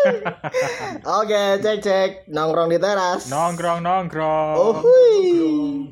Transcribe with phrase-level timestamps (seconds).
[1.20, 3.28] Oke, cek cek nongkrong di teras.
[3.28, 4.54] Nongkrong nongkrong.
[4.56, 5.88] Oh, hui.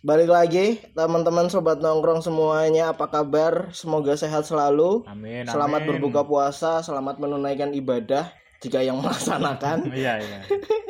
[0.00, 3.68] Balik lagi teman-teman sobat nongkrong semuanya apa kabar?
[3.76, 5.04] Semoga sehat selalu.
[5.04, 5.44] Amin.
[5.44, 5.88] Selamat amin.
[5.92, 8.32] berbuka puasa, selamat menunaikan ibadah
[8.64, 9.88] jika yang melaksanakan.
[10.00, 10.40] Iya iya.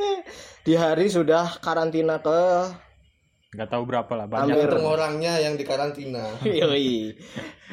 [0.66, 2.70] Di hari sudah karantina ke
[3.50, 4.54] Gak tahu berapa lah banyak.
[4.54, 6.22] Tergantung orangnya yang di karantina.
[6.46, 7.18] Yoi.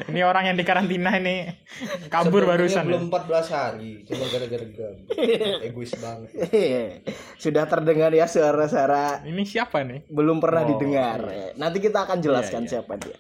[0.03, 1.45] Ini orang yang di karantina ini
[2.13, 2.83] kabur Sebenarnya barusan.
[2.83, 3.21] belum ya.
[3.45, 5.05] 14 hari, cuma gara-gara gabut.
[5.69, 6.29] Egois banget.
[7.37, 10.05] sudah terdengar ya suara-suara Ini siapa nih?
[10.07, 11.19] belum pernah Oh, didengar.
[11.53, 12.73] Nanti kita akan jelaskan Iya, iya.
[12.73, 13.19] siapa dia.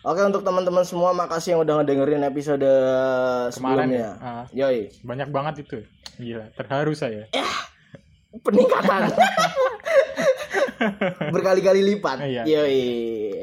[0.00, 3.98] Oke untuk teman-teman semua makasih yang udah ngedengerin episode Kemarin sebelumnya.
[3.98, 4.10] ya.
[4.22, 4.94] Ah, Yoi.
[5.02, 5.82] banyak banget itu.
[6.16, 7.26] Gila, terharu saya.
[8.38, 9.10] Peningkatan.
[11.34, 12.24] Berkali-kali lipat.
[12.24, 12.42] Iya.
[12.46, 12.82] Yoi.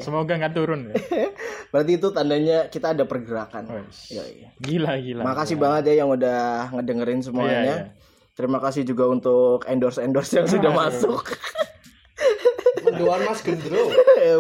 [0.02, 0.92] Semoga nggak turun.
[0.92, 0.96] Ya.
[1.72, 3.68] Berarti itu tandanya kita ada pergerakan.
[3.72, 4.12] Wes.
[4.16, 4.48] Yoi.
[4.60, 5.24] Gila gila.
[5.24, 7.52] Makasih banget ya yang udah ngedengerin semuanya.
[7.52, 7.78] Iya, iya.
[8.36, 10.82] Terima kasih juga untuk endorse-endorse yang sudah Aduh.
[10.84, 11.24] masuk.
[12.86, 13.82] Mendoan Mas Gendro.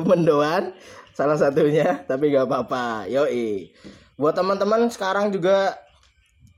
[0.05, 0.71] mendoan
[1.15, 3.71] salah satunya tapi gak apa-apa yoi
[4.19, 5.75] buat teman-teman sekarang juga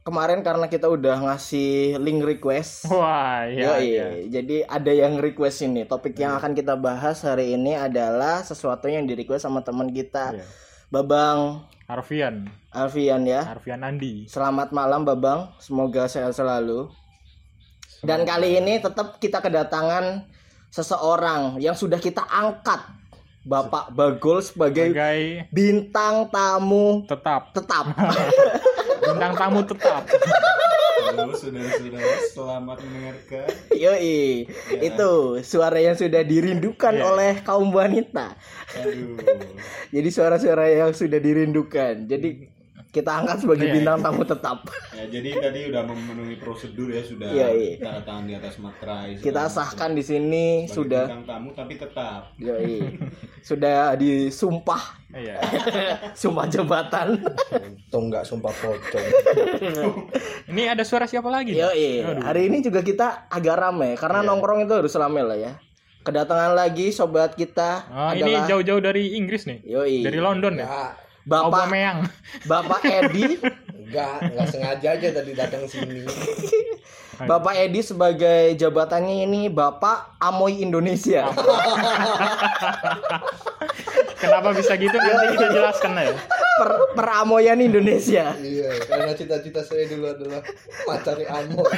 [0.08, 2.88] kemarin karena kita udah ngasih link request.
[2.88, 3.76] Wah, iya.
[3.76, 3.84] yoi.
[3.92, 4.08] iya.
[4.40, 5.84] jadi ada yang request ini.
[5.84, 10.40] Topik yang akan kita bahas hari ini adalah sesuatu yang di request sama teman kita.
[10.40, 10.48] Iya.
[10.88, 11.68] Babang.
[11.88, 13.48] Arfian, Alfian ya.
[13.48, 14.28] Arfian Andi.
[14.28, 15.56] selamat malam Babang.
[15.60, 16.92] Semoga sehat selalu.
[18.04, 20.28] Dan kali ini tetap kita kedatangan
[20.68, 22.80] seseorang yang sudah kita angkat.
[23.48, 27.56] Bapak Bagol sebagai Sebagai bintang tamu tetap.
[27.56, 27.88] tetap.
[29.08, 30.04] bintang tamu tetap.
[31.08, 33.48] Halo saudara-saudara, selamat mendengarkan.
[33.72, 34.44] Yoi,
[34.84, 37.04] itu suara yang sudah dirindukan Iya.
[37.08, 38.36] oleh kaum wanita.
[38.76, 39.16] Aduh.
[39.96, 42.06] Jadi suara-suara yang sudah dirindukan.
[42.06, 42.52] Jadi
[42.88, 43.74] kita angkat sebagai Iya.
[43.76, 44.58] bintang tamu tetap.
[44.92, 47.72] Ya, jadi tadi udah memenuhi prosedur ya sudah Iya, iya.
[47.78, 49.12] tanda tangan di atas materai.
[49.16, 52.32] Kita sahkan di sini sudah bintang tamu tapi tetap.
[52.38, 52.98] Yoi.
[53.40, 55.38] sudah disumpah, Iya.
[56.18, 57.16] sumpah jabatan.
[57.54, 59.08] Untung nggak sumpah pocong.
[60.48, 61.52] Ini ada suara siapa lagi?
[61.52, 61.62] nih?
[61.62, 61.90] Yoi.
[62.04, 62.24] Aduh.
[62.24, 64.28] Hari ini juga kita agak rame karena Iya.
[64.28, 65.52] nongkrong itu harus rame lah ya.
[66.00, 69.60] Kedatangan lagi sobat kita Ah, ini adalah jauh-jauh dari Inggris nih.
[69.66, 69.98] Yoi.
[70.02, 70.64] Dari London ya.
[70.66, 70.92] Enggak,
[71.28, 72.08] Bapak Aubameyang.
[72.48, 73.36] Bapak Edi
[73.88, 76.08] enggak, enggak sengaja aja tadi datang sini.
[77.18, 81.28] Bapak Edi sebagai jabatannya ini Bapak Amoy Indonesia.
[84.18, 86.16] Kenapa bisa gitu nanti kita jelaskan ya.
[86.58, 88.34] Per peramoyan Indonesia.
[88.34, 90.42] Iya, karena cita-cita saya dulu adalah
[90.90, 91.70] mencari amor.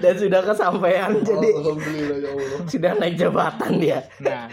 [0.00, 2.60] Dan sudah kesampaian jadi Alhamdulillah ya Allah.
[2.68, 4.04] sudah naik jabatan dia.
[4.20, 4.48] Nah,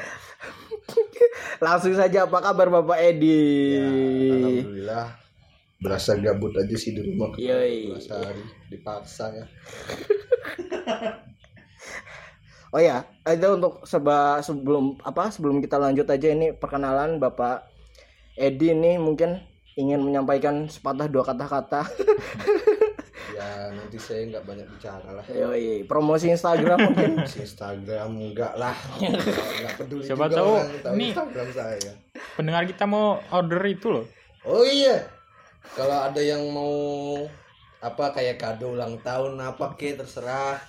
[1.65, 3.77] Langsung saja apa kabar Bapak Edi?
[3.77, 5.07] Ya, Alhamdulillah.
[5.81, 7.33] Berasa gabut aja sih di rumah.
[7.37, 7.89] Yoi.
[7.89, 9.45] Berasa hari dipaksa ya.
[12.71, 17.67] Oh ya, itu untuk seba sebelum apa sebelum kita lanjut aja ini perkenalan Bapak
[18.39, 19.43] Edi ini mungkin
[19.75, 21.83] ingin menyampaikan sepatah dua kata-kata.
[23.31, 25.25] Ya nanti saya nggak banyak bicara lah.
[25.25, 27.11] Yoi, promosi Instagram mungkin.
[27.45, 28.75] Instagram enggak lah.
[28.99, 31.91] Enggak peduli Siapa juga tahu orang tahu ini- Instagram saya.
[32.33, 34.05] pendengar kita mau order itu loh.
[34.43, 35.05] Oh iya.
[35.73, 36.73] Kalau ada yang mau
[37.81, 40.61] apa kayak kado ulang tahun apa ke terserah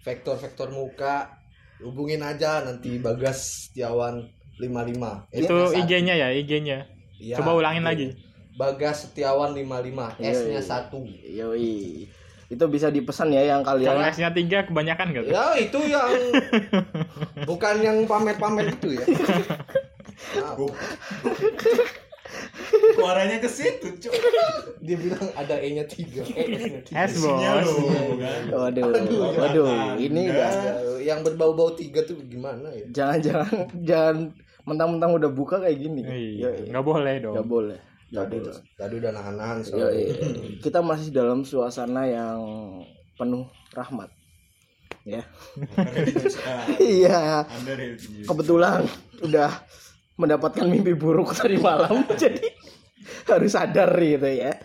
[0.00, 1.34] vektor-vektor muka
[1.80, 4.22] hubungin aja nanti Bagas Setiawan
[4.60, 5.32] 55.
[5.32, 5.76] Eh, Itu satu.
[5.80, 6.84] IG-nya ya, IG-nya.
[7.16, 7.90] Iya, Coba ulangin iya.
[7.90, 8.06] lagi.
[8.52, 10.80] Bagas Setiawan 55, Iya, S-nya iya.
[10.88, 10.92] 1.
[11.38, 12.06] Yoi.
[12.46, 15.32] Itu bisa dipesan ya yang Kalau kalian S-nya tiga kebanyakan gak tuh?
[15.32, 16.10] Ya itu yang
[17.48, 19.04] bukan yang pamer-pamer itu ya.
[22.90, 24.12] Suaranya ke situ, Cuk.
[24.80, 27.06] Dia bilang ada E-nya 3, eh S-nya 3.
[27.06, 27.38] S bos.
[27.40, 28.42] Kan.
[28.50, 29.96] Waduh, Aduh, waduh, jangan.
[29.98, 30.48] ini Ya,
[31.00, 32.86] yang berbau-bau tiga tuh gimana ya?
[32.88, 33.50] jangan-jangan
[33.82, 34.16] jangan
[34.62, 36.02] mentang-mentang udah buka kayak gini.
[36.04, 37.34] Iya, nggak boleh dong.
[37.34, 37.78] Nggak boleh.
[38.10, 39.66] Tadi, Jadi, tadi udah nahan-nahan yoi.
[39.70, 40.14] soalnya.
[40.58, 42.42] Kita masih dalam suasana yang
[43.14, 44.10] penuh rahmat.
[45.06, 45.22] Ya.
[46.82, 47.46] Iya.
[48.26, 48.84] Kebetulan
[49.22, 49.62] udah
[50.18, 52.44] mendapatkan mimpi buruk tadi malam jadi
[53.30, 54.58] harus sadar gitu ya.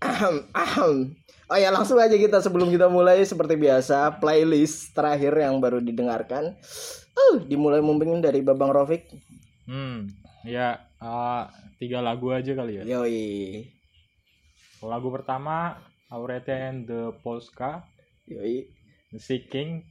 [0.00, 0.94] Ahem, ahem.
[1.44, 6.56] Oh ya langsung aja kita sebelum kita mulai seperti biasa playlist terakhir yang baru didengarkan.
[7.14, 9.06] Uh, dimulai mungkin dari Babang Rofik.
[9.68, 10.08] Hmm,
[10.44, 11.44] ya eh,
[11.78, 12.82] tiga lagu aja kali ya.
[12.84, 13.64] Yoi.
[14.84, 15.80] Lagu pertama
[16.12, 17.82] Aurete and the Polska,
[18.28, 18.68] Yoi.
[19.14, 19.86] The Seeking,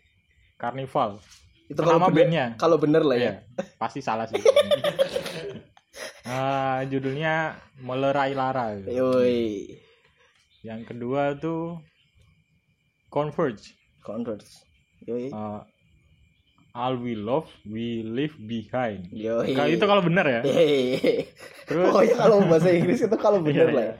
[0.59, 1.19] Carnival.
[1.71, 2.45] Itu Nama kalau bener, bandnya.
[2.59, 3.23] kalau bener lah ya.
[3.23, 3.33] Iya,
[3.79, 4.39] pasti salah sih.
[6.23, 7.53] Eh, judulnya
[7.83, 8.73] Melerai Lara.
[8.81, 9.69] Yoi.
[10.65, 11.77] Yang kedua tuh
[13.13, 13.77] Converge.
[14.01, 14.65] Converse.
[15.05, 15.29] Yoi.
[15.29, 15.61] Uh,
[16.73, 19.05] all we love, we leave behind.
[19.13, 19.53] Yoi.
[19.53, 20.41] Kalau itu kalau benar ya.
[21.69, 23.85] Terus, Pokoknya kalau bahasa Inggris itu kalau bener Iya, lah.
[23.85, 23.93] iya.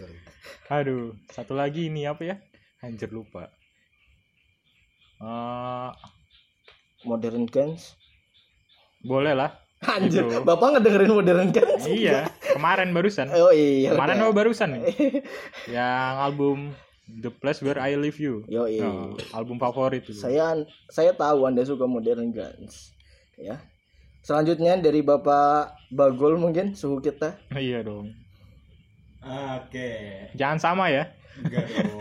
[0.00, 0.08] ya.
[0.72, 2.36] Aduh, satu lagi ini apa ya?
[2.80, 3.52] Anjir lupa.
[5.16, 5.90] Eh,
[7.04, 7.94] Modern Guns.
[9.06, 9.54] boleh lah.
[9.86, 10.42] Anjir, Itu.
[10.42, 11.84] Bapak ngedengerin Modern Guns?
[11.86, 12.26] iya,
[12.56, 13.28] kemarin barusan.
[13.30, 13.92] Oh iya.
[13.94, 14.82] Kemarin oh barusan nih.
[15.76, 16.58] Yang album
[17.06, 18.42] The Place Where I Leave You.
[18.50, 18.82] Yoi.
[18.82, 20.18] Nah, album favorit itu.
[20.18, 20.58] Saya
[20.90, 22.90] saya tahu Anda suka Modern Guns.
[23.38, 23.62] Ya.
[24.26, 27.38] Selanjutnya dari Bapak Bagol mungkin suhu kita.
[27.54, 28.10] iya dong.
[29.22, 29.90] Oke.
[30.34, 31.06] Jangan sama ya.
[31.38, 32.00] Enggak dong.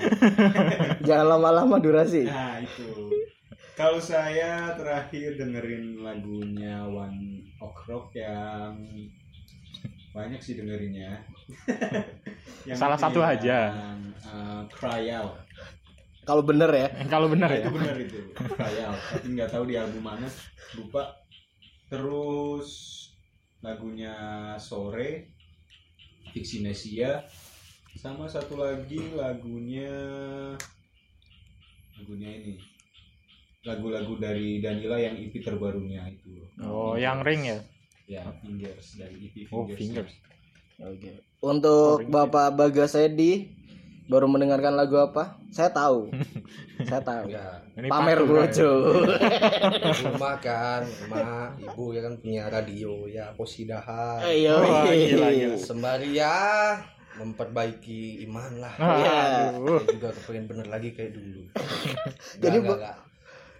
[1.07, 2.25] Jangan lama-lama durasi.
[2.25, 3.13] Nah, itu.
[3.77, 8.79] Kalau saya terakhir dengerin lagunya One Ok Rock yang
[10.15, 11.21] banyak sih dengerinnya.
[12.65, 13.57] Yang Salah satu yang, aja.
[14.25, 15.33] uh, Cry Out.
[16.25, 16.87] Kalau bener ya.
[17.13, 17.65] Kalau benar Nah, ya.
[17.65, 18.19] itu benar itu.
[18.33, 18.99] Cry Out.
[19.13, 20.27] Tapi nggak tahu di album mana.
[20.73, 21.13] Lupa.
[21.87, 22.69] Terus
[23.61, 24.13] lagunya
[24.57, 25.29] Sore.
[26.33, 27.23] Vixinesia.
[27.95, 29.87] Sama satu lagi lagunya
[31.95, 32.59] lagunya ini
[33.63, 37.57] lagu-lagu dari Danila yang EP terbarunya itu Oh, yang ring ya.
[38.05, 40.13] ya Fingers dari EP Oh, Fingers, fingers.
[40.83, 41.23] Oke.
[41.37, 42.09] Untuk Sorry.
[42.09, 43.51] Bapak Bagas Edi
[44.05, 45.37] baru mendengarkan lagu apa?
[45.49, 46.09] Saya tahu.
[46.89, 47.25] saya tahu.
[47.27, 48.71] Ya, Ini Pamer bojo.
[50.07, 54.21] rumah kan, rumah ibu ya kan punya radio ya posidahan.
[54.21, 54.57] Ayo.
[54.59, 55.57] Wah, gila, gila.
[55.57, 56.35] Sembari ya
[57.15, 58.73] memperbaiki iman lah.
[58.75, 59.17] Iya.
[59.53, 59.79] Aduh.
[59.79, 61.41] Saya juga kepengen bener lagi kayak dulu.
[62.41, 62.81] Jadi, Jadi Bu-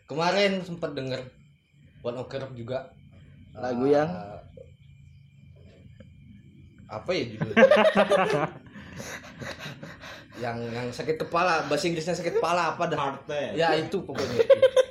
[0.06, 1.22] kemarin sempat denger
[2.02, 2.94] One Ok Rock juga
[3.52, 4.10] Lagu Eh, yang?
[6.88, 7.66] Apa ya judulnya?
[10.36, 12.98] yang yang sakit kepala bahasa Inggrisnya sakit kepala apa dah?
[13.00, 13.56] Partek.
[13.56, 14.44] Ya itu pokoknya.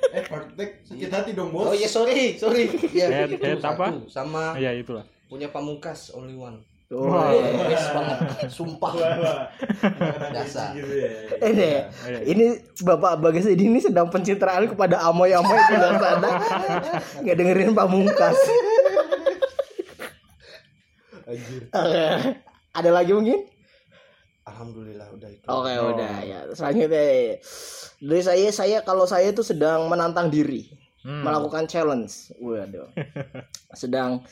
[0.09, 2.65] eh Partek sakit hati dong bos Oh iya sorry sorry.
[2.91, 3.93] Ya Head- itu head apa?
[4.07, 5.05] sama Iya, itulah.
[5.25, 6.65] punya Pamungkas Only One.
[6.87, 7.29] Wah.
[7.65, 8.17] Best banget.
[8.47, 8.91] Sumpah.
[8.91, 9.41] Wah, wah.
[10.35, 10.69] Dasar.
[10.71, 11.09] gitu ya
[11.43, 11.69] Ini,
[12.05, 12.19] Iya.
[12.23, 12.45] ini
[12.79, 16.29] Bapak Bagas ini sedang pencitraan kepada amoy-amoy di luar sana.
[17.21, 18.37] Nggak dengerin pamungkas.
[21.25, 21.61] Anjir.
[22.71, 23.39] Ada lagi mungkin?
[24.45, 25.45] Alhamdulillah udah itu.
[25.45, 25.89] Oke Oh.
[25.91, 26.39] udah ya.
[26.51, 27.41] Selanjutnya
[27.97, 30.69] dari saya saya kalau saya itu sedang menantang diri
[31.01, 31.21] Hmm.
[31.21, 32.33] melakukan challenge.
[32.35, 32.89] Waduh.
[33.73, 34.25] sedang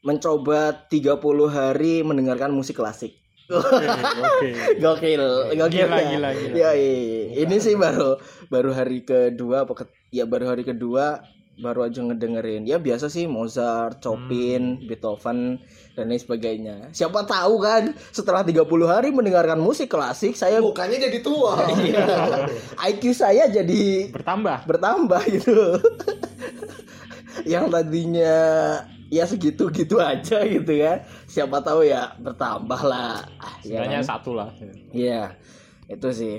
[0.00, 1.18] mencoba 30
[1.48, 3.18] hari mendengarkan musik klasik.
[3.48, 4.50] Oke, Oke.
[4.84, 5.24] Gokil,
[5.56, 5.88] gokil.
[5.88, 6.06] Gila, ya.
[6.06, 6.54] gila, gila.
[6.54, 7.22] Ya, iya.
[7.40, 11.24] ini sih baru baru hari kedua apa ke- ya baru hari kedua
[11.58, 12.62] baru aja ngedengerin.
[12.64, 15.58] Ya biasa sih Mozart, Chopin, Beethoven
[15.92, 16.76] dan lain sebagainya.
[16.90, 21.58] Siapa tahu kan setelah 30 hari mendengarkan musik klasik saya Mukanya jadi tua.
[21.78, 22.06] Iya.
[22.88, 24.64] IQ saya jadi Bertambah.
[24.64, 25.58] bertambah gitu.
[27.42, 28.34] Yang tadinya
[29.08, 31.02] ya segitu-gitu aja gitu kan.
[31.26, 33.24] Siapa tahu ya bertambah lah.
[33.38, 34.06] Ah, ya Sebenarnya kan?
[34.06, 34.50] satu lah.
[34.90, 35.34] Iya,
[35.86, 36.36] itu sih.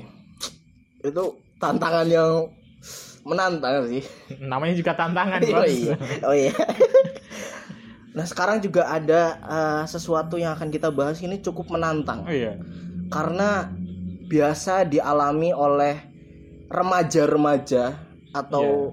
[0.99, 1.23] Itu
[1.57, 2.31] tantangan yang
[3.29, 4.01] menantang sih.
[4.41, 5.69] Namanya juga tantangan, oh Bos.
[5.69, 5.95] iya.
[6.25, 6.53] Oh iya.
[8.09, 12.25] Nah, sekarang juga ada eh, sesuatu yang akan kita bahas ini cukup menantang.
[12.25, 12.57] Oh iya.
[13.07, 13.69] Karena
[14.27, 16.09] biasa dialami oleh
[16.67, 17.95] remaja-remaja
[18.33, 18.91] atau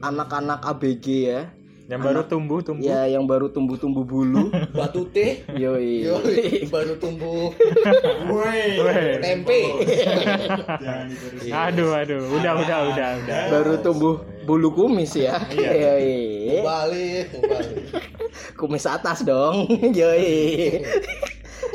[0.00, 1.42] anak-anak ABG ya.
[1.90, 2.86] Yang baru tumbuh, tumbuh.
[2.86, 4.54] Ya, yang baru tumbuh-tumbuh bulu.
[4.70, 5.42] Batu teh.
[5.58, 6.06] Yoi.
[6.06, 7.50] Yoi, baru tumbuh
[8.30, 8.78] Woi.
[9.18, 9.60] Tempe.
[11.50, 12.22] Aduh, aduh.
[12.30, 13.40] Udah, udah, udah, udah.
[13.50, 15.42] Baru tumbuh bulu kumis ya.
[15.50, 15.98] Iya.
[15.98, 16.62] Yoi.
[16.62, 17.26] Balik.
[18.60, 19.66] kumis atas dong
[19.98, 20.84] yoi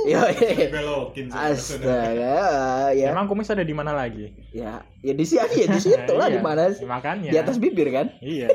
[0.05, 1.35] yoi Belokin sih.
[1.35, 2.13] astaga
[2.93, 4.29] ya Emang kumis ada di mana lagi?
[4.51, 7.29] ya ya di sini ya di situ lah Iya, di mana sih Makanya.
[7.29, 8.53] di atas bibir kan Iya.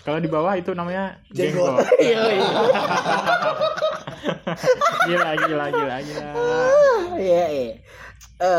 [0.00, 1.80] Kalau di bawah itu namanya Jenggot.
[1.80, 1.86] jenggot.
[2.12, 2.38] yoi
[5.06, 6.28] gila, gila, gila, gila.
[7.16, 7.70] ya eh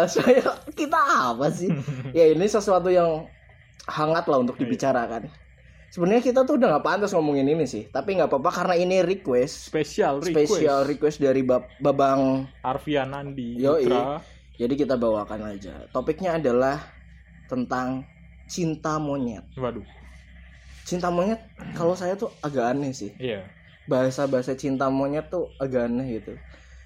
[0.05, 1.69] saya kita apa sih
[2.11, 3.27] ya ini sesuatu yang
[3.85, 5.27] hangat lah untuk dibicarakan
[5.89, 9.69] sebenarnya kita tuh udah nggak pantas ngomongin ini sih tapi nggak apa-apa karena ini request
[9.69, 10.51] Spesial request.
[10.51, 13.85] spesial request dari Bab- babang Arfian Nandi Yoi.
[13.85, 14.19] Putra.
[14.55, 15.83] Jadi kita bawakan aja.
[15.91, 16.79] Topiknya adalah
[17.45, 18.07] tentang
[18.47, 19.43] cinta monyet.
[19.59, 19.83] Waduh.
[20.87, 21.43] Cinta monyet
[21.75, 23.11] kalau saya tuh agak aneh sih.
[23.19, 23.43] Iya.
[23.83, 26.39] Bahasa-bahasa cinta monyet tuh agak aneh gitu.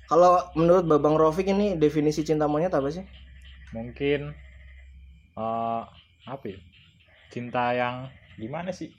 [0.10, 3.06] Kalau menurut Babang Rofik ini definisi cinta monyet apa sih?
[3.70, 4.34] Mungkin
[5.38, 5.84] eh
[6.26, 6.58] apa ya?
[7.30, 8.90] Cinta yang gimana sih?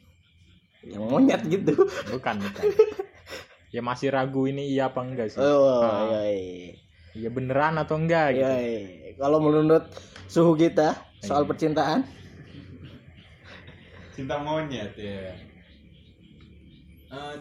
[0.84, 1.72] Yang monyet gitu.
[2.08, 2.64] Bukan, bukan.
[3.70, 5.38] ya masih ragu ini iya apa enggak sih?
[5.38, 6.10] Oh, Ah.
[6.10, 6.70] iya, iya.
[7.16, 8.44] ya beneran atau enggak gitu.
[8.44, 9.10] Ya, iya.
[9.16, 9.88] kalau menurut
[10.26, 11.50] suhu kita soal Iya.
[11.50, 12.00] percintaan,
[14.12, 15.32] cinta monyet ya
[17.10, 17.34] Eh,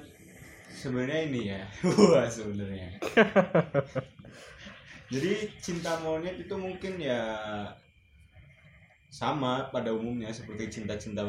[0.73, 1.61] sebenarnya ini ya
[2.09, 2.97] wah sebenarnya
[5.13, 7.21] jadi cinta monyet itu mungkin ya
[9.09, 11.21] sama pada umumnya seperti cinta-cinta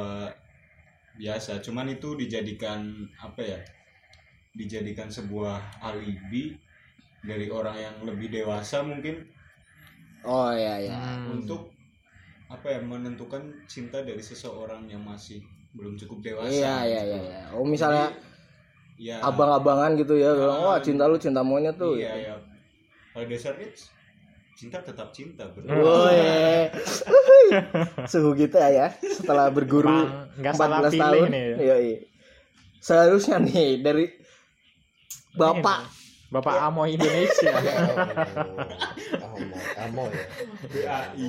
[1.21, 2.81] biasa cuman itu dijadikan
[3.21, 3.61] apa ya
[4.57, 6.57] dijadikan sebuah alibi
[7.21, 9.21] dari orang yang lebih dewasa mungkin
[10.25, 10.97] oh ya ya.
[10.97, 11.37] Hmm.
[11.39, 11.69] untuk
[12.51, 15.39] apa ya menentukan cinta dari seseorang yang masih
[15.77, 17.19] belum cukup dewasa Iya iya iya.
[17.23, 17.41] iya.
[17.55, 18.11] Oh misalnya
[18.99, 20.75] Jadi, ya abang-abangan gitu ya, bilang, Ah.
[20.75, 21.95] wah cinta lu cinta monyet tuh.
[21.95, 22.35] iya ya
[23.15, 23.71] pada dasarnya
[24.61, 26.69] cinta tetap cinta bro Woi.
[28.13, 30.05] Suhu kita ya setelah berguru
[30.53, 31.29] salah 14 pilih tahun.
[31.33, 31.57] nih ya.
[31.57, 31.99] Iya, iya.
[32.85, 34.05] Seharusnya nih dari
[35.33, 36.00] Bapak
[36.31, 37.51] Bapak Amo Indonesia.
[39.19, 40.23] Amo amo ya.
[40.71, 41.27] BAI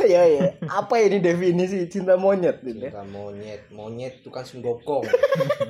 [0.00, 0.06] Iya.
[0.08, 0.44] ya ya.
[0.66, 2.90] Apa ini definisi cinta monyet gitu ya?
[2.90, 3.60] cinta monyet.
[3.68, 5.04] Monyet itu kan sunggokong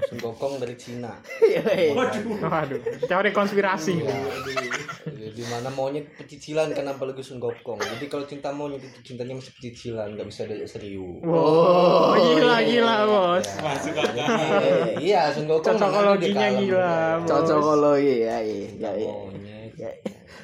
[0.08, 1.10] sunggokong dari Cina.
[1.42, 1.92] Iya, iya.
[2.40, 2.78] waduh.
[3.02, 3.98] Teori konspirasi.
[3.98, 4.14] Iya,
[5.10, 9.52] di- di mana monyet pecicilan kan apalagi sunggokong jadi kalau cinta monyet itu cintanya masih
[9.52, 11.18] pecicilan nggak bisa diajak serius.
[11.24, 13.46] Wow gila gila bos.
[13.58, 14.28] Masuk akal.
[15.00, 16.94] Iya sunggokong Cocokologinya gila.
[17.24, 18.68] Cocokologi ya, iya.
[18.68, 19.10] Cinta Ya, iya.
[19.10, 19.90] monyet Ya,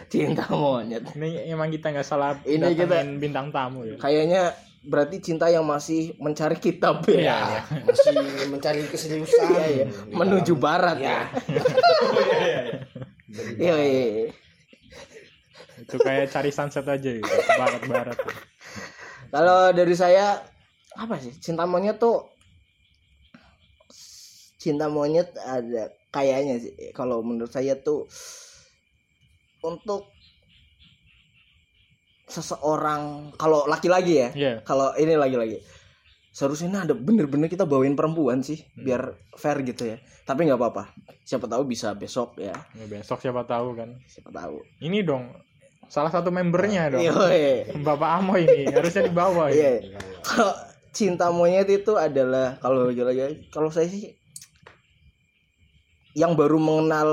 [0.06, 1.02] Cinta monyet.
[1.12, 4.42] ini emang kita nggak salah Ini datangin bintang tamu ya Kayaknya
[4.82, 7.12] berarti cinta yang masih mencari kitab ya.
[7.12, 7.36] Iya.
[7.42, 8.14] Ya, masih
[8.46, 9.86] mencari keseriusan iya.
[9.86, 11.20] Di Menuju dalam- barat ya ya.
[13.58, 14.04] Iya, iya.
[14.06, 14.26] iya.
[15.76, 18.18] itu kayak cari sunset aja gitu barat barat
[19.28, 20.40] Kalau dari saya
[20.94, 21.34] apa sih?
[21.36, 22.24] Cinta monyet tuh
[24.56, 26.72] cinta monyet ada kayaknya sih.
[26.96, 28.08] Kalau menurut saya tuh
[29.60, 30.08] untuk
[32.26, 34.52] seseorang kalau laki-laki ya Iya.
[34.66, 35.62] kalau ini lagi-lagi
[36.34, 39.96] seharusnya ini ada bener-bener kita bawain perempuan sih biar fair gitu ya.
[40.28, 40.92] Tapi nggak apa-apa.
[41.24, 42.52] Siapa tahu bisa besok ya.
[42.76, 43.96] Ya, besok siapa tahu kan.
[44.04, 44.60] Siapa tahu.
[44.84, 45.32] Ini dong
[45.88, 47.00] salah satu membernya dong.
[47.00, 47.54] Iya iya.
[47.80, 49.80] Bapak Amo ini harusnya dibawa ya.
[50.20, 50.52] kalau
[50.92, 52.92] cinta monyet itu adalah kalau
[53.48, 54.12] kalau saya sih
[56.16, 57.10] yang baru mengenal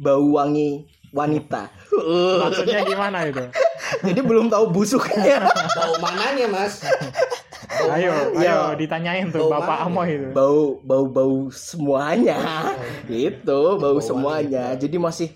[0.00, 1.68] bau wangi wanita.
[2.42, 3.44] Maksudnya gimana itu?
[4.08, 5.44] Jadi belum tahu busuknya.
[5.76, 6.80] Bau mananya mas?
[7.68, 8.32] Bau ayo?
[8.40, 8.72] Iya.
[8.72, 9.84] ayo ditanyain tuh Bau Bapak?
[9.84, 10.32] Amo itu.
[10.32, 12.40] Bau bau bau semuanya.
[13.04, 15.28] Gitu bau Bau semuanya jadi masih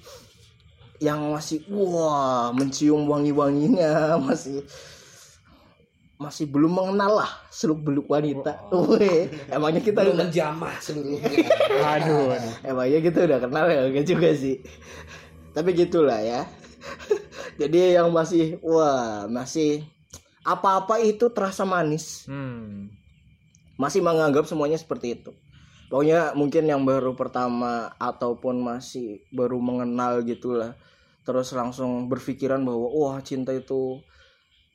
[0.96, 4.64] yang masih wah mencium wangi-wanginya masih
[6.16, 8.72] masih belum mengenal lah seluk beluk wanita.
[8.72, 11.28] Wih, emangnya kita belum udah menjamah seluruhnya.
[11.96, 12.54] Aduh aduh.
[12.64, 13.80] emangnya kita udah kenal ya?
[13.84, 14.64] Enggak juga sih.
[15.52, 16.48] Tapi gitulah ya.
[17.60, 19.84] Jadi yang masih wah masih
[20.40, 22.24] apa-apa itu terasa manis.
[22.24, 22.88] Hmm.
[23.76, 25.36] Masih menganggap semuanya seperti itu.
[25.92, 30.74] Pokoknya mungkin yang baru pertama ataupun masih baru mengenal gitulah.
[31.28, 34.00] Terus langsung berpikiran bahwa wah cinta itu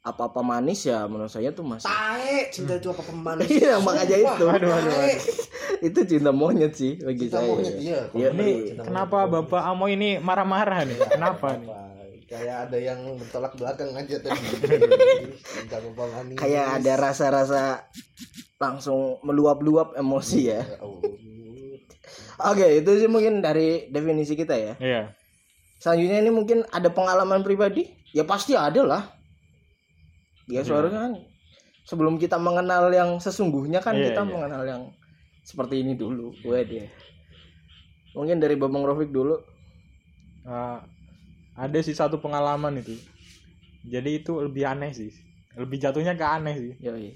[0.02, 4.44] apa-apa manis ya menurut saya tuh masih tae cinta itu apa pemanis Iya, makanya itu.
[4.46, 5.14] Aduh, aduh, Tae.
[5.80, 7.48] itu cinta monyet sih bagi cinta saya.
[7.48, 8.82] monyet iya Iya, ini iya.
[8.82, 11.70] kenapa Bapak Amo ini marah-marah nih kenapa nih
[12.26, 14.42] kayak ada yang bertolak belakang aja tadi
[15.54, 17.62] cinta bapak manis Kayak ada rasa-rasa
[18.56, 20.62] langsung meluap-luap emosi ya.
[20.62, 21.02] Ya Allah.
[22.44, 24.74] Oke, itu sih mungkin dari definisi kita ya.
[24.78, 25.14] iya
[25.78, 27.86] Selanjutnya ini mungkin ada pengalaman pribadi?
[28.12, 29.04] Ya pasti ada lah.
[30.52, 31.14] Ya seharusnya kan
[31.88, 34.30] sebelum kita mengenal yang sesungguhnya kan Iya, kita iya.
[34.30, 34.82] mengenal yang
[35.42, 36.36] seperti ini dulu.
[36.44, 36.86] Gue dia.
[38.12, 39.40] Mungkin dari Babang Rofik dulu.
[40.44, 40.84] Ah,
[41.56, 42.98] ada sih satu pengalaman itu
[43.86, 45.14] jadi itu lebih aneh sih
[45.54, 47.14] lebih jatuhnya ke aneh sih Yoi.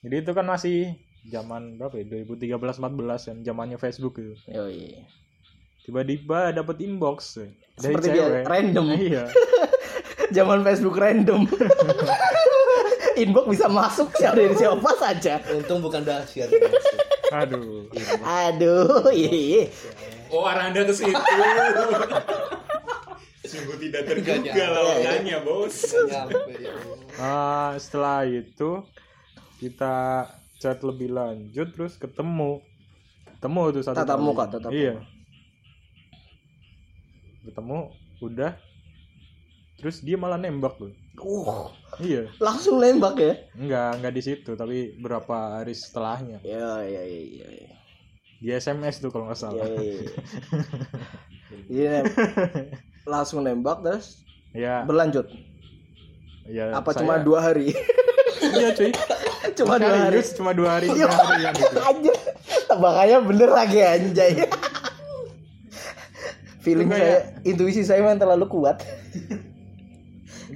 [0.00, 0.96] jadi itu kan masih
[1.26, 5.04] zaman berapa ya 2013 14 kan zamannya Facebook gitu Yoi.
[5.84, 7.36] tiba-tiba dapet inbox
[7.76, 8.86] dari Seperti dia cewek random.
[8.96, 9.24] iya
[10.26, 11.46] Zaman Facebook random.
[13.16, 15.40] Inbox bisa masuk dari siapa saja.
[15.56, 16.52] untung bukan dahsyat
[17.32, 17.90] aduh.
[18.22, 19.66] Aduh, iya.
[20.30, 21.10] oh arah anda ke situ.
[23.46, 24.58] Sungguh tidak terduga nyampe.
[24.58, 25.76] lawanannya bos.
[26.06, 26.98] Nyampe ya Allah.
[27.18, 28.82] Ah, setelah itu
[29.62, 30.26] kita
[30.58, 32.62] chat lebih lanjut terus ketemu.
[33.38, 34.98] Ketemu tuh satu Tatap muka, tatap iya.
[37.46, 37.90] ketemu
[38.22, 38.52] udah.
[39.76, 43.34] Terus dia malah nembak tuh Uh, iya langsung nembak ya.
[43.52, 47.48] enggak enggak di situ tapi berapa hari setelahnya Ya, ya, ya, ya.
[47.64, 47.74] ya.
[48.36, 49.96] di SMS tuh kalau nggak Ya, salah ya, ya.
[51.68, 52.04] Iya, Nem.
[53.04, 55.24] langsung nembak terus ya berlanjut
[56.44, 57.72] ya apa saya- cuma dua hari
[58.52, 58.92] iya cuy
[59.58, 60.94] cuma dua hari cuma dua hari Iya.
[61.00, 61.78] tiga hari ya gitu.
[61.80, 62.12] aja
[62.66, 64.32] tebakannya bener lagi anjay
[66.60, 68.82] feeling Itu saya kayak- intuisi saya memang terlalu kuat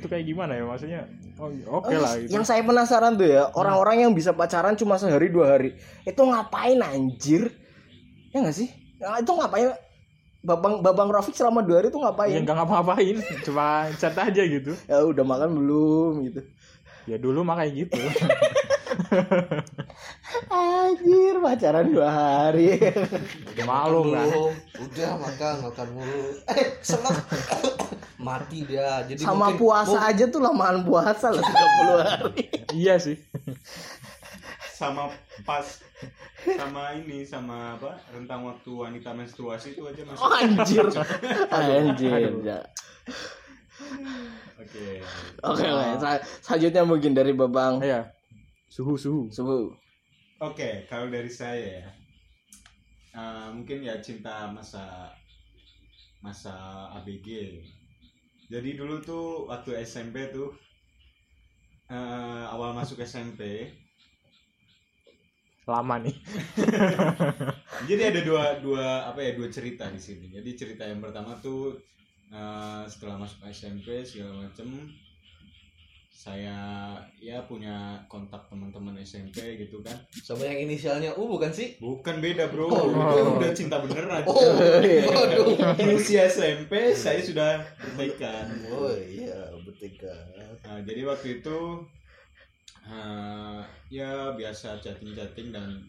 [0.00, 0.64] itu kayak gimana ya?
[0.64, 1.00] Maksudnya
[1.37, 2.33] oh, oke Oh, lah gitu.
[2.33, 5.76] yang saya penasaran tuh ya orang-orang yang bisa pacaran cuma sehari dua hari.
[6.02, 7.52] Itu ngapain anjir?
[8.33, 8.73] Ya nggak sih?
[8.99, 9.76] Nah, itu ngapain?
[10.40, 13.16] Babang babang Rafiq selama dua hari itu ya ngapain nggak ngapa-ngapain.
[13.47, 14.73] Cuma chat aja gitu.
[14.88, 16.40] Ya udah makan belum gitu.
[17.04, 17.97] Ya dulu mah kayak gitu
[20.50, 22.78] anjir pacaran dua hari.
[23.57, 24.52] Udah kan Belum.
[24.78, 26.23] udah makan makan mulu.
[26.50, 27.16] Eh seneng.
[28.21, 29.00] Mati dia.
[29.09, 32.45] Jadi sama mungkin- puasa aja tuh lamaan puasa lah 30 hari.
[32.76, 33.16] Iya sih.
[34.76, 35.09] Sama
[35.45, 35.64] pas
[36.40, 40.87] sama ini sama apa rentang waktu wanita menstruasi itu aja masuk oh, anjir.
[41.52, 42.33] Anjir.
[42.45, 42.61] Ya.
[44.57, 44.87] oke.
[45.45, 46.09] Oke oke.
[46.45, 48.19] Selanjutnya mungkin dari babang iya
[48.80, 49.68] suhu suhu subuh
[50.40, 51.88] Oke, kalau dari saya ya,
[53.12, 55.12] eh, mungkin ya cinta masa
[56.25, 57.60] masa ABG.
[58.49, 60.56] Jadi dulu tuh waktu SMP tuh
[61.92, 63.68] eh, awal masuk SMP,
[65.70, 66.16] lama nih
[67.88, 70.32] jadi ada dua dua apa ya dua cerita di sini.
[70.32, 71.76] Jadi cerita yang pertama tuh
[72.32, 74.66] eh, setelah masuk SMP segala macem
[76.20, 79.96] saya ya punya kontak teman-teman SMP gitu kan.
[80.20, 81.80] Sama yang inisialnya U bukan sih?
[81.80, 82.68] Bukan beda bro.
[82.68, 82.92] Oh.
[82.92, 84.20] itu udah cinta beneran.
[84.28, 84.36] Oh
[85.80, 88.52] di usia SMP saya sudah bertekad.
[88.68, 90.12] oh iya bertiga
[90.60, 91.58] Nah, jadi waktu itu
[92.84, 95.88] eh, ya biasa chatting-chatting dan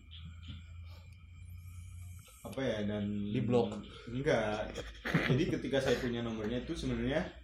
[2.40, 3.04] apa ya dan
[3.36, 3.76] Di blok.
[4.08, 4.64] enggak.
[5.28, 7.41] Jadi ketika saya punya nomornya itu sebenarnya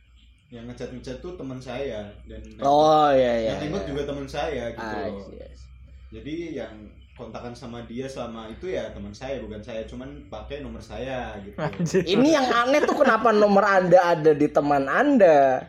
[0.48, 3.90] yang ngechat ngechat tuh teman saya dan oh iya iya yang nembak iya.
[3.92, 5.28] juga teman saya gitu Ah, loh.
[5.34, 5.60] yes.
[6.08, 6.74] jadi yang
[7.14, 11.58] kontakan sama dia selama itu ya teman saya bukan saya cuman pakai nomor saya gitu
[11.58, 12.02] Anjir.
[12.06, 15.68] ini yang aneh tuh kenapa nomor anda ada di teman anda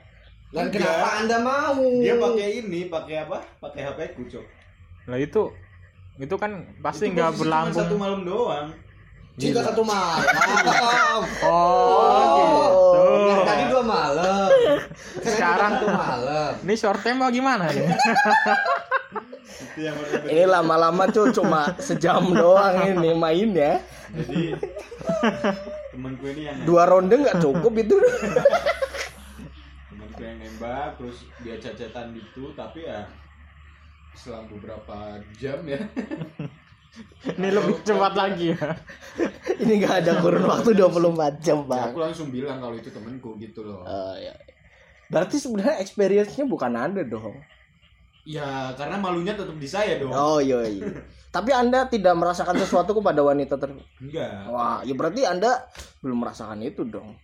[0.48, 0.78] dan Enggak.
[0.78, 4.46] kenapa anda mau dia pakai ini pakai apa pakai HP ku cok
[5.08, 5.42] Lah itu
[6.18, 7.98] itu kan pasti nggak cuma satu berlangsung.
[7.98, 8.68] malam doang
[9.34, 10.22] cinta satu malam
[11.42, 12.87] Oh, gitu.
[13.44, 14.48] Tadi dua malam.
[15.22, 16.52] Sekarang satu malam.
[16.64, 17.86] Ini short term apa gimana nih?
[19.78, 20.26] itu yang pertama.
[20.26, 23.78] ini lama-lama tuh cuma sejam doang ini mainnya
[24.10, 24.58] jadi
[25.94, 27.96] temanku ini yang dua ronde nggak cukup itu.
[29.88, 33.06] Temanku yang nembak terus dia cecetan gitu tapi ya
[34.18, 35.78] selang beberapa jam ya
[37.28, 38.68] Ini lebih cepat lagi ya.
[39.62, 40.94] ini nggak ada kurun waktu 24
[41.40, 44.30] jam ya bang aku langsung bilang kalau itu temanku gitu loh Oh, iya.
[45.08, 47.34] berarti sebenarnya experience-nya bukan anda dong
[48.22, 50.86] ya karena malunya tetap di saya dong oh iya iya
[51.34, 55.66] tapi anda tidak merasakan sesuatu kepada wanita ter enggak wah ya berarti anda
[55.98, 57.18] belum merasakan itu dong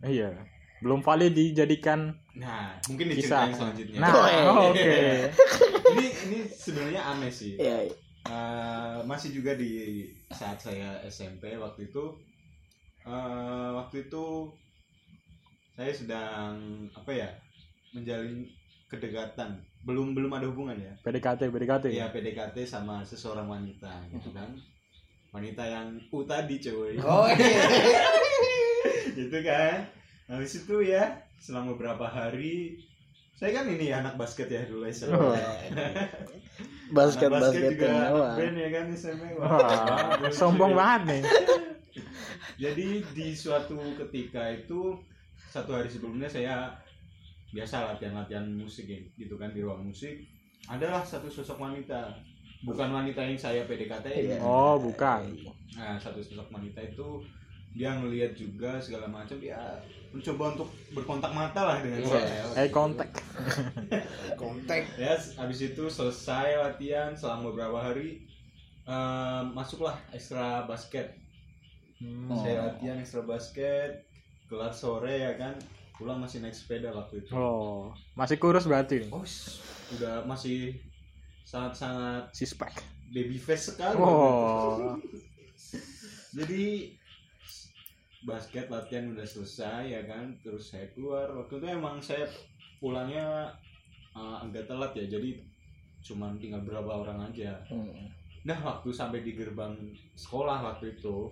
[0.00, 0.32] Iya.
[0.80, 3.44] Belum valid dijadikan nah mungkin kisah.
[3.44, 4.12] diceritain selanjutnya Nah,
[4.48, 4.80] Oh, oke.
[5.92, 7.94] ini ini sebenarnya aneh sih Iya, iya.
[8.28, 12.04] Eh, masih juga di saat saya SMP waktu itu.
[13.08, 14.52] Eh, waktu itu
[15.72, 16.52] saya sedang
[16.92, 17.28] apa ya
[17.96, 18.44] menjalin
[18.92, 19.56] kedekatan.
[19.88, 20.92] Belum belum ada hubungan ya.
[21.00, 21.84] PDKT, PDKT.
[21.96, 22.12] ya?
[22.12, 24.52] PDKT sama seseorang wanita gitu kan.
[25.32, 26.98] Wanita yang U tadi cuy.
[27.00, 27.64] Oh iya.
[29.18, 29.86] Gitu kan.
[30.30, 32.78] Habis itu ya selama beberapa hari
[33.34, 35.32] saya kan ini anak basket ya dulu SMP Oh.
[36.90, 41.22] basket anak basket juga anak mewah band ya kan SMP Wah, sombong banget nih.
[42.62, 44.94] Jadi di suatu ketika itu
[45.50, 46.76] satu hari sebelumnya saya
[47.50, 50.22] biasa latihan-latihan musik ya, gitu kan di ruang musik.
[50.68, 52.14] Adalah satu sosok wanita,
[52.62, 54.06] bukan wanita yang saya PDKT.
[54.06, 54.38] Iya.
[54.44, 55.34] Oh, bukan.
[55.74, 57.24] Nah, satu sosok wanita itu
[57.70, 59.58] dia ngelihat juga segala macam dia
[60.10, 62.10] mencoba untuk berkontak mata lah dengan Iya.
[62.10, 62.42] saya.
[62.58, 63.14] Eye contact.
[64.34, 68.26] kontak Ya, habis itu selesai latihan selama beberapa hari
[68.82, 71.14] eh, masuklah ekstra basket
[71.96, 72.32] Hmm.
[72.34, 74.08] saya latihan ekstra basket
[74.46, 75.52] kelar sore ya kan
[75.92, 79.04] pulang masih naik sepeda waktu itu Oh, masih kurus berarti.
[79.06, 79.20] oh
[79.92, 80.80] udah masih
[81.42, 82.72] sangat sangat Sispek.
[83.06, 84.96] baby face sekali Oh.
[86.32, 86.94] jadi
[88.24, 90.36] basket latihan udah selesai ya kan?
[90.44, 91.32] Terus saya keluar.
[91.32, 92.28] Waktu itu emang saya
[92.80, 93.52] pulangnya
[94.16, 95.06] uh, agak telat ya.
[95.18, 95.40] Jadi
[96.04, 97.60] cuman tinggal berapa orang aja.
[97.68, 98.08] Hmm.
[98.40, 99.76] nah waktu sampai di gerbang
[100.16, 101.28] sekolah waktu itu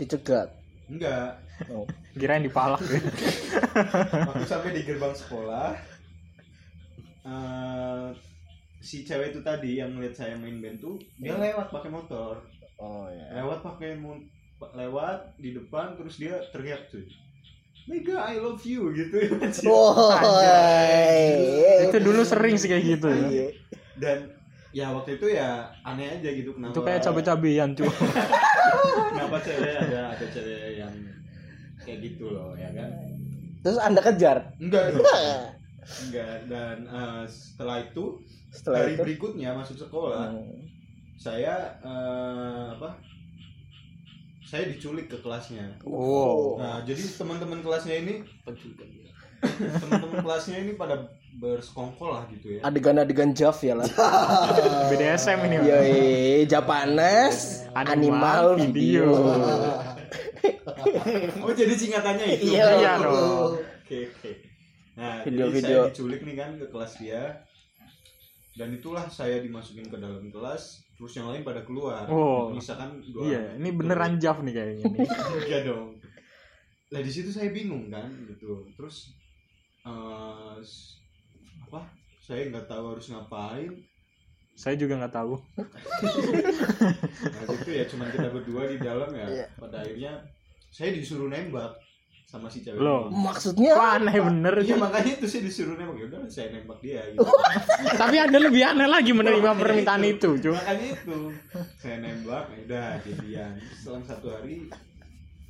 [0.00, 0.48] dicegat?
[0.88, 1.36] enggak.
[2.16, 2.80] Kirain dipalak.
[4.32, 5.76] Waktu sampai di gerbang sekolah
[7.28, 8.08] eh,
[8.80, 12.40] si cewek itu tadi yang ngeliat saya main band tuh dia lewat pakai motor.
[12.78, 13.42] Oh ya.
[13.42, 13.98] lewat pakai
[14.60, 17.02] lewat di depan terus dia teriak tuh
[17.84, 19.16] Mega I love you gitu
[20.28, 21.84] Woi.
[21.84, 23.24] Itu dulu sering sih kayak gitu ya.
[23.24, 23.48] Iya.
[23.96, 24.18] dan
[24.70, 27.88] ya waktu itu ya aneh aja gitu kenapa Itu kayak cabe-cabean cuy.
[29.10, 30.92] kenapa cewek ada ada cewek yang
[31.80, 32.90] kayak gitu loh ya kan
[33.58, 34.54] Terus Anda kejar.
[34.58, 35.02] enggak dong
[36.04, 40.60] enggak dan eh, setelah itu Setelah hari itu berikutnya masuk sekolah Hmm.
[41.16, 43.00] saya eh, apa
[44.48, 46.56] saya diculik ke kelasnya Wow.
[46.56, 49.12] nah jadi teman-teman kelasnya ini Penculikan dia.
[49.78, 50.96] teman-teman kelasnya ini pada
[51.34, 53.86] bersekongkol lah gitu ya adegan-adegan Jav ya lah.
[54.90, 55.56] BDSM ini.
[55.62, 55.98] Yoi,
[56.44, 59.06] Japanes animal, Animal video.
[59.06, 59.08] video.
[61.44, 63.54] oh jadi singkatannya itu Iya, iya dong.
[63.54, 64.30] oke oke
[64.96, 65.62] nah Video-video.
[65.62, 67.22] jadi saya diculik nih kan ke kelas dia
[68.54, 72.50] dan itulah saya dimasukin ke dalam kelas terus yang lain pada keluar Oh.
[72.50, 73.78] misalkan dua Iya, orang ini itu.
[73.78, 75.08] beneran Jav nih kayaknya nih.
[75.48, 75.88] Iya dong.
[76.88, 78.66] Lah di situ saya bingung kan gitu.
[78.74, 79.14] Terus
[79.80, 80.98] eh, s-
[81.62, 81.86] apa?
[82.18, 83.72] Saya nggak tahu harus ngapain.
[84.52, 85.38] Saya juga nggak tahu.
[87.18, 89.26] Nah itu ya cuman kita berdua di dalam ya.
[89.28, 89.46] Iya.
[89.54, 90.12] Pada akhirnya
[90.68, 91.78] saya disuruh nembak
[92.28, 92.76] sama si cewek.
[92.76, 93.08] Loh.
[93.08, 93.24] ini.
[93.24, 94.76] Maksudnya Kok aneh bener cuy.
[94.76, 97.24] makanya itu saya disuruh nembak ya udah saya nembak dia gitu.
[98.04, 100.52] Tapi Anda lebih aneh lagi menerima permintaan itu cuy.
[100.52, 101.18] Makanya itu
[101.74, 103.52] saya nembak ya udah jadian.
[103.74, 104.68] Selang satu hari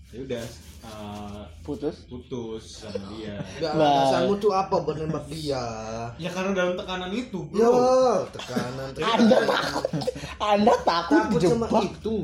[0.08, 0.44] ya udah
[0.80, 2.06] eh, putus.
[2.06, 3.34] putus sama dia.
[3.58, 4.06] Gak Nah.
[4.06, 5.64] alasanmu tuh apa buat nembak dia?
[6.14, 7.58] Ya karena dalam tekanan itu, bro.
[7.58, 7.70] Ya,
[8.30, 9.84] tekanan Anda takut.
[10.38, 11.82] Anda takut takut sama dijebak.
[11.90, 12.16] itu.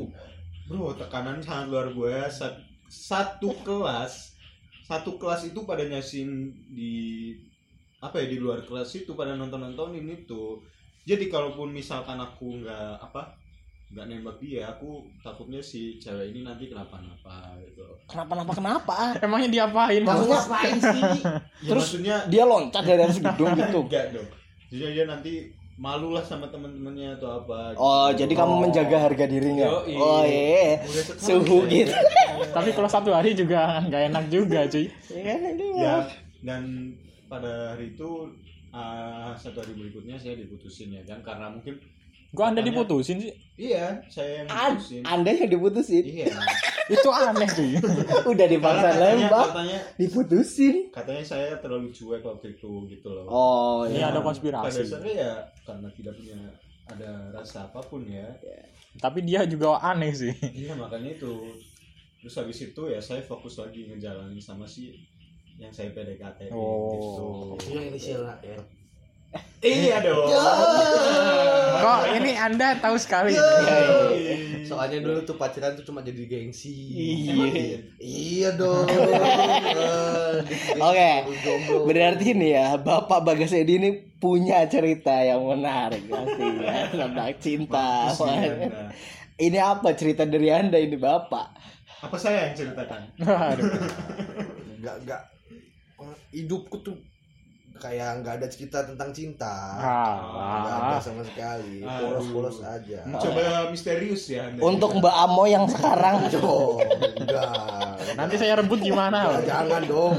[0.65, 2.55] Bro, tekanan sangat luar biasa.
[2.87, 4.34] Satu kelas,
[4.85, 7.33] satu kelas itu pada nyasin di
[7.97, 10.61] apa ya di luar kelas itu pada nonton nontonin itu.
[11.05, 13.33] Jadi kalaupun misalkan aku nggak apa
[13.85, 17.85] nggak nembak dia, aku takutnya si cewek ini nanti kenapa-napa gitu.
[18.09, 18.95] Kenapa-napa kenapa?
[19.25, 20.01] Emangnya diapain?
[20.01, 21.01] Maksudnya Ngapain sih?
[21.01, 23.79] Ya, Terus maksudnya dia loncat dari atas gedung gitu.
[23.85, 24.29] enggak dong.
[24.73, 25.33] Jadi dia nanti
[25.75, 27.75] malu lah sama teman-temannya atau apa.
[27.75, 28.23] Oh, gitu.
[28.23, 29.67] jadi kamu menjaga harga dirinya.
[29.83, 29.95] Yoi.
[29.99, 30.79] Oh, iya.
[31.19, 31.91] Suhu gitu.
[32.55, 34.87] Tapi kalau satu hari juga nggak enak juga cuy.
[35.75, 36.07] ya
[36.45, 36.93] dan
[37.25, 38.29] pada hari itu
[38.69, 41.81] ah, satu hari berikutnya saya diputusin ya kan karena mungkin
[42.35, 43.33] Gua Anda diputusin sih.
[43.55, 46.03] iya saya yang An- diputusin Anda yang diputusin.
[46.03, 46.27] iya
[46.85, 47.81] Itu aneh cuy.
[48.31, 50.75] Udah dipaksa katanya lembak, katanya diputusin.
[50.91, 54.11] katanya saya terlalu cuek waktu itu gitu loh Oh, Ini iya.
[54.11, 54.85] ada pada konspirasi.
[54.85, 56.37] dasarnya ya karena tidak punya
[56.85, 58.29] ada rasa apa pun ya
[58.95, 60.29] Tapi dia juga aneh sih.
[60.53, 61.31] iya makanya itu
[62.19, 64.93] terus habis itu ya saya fokus lagi ngejalanin sama si
[65.55, 67.55] yang saya PDKT Oh.
[67.57, 67.71] gitu.
[67.71, 68.61] Yang inisial R.
[69.63, 70.29] iya dong
[71.75, 73.37] Kok ini Anda tahu sekali?
[74.65, 76.73] Soalnya dulu tuh pacaran tuh cuma jadi gengsi.
[76.73, 77.77] Iya.
[78.01, 78.89] Iya dong.
[78.89, 81.11] Gengsi Oke.
[81.85, 88.09] Berarti nih ya, Bapak Bagas Edi ini punya cerita yang menarik pasti ya tentang cinta.
[89.37, 91.75] Ini apa cerita dari Anda ini, Bapak?
[92.05, 93.01] apa saya yang ceritakan
[93.53, 93.69] Aduh.
[94.77, 95.21] Enggak enggak
[96.29, 96.95] hidupku tuh
[97.75, 99.55] kayak nggak ada cerita tentang cinta.
[99.75, 101.83] Nggak ada Ah, sama sekali.
[101.83, 103.03] Polos-polos aja.
[103.03, 106.79] mencoba misterius ya anda Untuk Mbak Amo yang sekarang Oh,
[107.19, 108.15] enggak.
[108.15, 109.27] nanti saya rebut gimana?
[109.29, 110.17] Enggak, jangan dong.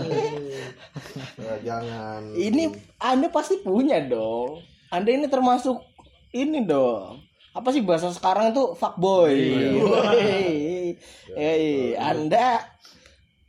[1.36, 2.20] Ya, jangan.
[2.32, 4.60] ini Anda pasti punya dong.
[4.88, 5.80] Anda ini termasuk
[6.30, 7.24] ini dong.
[7.50, 9.32] Apa sih bahasa sekarang itu fuckboy.
[10.12, 11.00] Hei,
[11.32, 11.66] hei,
[11.96, 12.60] Anda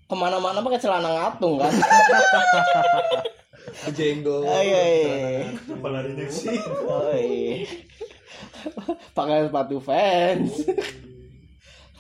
[0.08, 1.72] ke mana-mana pakai celana ngatung kan?
[3.92, 4.42] jenggo.
[4.42, 5.52] Oh, iya, iya.
[5.52, 7.64] apa larinya sih Oi.
[9.12, 10.64] Pakai sepatu fans.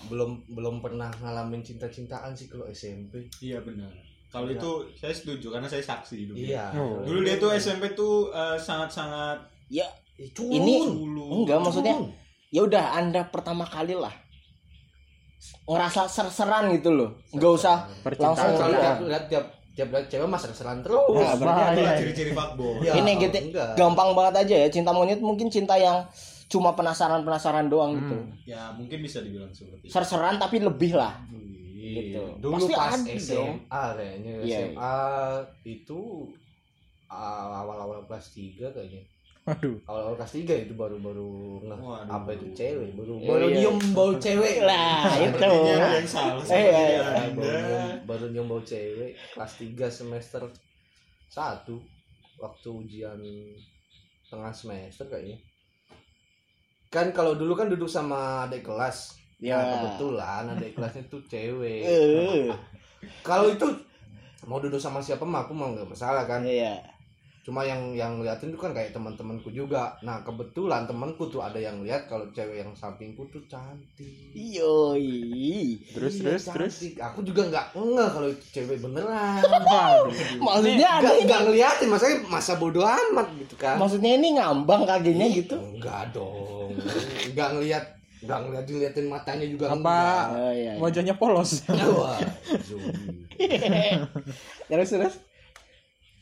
[0.07, 3.27] Belum belum pernah ngalamin cinta-cintaan sih kalau SMP.
[3.39, 3.91] iya benar
[4.27, 6.71] kalau itu saya setuju karena saya saksi dulu Iya.
[6.75, 6.99] Oh.
[6.99, 10.51] dulu dia tuh SMP tuh eh, sangat-sangat Ya, Eh, culun.
[10.53, 11.95] Ini dulu enggak maksudnya
[12.47, 14.11] ya udah Anda pertama kali lah
[15.63, 17.19] ngerasa ser-seran gitu loh.
[17.29, 18.35] Enggak usah Percintaan.
[18.35, 18.91] Langsung Iya.
[19.03, 19.45] lihat tiap
[19.77, 21.05] tiap lihat cewek mas seran terus.
[21.07, 21.71] Nah, berarti bahaya.
[21.71, 23.77] itulah ciri-ciri fuckboy Ya, ini gitu enggak.
[23.77, 26.01] gampang banget aja ya cinta monyet mungkin cinta yang
[26.47, 28.15] cuma penasaran-penasaran doang gitu.
[28.15, 28.31] Hmm.
[28.43, 31.13] ya mungkin bisa dibilang seperti itu Ser-seran tapi lebih lah.
[31.77, 32.19] Gitu.
[32.37, 33.13] Dulu Pasti pas ada.
[33.15, 33.63] SMA
[33.93, 34.97] kayaknya Iya, SMA
[35.63, 36.01] itu
[37.05, 39.01] ah, awal-awal kelas 3 kayaknya.
[39.47, 39.79] Waduh.
[39.87, 41.31] awal-awal kelas 3 itu baru-baru
[41.63, 42.11] Waduh.
[42.11, 43.55] apa itu cewek baru Iya, baru iya.
[43.55, 45.39] nyium bau cewek Lah, itu.
[45.39, 50.41] Yang salah Eh, sepertinya eh, baru nyium, baru nyium bau cewek kelas 3 semester
[51.31, 51.63] 1
[52.37, 53.19] waktu ujian
[54.27, 55.39] tengah semester kayaknya
[56.87, 59.53] kan kalau dulu kan duduk sama adik kelas Ya.
[59.53, 62.49] Nah, kebetulan adik kelasnya tuh cewek Eh,
[63.21, 63.69] kalau itu
[64.43, 66.73] mau duduk sama siapa mah aku mau nggak masalah kan Iya.
[67.47, 71.79] Cuma yang yang liatin tuh kan kayak teman-temanku juga nah kebetulan temanku tuh ada yang
[71.79, 75.79] lihat kalau cewek yang sampingku tuh cantik Yoi.
[75.87, 76.73] Terus Iya, terus terus.
[76.75, 76.93] cantik.
[76.99, 79.39] aku juga nggak ngeh kalau itu cewek beneran.
[80.43, 81.23] Maksudnya ada nggak ini.
[81.23, 85.55] nggak ngeliatin maksudnya masa bodoh amat gitu kan Maksudnya ini ngambang kakinya gitu.
[85.55, 86.75] enggak dong
[87.31, 87.85] nggak ngeliat
[88.17, 89.99] nggak ngeliat diliatin matanya juga Apa
[90.33, 90.73] Oh iya.
[90.73, 90.73] iya.
[90.75, 91.63] wajahnya polos?
[94.67, 95.15] terus terus.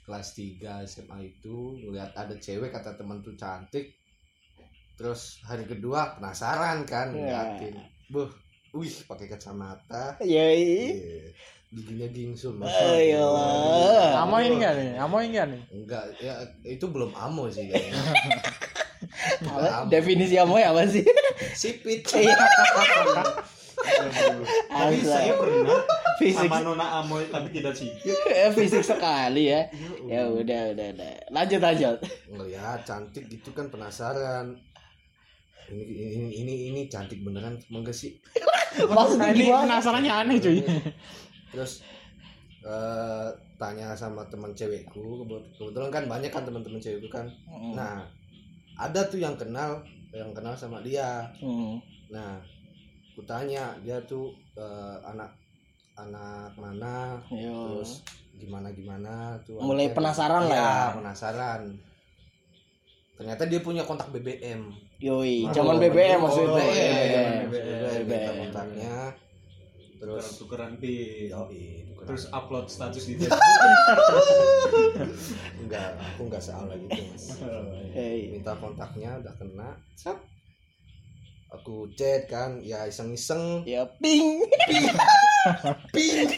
[0.06, 3.98] Kelas 3 SMA itu ngeliat ada cewek kata teman tuh cantik
[4.96, 7.20] terus hari kedua penasaran kan Iya.
[7.20, 7.76] ngeliatin
[8.08, 8.30] buh
[8.72, 10.16] wih pakai kacamata.
[10.22, 10.46] Iya.
[11.68, 14.24] giginya gingsul Ayolah.
[14.24, 14.90] Amo ini enggak nih?
[14.96, 15.62] Amo ini enggak nih?
[15.74, 18.00] enggak ya itu belum amo sih kayaknya
[19.44, 19.90] Apa?
[19.90, 21.04] Definisi amoy apa sih?
[21.54, 22.32] sipit Tapi
[24.72, 25.04] Asal.
[25.04, 25.82] saya pernah
[26.16, 27.92] Fisik sama Nona Amoy tapi tidak sih.
[28.26, 29.68] eh, fisik sekali ya.
[30.06, 31.14] Ya udah udah udah.
[31.30, 31.98] Lanjut lanjut.
[32.28, 34.56] ngeliat cantik gitu kan penasaran
[35.66, 38.14] ini ini ini, ini cantik beneran enggak sih
[38.88, 40.62] Maksudnya Nah, ini penasarannya aneh cuy.
[41.48, 41.82] terus
[42.62, 47.72] eh, tanya sama teman cewekku kebet- kebetulan kan banyak kan teman-teman cewekku kan Hmm.
[47.74, 48.04] nah
[48.76, 49.80] ada tuh yang kenal
[50.12, 51.80] yang kenal sama dia Hmm.
[52.08, 52.36] nah
[53.12, 55.32] ku tanya dia tuh eh, anak
[55.96, 57.80] anak mana Yo.
[57.80, 58.04] terus
[58.34, 59.96] gimana gimana tuh Mulai anaknya.
[59.96, 60.94] penasaran lah Iya, ya.
[60.94, 61.62] penasaran
[63.16, 66.56] ternyata dia punya kontak BBM Yoi, Oh, zaman BBM oh, maksudnya.
[66.56, 68.04] BBM, BBM.
[68.06, 68.96] minta kontaknya
[69.96, 71.32] terus tukeran pin.
[71.32, 72.06] Yoi, tukeran.
[72.06, 73.40] Terus upload status di Facebook.
[75.58, 77.26] enggak aku enggak salah gitu mas
[77.96, 78.30] Hei.
[78.30, 79.70] minta kontaknya udah kena.
[81.56, 84.44] Aku chat kan ya iseng-iseng Ya ping.
[85.90, 86.28] ping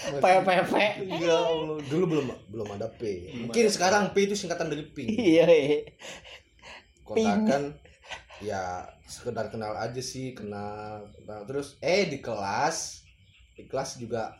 [0.00, 0.72] PPP.
[1.20, 3.02] ya Allah dulu belum belum ada P
[3.38, 5.44] mungkin sekarang P itu singkatan dari ping Iya.
[5.46, 5.78] iya.
[7.02, 7.76] kontakan
[8.40, 8.62] ya
[9.04, 11.44] sekedar kenal aja sih kenal, kenal.
[11.44, 13.04] terus eh di kelas
[13.52, 14.32] di kelas juga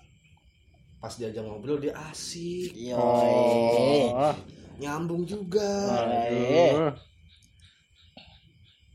[0.96, 2.96] pas diajak ngobrol dia asik Yoi.
[4.08, 4.32] Oh.
[4.76, 6.96] nyambung juga Baik.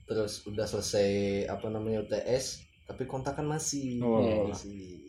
[0.06, 1.10] Terus udah selesai
[1.50, 3.98] apa namanya UTS tapi kontakan masih.
[4.06, 4.46] Oh.
[4.48, 5.02] masih.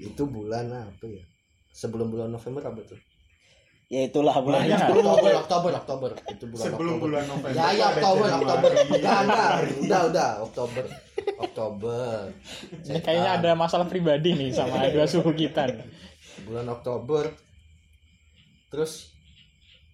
[0.00, 1.24] Itu bulan apa ya?
[1.68, 2.96] Sebelum bulan November apa tuh?
[3.88, 4.76] Ya itulah bulannya.
[4.76, 7.04] Oktober Oktober Oktober itu bulan Sebelum Oktober.
[7.08, 7.50] bulan November.
[7.56, 8.28] ya ya Oktober.
[8.30, 8.70] Oktober.
[8.84, 9.48] Enggak enggak
[9.80, 10.30] udah udah.
[10.44, 10.84] Oktober
[11.38, 12.16] Oktober.
[12.84, 15.88] Ini kayaknya ada masalah pribadi nih sama dua suku kita nih.
[16.44, 17.32] bulan Oktober.
[18.68, 19.12] Terus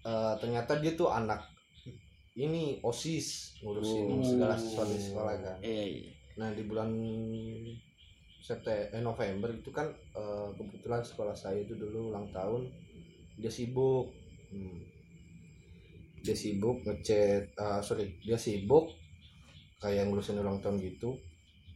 [0.03, 1.54] eh, ternyata dia tuh anak
[2.35, 4.23] ini osis ngurusin Oh.
[4.23, 6.11] segala sesuatu di sekolah kan Iya, iya.
[6.35, 6.91] nah di bulan
[8.39, 12.69] September eh, November itu kan eh, kebetulan sekolah saya itu dulu ulang tahun
[13.39, 14.11] dia sibuk
[14.55, 14.87] Hmm.
[16.23, 18.87] dia sibuk ngechat eh, sorry dia sibuk
[19.83, 21.19] kayak ngurusin ulang tahun gitu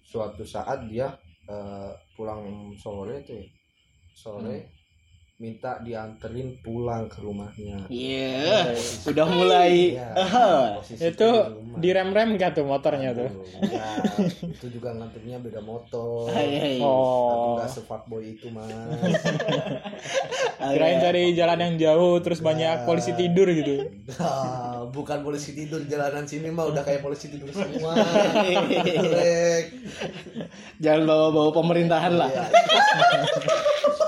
[0.03, 1.11] suatu saat dia
[1.47, 3.47] eh, pulang sore tuh ya
[4.14, 4.77] sore
[5.38, 8.74] minta dianterin pulang ke rumahnya Iya,
[9.07, 9.94] udah mulai.
[9.94, 10.11] Iya,
[10.83, 11.79] posisi Itu di rumah.
[11.79, 13.31] di rem-rem gak tuh motornya tuh?
[13.31, 13.88] Aduh, ya,
[14.42, 16.42] itu juga nganternya beda motor Iya,
[16.74, 16.83] iya.
[16.83, 17.55] aku Oh.
[17.55, 18.66] nggak sefuckboy itu mas
[20.68, 23.87] Kirain dari jalan yang jauh terus banyak polisi tidur gitu.
[24.18, 27.94] Ah, bukan polisi tidur jalanan sini mah udah kayak polisi tidur semua.
[30.79, 32.31] Jangan bawa-bawa pemerintahan lah.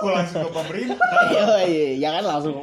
[0.01, 0.03] Iya.
[0.03, 1.09] Aku langsung ke pemerintah.
[1.27, 2.57] Iya, iya, jangan langsung.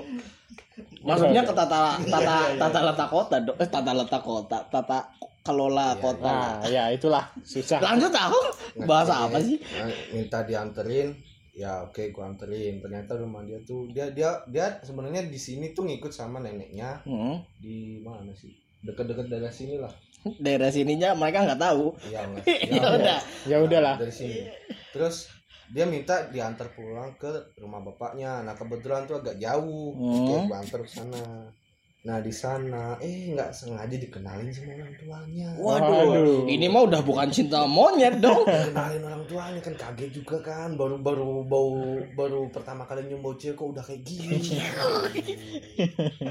[1.00, 3.58] Masuknya ke tata tata tata letak kota, dong.
[3.58, 5.00] eh tata letak kota, tata
[5.40, 6.36] kelola Iya, kota.
[6.60, 7.80] Nah, ya itulah susah.
[7.80, 8.40] Lanjut aku
[8.84, 9.56] bahasa apa sih?
[9.56, 11.16] Nah, minta dianterin
[11.52, 15.90] ya oke gua anterin ternyata rumah dia tuh dia dia dia sebenarnya di sini tuh
[15.90, 19.90] ngikut sama neneknya Hmm, di mana sih dekat-dekat daerah sini lah
[20.38, 21.98] daerah sininya mereka nggak tahu.
[22.14, 23.20] ya, Ya ya, udah.
[23.48, 23.96] Ya udahlah.
[23.98, 24.46] dari sini
[24.92, 25.34] terus
[25.68, 28.44] dia minta diantar pulang ke rumah bapaknya.
[28.44, 29.92] Nah kebetulan tuh agak jauh.
[29.94, 30.48] Hmm.
[30.48, 31.52] gua antar ke sana
[31.98, 35.50] Nah di sana eh nggak sengaja dikenalin sama orang tuanya.
[35.58, 36.42] Waduh, Waduh.
[36.46, 38.46] ini mah udah bukan cinta monyet dong.
[38.70, 43.58] Kenalin orang tuanya kan kaget juga kan baru baru bau baru pertama kali nyoba cewek
[43.58, 44.40] kok udah kayak gini.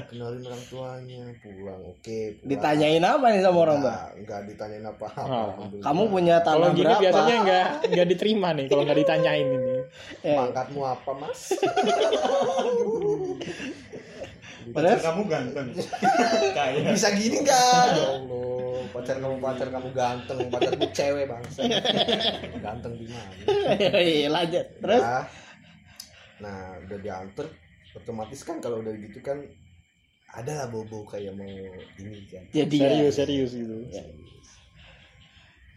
[0.09, 2.19] Kenalin orang tuanya pulang oke.
[2.33, 2.47] pulang.
[2.47, 3.85] Ditanyain apa nih sama orang tua?
[3.85, 5.63] Nggak, nggak ditanyain apa apa.
[5.77, 7.01] Kamu punya Kalau tanah gini berapa?
[7.03, 9.75] biasanya nggak nggak diterima nih kalau nggak ditanyain ini.
[10.23, 11.53] Eh, pangkatmu apa mas?
[14.73, 15.67] Padahal kamu ganteng
[16.57, 17.85] kayak Bisa gini nggak?
[17.93, 21.59] Ya Allah, pacar kamu pacar kamu ganteng, pacarmu cewek bangsa.
[22.59, 23.31] Ganteng di mana?
[23.97, 24.65] Iya, lanjut.
[24.83, 25.01] Terus?
[25.03, 25.25] Nah,
[26.43, 27.47] nah udah diantar,
[27.95, 29.43] otomatis kan kalau udah gitu kan
[30.35, 31.47] ada lah bau-bau kayak mau
[31.97, 32.43] ini kan.
[32.51, 32.89] Jadi ya.
[32.89, 33.75] Serius serius gitu.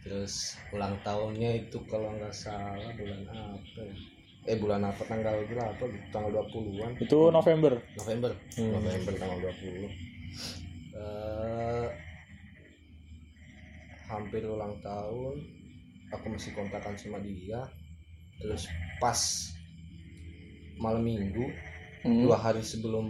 [0.01, 3.95] Terus ulang tahunnya itu kalau nggak salah bulan apa ya?
[4.41, 5.83] Eh bulan apa tanggal berapa?
[6.09, 6.97] Tanggal 20-an.
[6.97, 7.77] Itu November.
[7.95, 8.31] November.
[8.57, 8.71] Hmm.
[8.73, 9.85] November tanggal 20.
[10.91, 11.87] Eh
[14.07, 15.35] hampir ulang tahun.
[16.11, 17.69] Aku masih kontakan sama dia.
[18.37, 18.65] Terus
[18.97, 19.19] pas
[20.75, 21.45] malam minggu
[22.01, 22.25] Hmm.
[22.25, 23.05] dua hari sebelum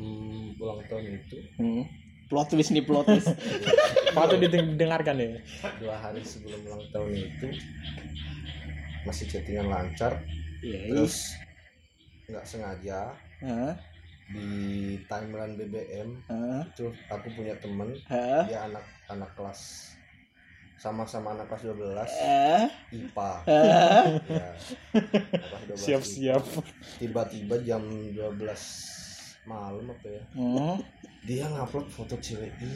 [0.60, 1.88] ulang tahun itu Hmm.
[2.28, 3.32] Plot twist nih plot twist.
[4.16, 5.40] Patut didengarkan ya.
[5.80, 7.48] dua hari sebelum ulang tahun itu
[9.08, 10.20] masih chattingan lancar
[10.62, 10.80] Iya.
[10.88, 11.16] terus
[12.26, 13.00] nggak sengaja
[13.40, 13.74] Hah?
[14.28, 14.48] di
[15.06, 16.62] timeline BBM Hah?
[16.64, 18.46] itu aku punya temen Hah?
[18.46, 19.92] dia anak anak kelas
[20.76, 22.66] sama-sama anak kelas 12 Eh?
[22.92, 24.06] IPA Eh?
[24.30, 24.50] ya
[25.36, 26.08] anak kelas 12 Siap IPA.
[26.08, 26.44] siap.
[26.98, 28.38] tiba-tiba jam 12
[29.44, 30.78] malam apa ya Hmm.
[31.20, 32.70] dia ngupload foto cewek itu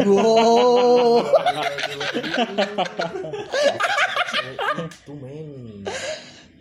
[0.00, 1.26] Go.
[4.30, 5.82] cewek itu men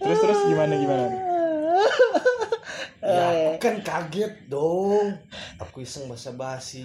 [0.09, 1.05] Terus terus gimana gimana?
[2.99, 5.15] ya aku kan kaget dong
[5.55, 6.83] aku iseng basa basi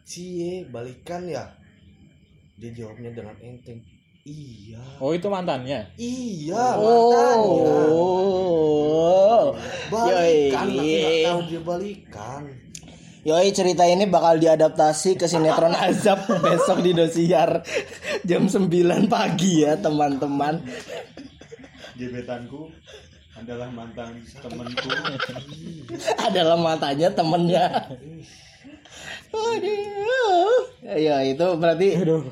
[0.00, 1.50] cie balikan ya
[2.54, 3.82] dia jawabnya dengan enteng
[4.22, 5.88] iya Oh itu mantannya.
[5.96, 9.52] iya makanya Oh.
[9.88, 10.52] balikan Yoi.
[10.52, 12.42] tapi nggak tahu dia balikan
[13.26, 17.60] Yoi cerita ini bakal diadaptasi ke sinetron Azab besok di Dosiar
[18.22, 18.70] jam 9
[19.06, 20.62] pagi ya teman-teman.
[21.98, 22.70] Gebetanku
[23.34, 24.88] adalah mantan temanku
[26.20, 27.64] Adalah matanya temennya.
[29.28, 30.62] Aduh.
[30.82, 32.24] Ya itu berarti Aduh.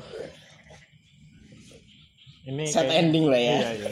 [2.47, 3.55] Ini set kayak- ending lah ya.
[3.59, 3.89] Iya, iya.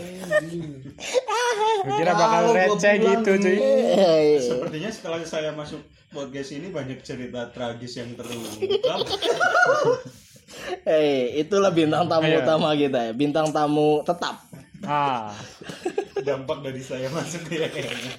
[1.86, 3.58] Kira bakal Kalau gua receh gitu cuy.
[3.60, 9.04] Eh, sepertinya setelah saya masuk podcast ini banyak cerita tragis yang terungkap
[10.88, 12.40] eh, itulah bintang tamu Iya.
[12.42, 14.45] utama kita ya, bintang tamu tetap.
[14.86, 15.34] Ah,
[16.22, 18.14] dampak dari saya masuk ya kayaknya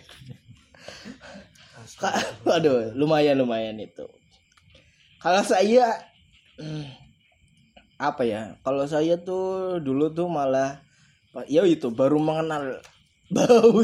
[1.96, 4.04] Ka- Waduh, lumayan lumayan itu.
[5.16, 5.96] Kalau saya
[6.58, 6.84] hmm,
[7.96, 8.58] apa ya?
[8.60, 10.82] Kalau saya tuh dulu tuh malah
[11.46, 12.82] ya itu baru mengenal
[13.34, 13.80] bau.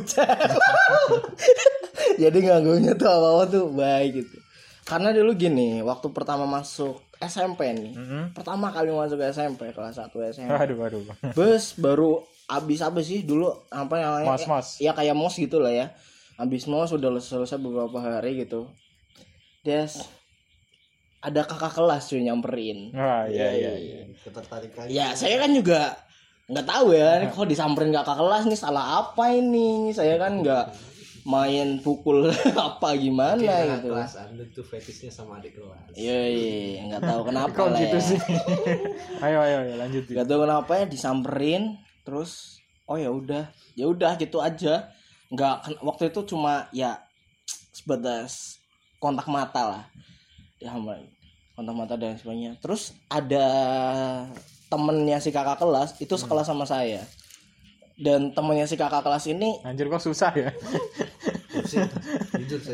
[2.19, 4.37] Jadi nganggunya tuh awal tuh baik gitu.
[4.83, 7.95] Karena dulu gini, waktu pertama masuk SMP nih.
[7.95, 8.25] mm-mm.
[8.35, 10.51] Pertama kali masuk SMP kelas 1 SMP.
[10.51, 11.07] aduh aduh.
[11.33, 14.29] Bus baru abis apa sih dulu apa namanya?
[14.29, 14.69] Mas mas.
[14.77, 15.87] ya kayak mos gitu lah ya
[16.37, 18.69] habis mos sudah selesai beberapa hari gitu
[19.63, 19.93] des
[21.23, 23.99] ada kakak kelas cuy nyamperin Ah iya iya iya.
[24.21, 25.95] ketertarikan ya saya kan juga
[26.51, 30.67] nggak tahu ya ini kok disamperin kakak kelas nih salah apa ini saya kan nggak
[31.23, 32.27] main pukul
[32.67, 37.21] apa gimana Kira gitu kelas anda tuh fetishnya sama adik kelas iya iya nggak tahu
[37.31, 38.03] kenapa lah gitu ya.
[38.03, 38.19] sih?
[39.31, 40.03] ayo ayo ayo lanjut.
[40.11, 44.91] Gak tahu kenapa ya disamperin terus oh ya udah ya udah gitu aja.
[45.33, 47.01] Nggak ken- waktu itu cuma ya
[47.73, 48.61] sebatas
[49.01, 49.85] kontak mata lah.
[50.61, 51.09] Ya ampun,
[51.57, 52.61] kontak mata dan sebagainya.
[52.61, 53.47] Terus ada
[54.69, 57.03] temennya si kakak kelas itu sekelas sama saya.
[57.97, 60.51] Dan temennya si kakak kelas ini Anjir kok susah ya.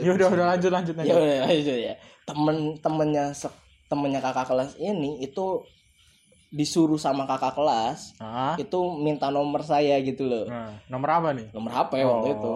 [0.03, 1.95] Ya udah udah lanjut lanjut ya udah ya.
[2.25, 3.35] Temen temennya
[3.89, 5.65] temennya kakak kelas ini itu
[6.51, 8.57] disuruh sama kakak kelas Ah.
[8.57, 10.45] itu minta nomor saya gitu loh.
[10.45, 11.49] Nah, nomor apa nih?
[11.51, 12.35] nomor HP waktu Oh.
[12.35, 12.53] itu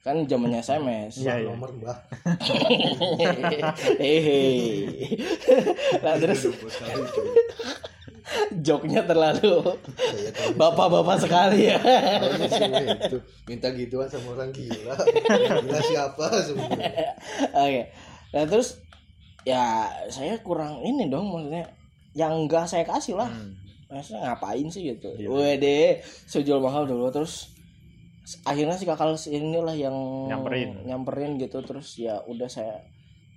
[0.00, 1.48] kan zamannya SMS Iya iya.
[1.50, 1.96] nomor mbah
[4.00, 5.18] hehehe.
[6.00, 6.48] Nah terus?
[8.54, 9.74] Joknya terlalu
[10.54, 11.78] bapak-bapak sekali ya.
[12.96, 14.94] Itu minta gituan sama orang gila.
[15.58, 17.10] Gila siapa sebenarnya?
[17.58, 17.82] Oke.
[18.30, 18.78] Nah terus
[19.42, 19.64] ya
[20.06, 21.74] saya kurang ini dong maksudnya
[22.12, 23.30] yang enggak saya kasih lah.
[23.30, 23.54] Hmm.
[23.90, 25.10] maksudnya ngapain sih gitu?
[25.18, 25.26] Iya.
[25.26, 27.50] Wede saya jual mahal dulu terus
[28.46, 29.96] akhirnya si kakak inilah yang
[30.30, 30.86] Nyamperin.
[30.86, 32.86] nyamperin gitu terus ya udah saya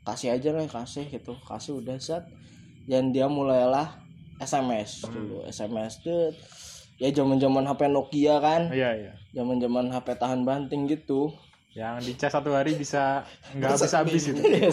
[0.06, 1.34] kasih aja lah kasih gitu.
[1.42, 2.22] Kasih udah set.
[2.86, 3.98] Dan dia mulailah
[4.38, 5.42] SMS dulu.
[5.50, 6.30] SMS tuh
[7.02, 8.70] ya zaman zaman HP Nokia kan?
[8.70, 9.14] Iya iya.
[9.34, 11.34] Zaman zaman HP tahan banting gitu.
[11.74, 13.26] Yang dicas satu hari bisa
[13.58, 14.70] nggak habis habis itu Iya,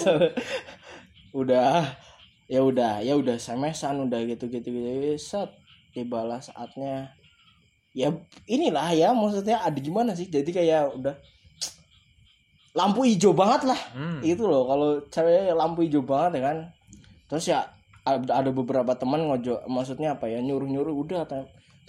[1.32, 1.88] udah
[2.50, 4.66] ya udah ya udah SMS-an udah gitu gitu.
[4.66, 5.54] Gitu set
[5.94, 7.14] tibalah saatnya.
[7.94, 8.10] Ya
[8.50, 10.26] inilah ya maksudnya ada gimana sih?
[10.26, 11.14] Jadi kayak udah
[12.74, 13.80] lampu hijau banget lah.
[13.94, 14.18] Hmm.
[14.26, 14.66] itu loh.
[14.66, 16.58] Kalau cewek lampu hijau banget ya kan.
[17.30, 17.60] Terus ya
[18.10, 21.28] ada beberapa teman ngojo maksudnya apa ya nyuruh nyuruh udah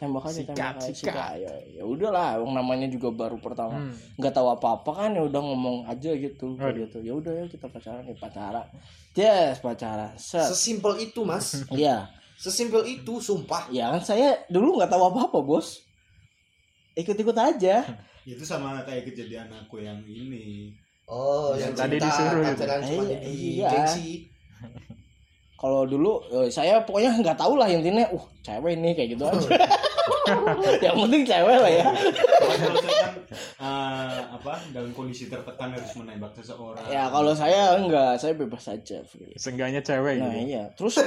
[0.01, 0.97] tembak aja Sikat, tembak aja sikat.
[0.97, 1.31] sikat.
[1.37, 3.93] ya ya udahlah wong namanya juga baru pertama Hmm.
[4.17, 7.65] nggak tahu apa apa kan ya udah ngomong aja gitu gitu ya udah ya kita
[7.67, 8.65] pacaran ya pacaran
[9.13, 11.61] yes pacaran set Sesimpel itu, Mas.
[11.71, 13.69] iya Sesimpel itu, sumpah.
[13.69, 15.85] ya kan saya dulu nggak tahu apa apa bos
[16.93, 17.85] ikut ikut aja
[18.23, 20.69] Itu sama kayak kejadian aku yang ini.
[21.09, 22.53] Oh, yang Tadi cinta disuruh gitu.
[22.55, 23.69] pacaran cuma Iya, iya.
[23.71, 24.09] gengsi.
[25.61, 29.49] kalau dulu eh, saya pokoknya nggak tahu lah intinya uh cewek ini kayak gitu aja
[30.89, 31.85] yang penting cewek lah ya
[32.41, 33.13] Kalau saya kan
[33.61, 36.81] eh, apa dalam kondisi tertekan harus menembak seseorang.
[36.89, 39.37] ya kalau saya enggak saya bebas saja free.
[39.37, 40.41] Seenggaknya cewek Nah gitu.
[40.49, 40.97] iya, terus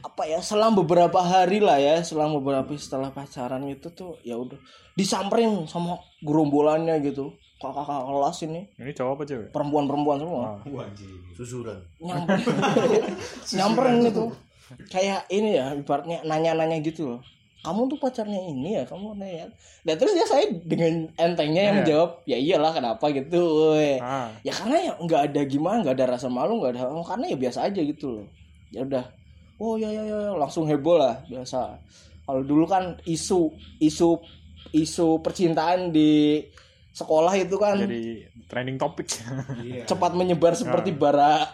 [0.00, 4.58] apa ya selang beberapa hari lah ya, selang beberapa setelah pacaran itu tuh ya udah
[4.94, 9.48] disamperin sama gerombolannya gitu, kakak-kakak kelas ini Ini cowok apa cewek?
[9.52, 10.58] perempuan-perempuan semua Ah.
[10.66, 11.12] Wah, anjing.
[11.32, 11.76] Susuran.
[11.98, 13.04] nyamperin,
[13.56, 14.24] nyamperin itu
[14.86, 17.20] kayak ini ya ibaratnya nanya-nanya gitu loh.
[17.60, 19.44] Kamu tuh pacarnya ini ya, kamu nanya.
[19.82, 21.80] Dan terus ya saya dengan entengnya yang Iya.
[21.84, 23.36] menjawab, ya iyalah kenapa gitu.
[23.76, 24.32] woy." Ah.
[24.40, 27.36] ya karena ya nggak ada gimana nggak ada rasa malu nggak ada oh, karena ya
[27.36, 28.26] biasa aja gitu loh
[28.70, 29.04] ya udah
[29.58, 31.76] oh ya ya ya ya, langsung heboh lah biasa
[32.22, 34.16] kalau dulu kan isu isu
[34.72, 36.40] isu percintaan di
[36.90, 39.06] sekolah itu kan Jadi trending topik.
[39.60, 39.86] Iya.
[39.86, 41.46] cepat menyebar seperti bara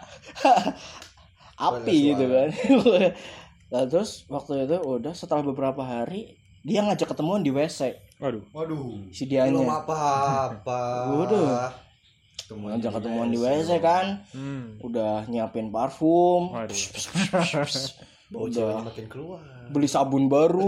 [1.57, 2.49] api gitu kan
[3.71, 8.41] nah, terus waktu itu udah setelah beberapa hari dia ngajak ketemuan di WC Waduh.
[8.49, 9.13] Waduh.
[9.13, 10.81] si Belum dianya apa-apa.
[11.13, 11.69] Waduh.
[12.33, 13.69] Ketemuan ngajak ketemuan di WC.
[13.69, 14.81] WC kan Hmm.
[14.81, 16.73] udah nyiapin parfum Waduh.
[18.27, 18.83] Bau Udah.
[18.83, 19.39] makin keluar.
[19.67, 20.67] beli sabun baru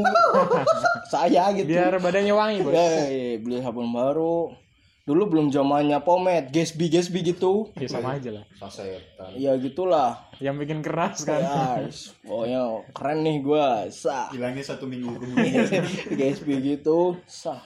[1.11, 2.71] saya gitu Biar badannya wangi, Bos.
[2.71, 2.87] Ya,
[3.35, 4.55] beli sabun baru
[5.01, 8.45] dulu belum zamannya pomade Gatsby Gatsby gitu Ya sama aja lah.
[8.55, 9.33] Sasetan.
[9.33, 11.41] ya gitulah Yang bikin keras kan.
[11.41, 15.65] guys pokoknya keren nih gua sah Hilangnya satu minggu kemudian.
[16.19, 17.57] Gatsby gitu sah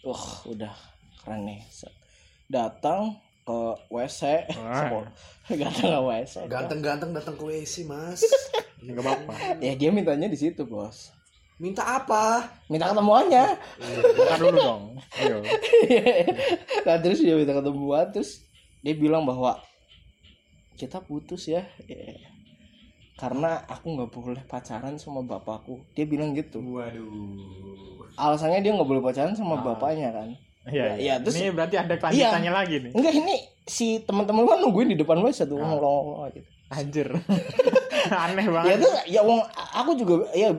[0.00, 0.72] wah udah
[1.20, 1.92] keren nih Sah.
[2.46, 3.12] datang
[3.48, 4.44] ke WC
[5.64, 8.20] datang ke WC Ganteng-ganteng datang ke WC, Mas.
[8.84, 9.32] Enggak apa-apa.
[9.64, 11.10] ya dia mintanya di situ bos
[11.58, 12.46] Minta apa?
[12.70, 13.58] minta ketemuannya
[14.14, 14.82] Makan dulu dong.
[15.18, 15.42] Ayo.
[16.86, 18.46] nah terus dia minta ketemuan terus
[18.78, 19.58] dia bilang bahwa
[20.78, 21.66] kita putus ya
[23.18, 28.14] karena aku nggak boleh pacaran sama bapakku dia bilang gitu Waduh.
[28.14, 30.38] alasannya dia nggak boleh pacaran sama bapaknya kan
[30.68, 31.14] Iya, Ya, iya.
[31.18, 32.92] terus- Ini berarti ada kelanjutannya lagi nih.
[32.92, 35.66] enggak ini si teman-teman kan nungguin di depan WC tuh Ah.
[35.66, 37.08] ngomong gitu Anjir.
[38.24, 38.76] Aneh ya banget.
[38.78, 40.52] tuh ya wong aku juga ya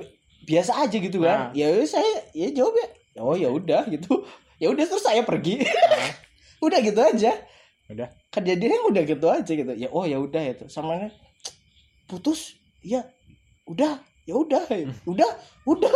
[0.44, 1.52] biasa aja gitu kan Nah.
[1.52, 2.88] ya saya ya jawab ya
[3.20, 4.26] oh ya udah gitu
[4.58, 6.10] ya udah terus saya pergi Ah.
[6.66, 7.32] udah gitu aja
[7.88, 8.10] Udah.
[8.30, 11.10] kejadiannya udah gitu aja gitu ya oh ya udah itu sama ini
[12.06, 13.02] putus ya
[13.66, 14.62] udah ya udah
[15.06, 15.30] udah
[15.66, 15.90] udah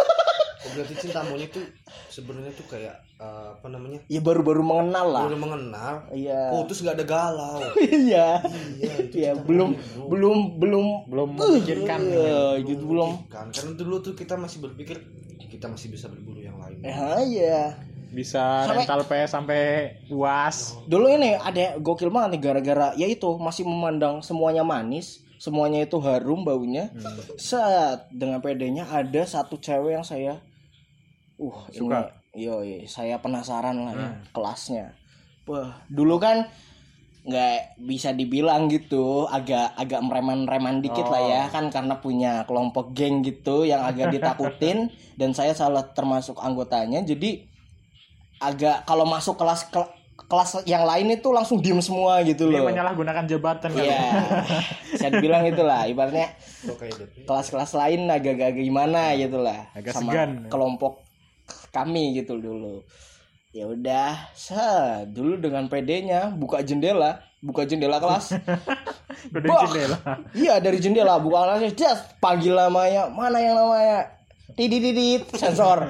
[0.64, 1.66] Oh, berarti cinta monyet tuh
[2.08, 4.00] sebenarnya tuh kayak eh, apa namanya?
[4.06, 5.94] ya baru-baru mengenal lah Udah mengenal.
[6.10, 7.60] iya Putus gak ada galau.
[8.08, 8.40] iya
[8.74, 10.08] iya, itu ya cinta belum monyet, bro.
[10.08, 12.00] belum belum Belum memikirkan.
[12.02, 14.98] Iya, gitu belum Kan karena dulu tuh kita masih berpikir
[15.46, 16.80] kita masih bisa berburu yang lain.
[16.80, 17.62] ya iya
[18.08, 19.62] Bisa Sampai- rental PS sampai
[20.06, 20.78] puas.
[20.86, 25.98] dulu ini ada gokil banget nih gara-gara ya itu masih memandang semuanya manis semuanya itu
[25.98, 27.10] harum baunya Hmm.
[27.36, 30.40] saat dengan pedenya ada satu cewek yang saya
[31.36, 32.10] uh Suka.
[32.32, 34.22] ini yo saya penasaran lah ya Hmm.
[34.32, 34.86] kelasnya
[35.44, 36.50] wah dulu kan
[37.24, 41.52] nggak bisa dibilang gitu agak agak mereman-reman dikit lah ya Oh.
[41.52, 47.48] kan karena punya kelompok geng gitu yang agak ditakutin dan saya salah termasuk anggotanya jadi
[48.40, 49.88] agak kalau masuk kelas kel-
[50.26, 53.86] kelas yang lain itu langsung diem semua gitu loh menyalahgunakan jabatan kali.
[53.86, 54.02] Iya,
[54.90, 55.86] bisa dibilang itulah.
[55.86, 56.28] Ibaratnya
[56.60, 57.06] gitu.
[57.24, 59.70] kelas-kelas lain agak-agak gimana gitu lah.
[59.74, 60.32] Agak sama segan.
[60.48, 61.03] kelompok
[61.74, 62.86] kami gitu dulu.
[63.54, 68.34] Ya udah, sa dulu dengan PD-nya buka jendela, buka jendela kelas.
[69.30, 69.70] Bah.
[69.70, 69.98] jendela.
[70.34, 74.10] iya dari jendela buka kelasnya, just panggil namanya, mana yang namanya?
[75.34, 75.90] Sensor.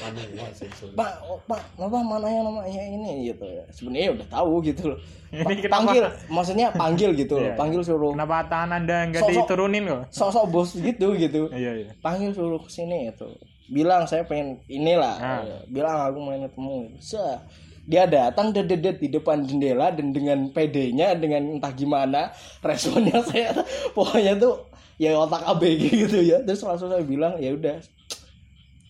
[0.00, 3.64] manual sensor Pak, oh, Pak, apa mana yang namanya ini gitu ya.
[3.70, 4.98] Sebenarnya udah tahu gitu loh.
[5.36, 5.74] Ini kenapa?
[5.82, 7.50] panggil, maksudnya panggil gitu loh.
[7.52, 7.58] Iya.
[7.58, 10.02] Panggil suruh Kenapa tangan anda nggak diturunin kok?
[10.14, 11.50] sosok bos gitu gitu.
[11.52, 11.90] Iya iya.
[12.00, 13.28] Panggil suruh ke sini itu.
[13.66, 15.16] Bilang saya pengen inilah.
[15.18, 15.42] Ah.
[15.66, 16.78] Bilang aku mau ketemu.
[17.02, 17.42] Sah.
[17.86, 23.54] Dia datang dedet di depan jendela dan dengan PD-nya dengan entah gimana responnya saya
[23.94, 24.66] pokoknya tuh
[24.98, 26.42] ya otak ABG gitu ya.
[26.42, 27.78] Terus langsung saya bilang ya udah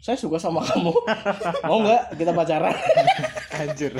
[0.01, 0.95] saya suka sama kamu.
[1.69, 2.73] Mau nggak kita pacaran?
[3.53, 3.93] Anjir.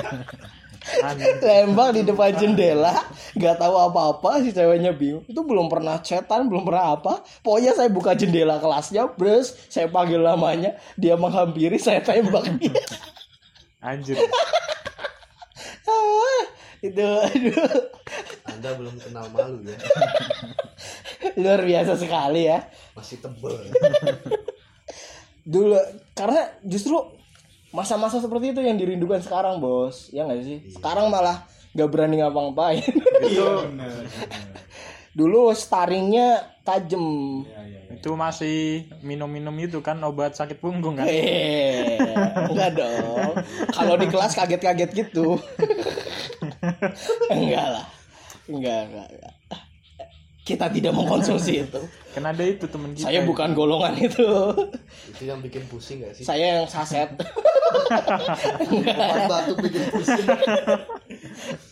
[1.43, 2.95] Tembak di depan jendela
[3.35, 5.27] nggak tahu apa-apa si ceweknya bingung.
[5.27, 7.23] Itu belum pernah chatan belum pernah apa.
[7.43, 10.79] Pokoknya saya buka jendela kelasnya bros saya panggil namanya.
[10.95, 12.79] Dia menghampiri saya tembak dia.
[13.83, 14.17] Anjir.
[15.87, 16.43] Ah,
[16.83, 17.71] itu aduh.
[18.47, 19.77] Anda belum kenal malu ya?
[21.37, 22.67] Luar biasa sekali ya.
[22.97, 23.55] Masih tebel.
[25.47, 25.79] Dulu
[26.11, 26.99] karena justru
[27.75, 31.43] masa-masa seperti itu yang dirindukan sekarang bos ya nggak sih sekarang malah
[31.75, 32.83] nggak berani ngapa-ngapain
[33.27, 33.67] Iya
[35.17, 37.01] dulu staringnya tajem
[37.41, 37.79] Iya iya.
[37.89, 37.97] iya.
[37.97, 41.09] Itu masih minum-minum itu kan obat sakit punggung kan?
[41.09, 41.97] Eh,
[42.45, 43.33] enggak dong.
[43.73, 45.41] Kalau di kelas kaget-kaget gitu.
[47.33, 47.85] enggak lah.
[48.45, 49.33] Enggak, enggak, enggak.
[50.47, 51.81] Kita tidak mengkonsumsi itu.
[52.15, 53.11] Kan ada itu temen kita.
[53.11, 54.23] Saya bukan golongan itu.
[55.11, 57.11] itu yang bikin pusing gak sih Saya yang saset.
[58.71, 58.95] Bukan
[59.27, 60.23] batu bikin pusing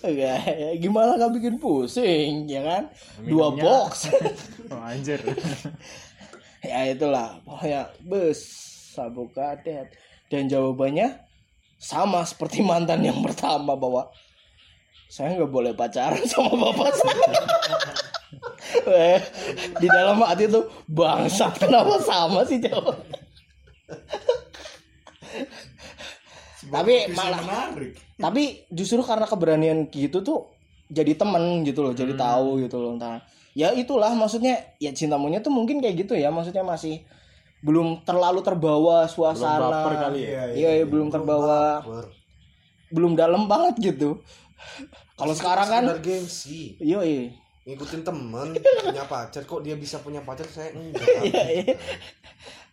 [0.03, 2.84] Enggak, ya gimana nggak bikin pusing, ya kan?
[3.23, 3.63] Dua Minumnya.
[3.63, 4.11] box.
[4.69, 5.23] Oh, anjir.
[6.61, 8.43] ya itulah, pokoknya bes
[8.91, 9.88] sabuk kadet.
[10.28, 11.15] Dan jawabannya
[11.80, 14.11] sama seperti mantan yang pertama bahwa
[15.07, 17.30] saya nggak boleh pacaran sama bapak saya.
[18.86, 19.20] Eh,
[19.80, 22.98] di dalam hati tuh bangsat kenapa sama sih jawab.
[26.66, 27.94] Tapi malah menarik.
[28.18, 30.50] tapi justru karena keberanian gitu tuh
[30.90, 33.22] jadi temen gitu loh jadi tahu gitu loh entah
[33.54, 37.04] ya itulah maksudnya ya cinta monyet tuh mungkin kayak gitu ya maksudnya masih
[37.62, 40.44] belum terlalu terbawa suasana baper kali ya?
[40.56, 42.06] iya iya, belum terbawa Baper.
[42.90, 44.22] belum dalam banget gitu
[45.20, 48.47] kalau sekarang kan gengsi iya iya ngikutin temen
[48.86, 51.74] punya pacar kok dia bisa punya pacar saya enggak Iya, iya.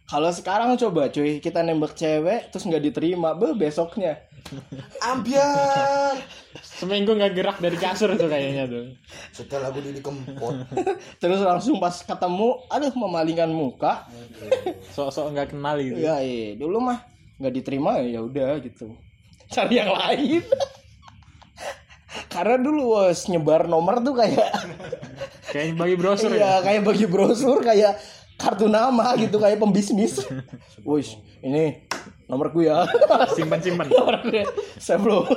[0.05, 4.21] kalau sekarang coba cuy kita nembak cewek terus nggak diterima be besoknya
[5.13, 6.21] ambiar
[6.61, 8.91] Seminggu nggak gerak dari kasur tuh kayaknya tuh.
[9.31, 10.67] setelah gue di kempot
[11.23, 14.03] terus langsung pas ketemu aduh memalingkan muka
[14.93, 16.03] Sok-sok nggak kenal gitu.
[16.03, 16.49] Iya, iya.
[16.59, 17.07] Dulu mah
[17.39, 18.93] nggak diterima ya udah gitu.
[19.49, 20.43] Cari yang lain.
[22.33, 24.49] Karena dulu was nyebar nomor tuh kayak
[25.53, 26.65] Kayak bagi brosur iya, ya.
[26.65, 28.01] kayak bagi brosur kayak
[28.41, 30.25] kartu nama gitu kayak pembisnis.
[30.89, 31.85] Wis, ini
[32.25, 32.89] nomorku ya.
[33.31, 33.87] Simpan-simpan.
[33.93, 34.49] Nomorku ya.
[34.77, 35.29] Saya belum.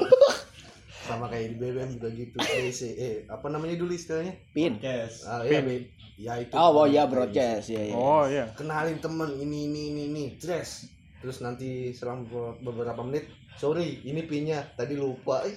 [1.05, 4.81] sama kayak di BBM juga gitu BC eh apa namanya dulu istilahnya Pin.
[4.81, 5.21] Yes.
[5.21, 5.85] ah, ya, Pin.
[6.17, 7.93] ya itu Oh, oh ya broadcast ya, ya.
[7.93, 8.49] Oh iya.
[8.57, 10.89] kenalin temen ini ini ini ini dress
[11.21, 15.47] terus nanti selang be- beberapa menit sorry ini pinnya tadi lupa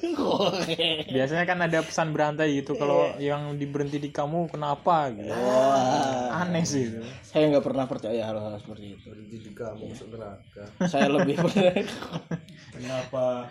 [1.14, 5.28] Biasanya kan ada pesan berantai gitu kalau yang diberhenti di kamu kenapa gitu.
[5.34, 7.02] Wah, Aneh sih itu.
[7.26, 9.06] saya nggak pernah percaya hal-hal seperti itu.
[9.10, 11.82] berhenti juga mau masuk neraka Saya lebih percaya.
[12.70, 13.50] Kenapa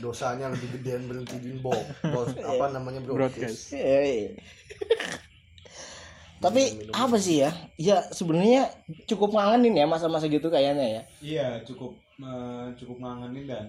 [0.00, 3.76] dosanya lebih gedean berhenti di bos bos apa namanya broadcast Broadcast.
[3.76, 4.30] Iya, iya.
[6.42, 7.54] Tapi apa sih ya?
[7.78, 8.66] Ya sebenarnya
[9.06, 11.02] cukup ngangenin ya masa-masa gitu kayaknya ya.
[11.22, 11.94] Iya cukup
[12.78, 13.66] cukup ngangenin dan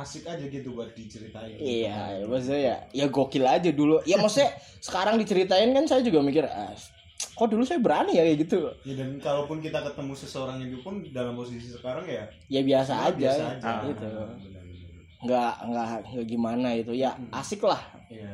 [0.00, 1.58] asik aja gitu buat diceritain.
[1.58, 4.00] Iya, maksudnya ya, ya gokil aja dulu.
[4.06, 4.54] Ya maksudnya
[4.86, 6.72] sekarang diceritain kan saya juga mikir, ah,
[7.18, 8.70] kok dulu saya berani ya kayak gitu.
[8.86, 13.18] Ya, dan kalaupun kita ketemu seseorang itu pun dalam posisi sekarang ya Ya biasa aja,
[13.18, 13.66] biasa aja.
[13.66, 14.10] Ah, gitu.
[15.20, 16.92] Nggak nggak nggak gimana itu.
[16.94, 17.82] Ya asik lah.
[18.08, 18.30] Iya.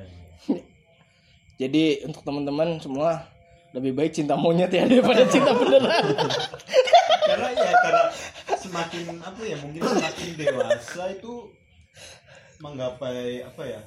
[0.52, 0.62] iya.
[1.66, 3.24] Jadi untuk teman-teman semua
[3.72, 6.04] lebih baik cinta monyet ya daripada cinta beneran.
[7.26, 8.02] karena ya karena
[8.76, 11.34] semakin apa ya mungkin semakin dewasa itu
[12.60, 13.80] menggapai apa ya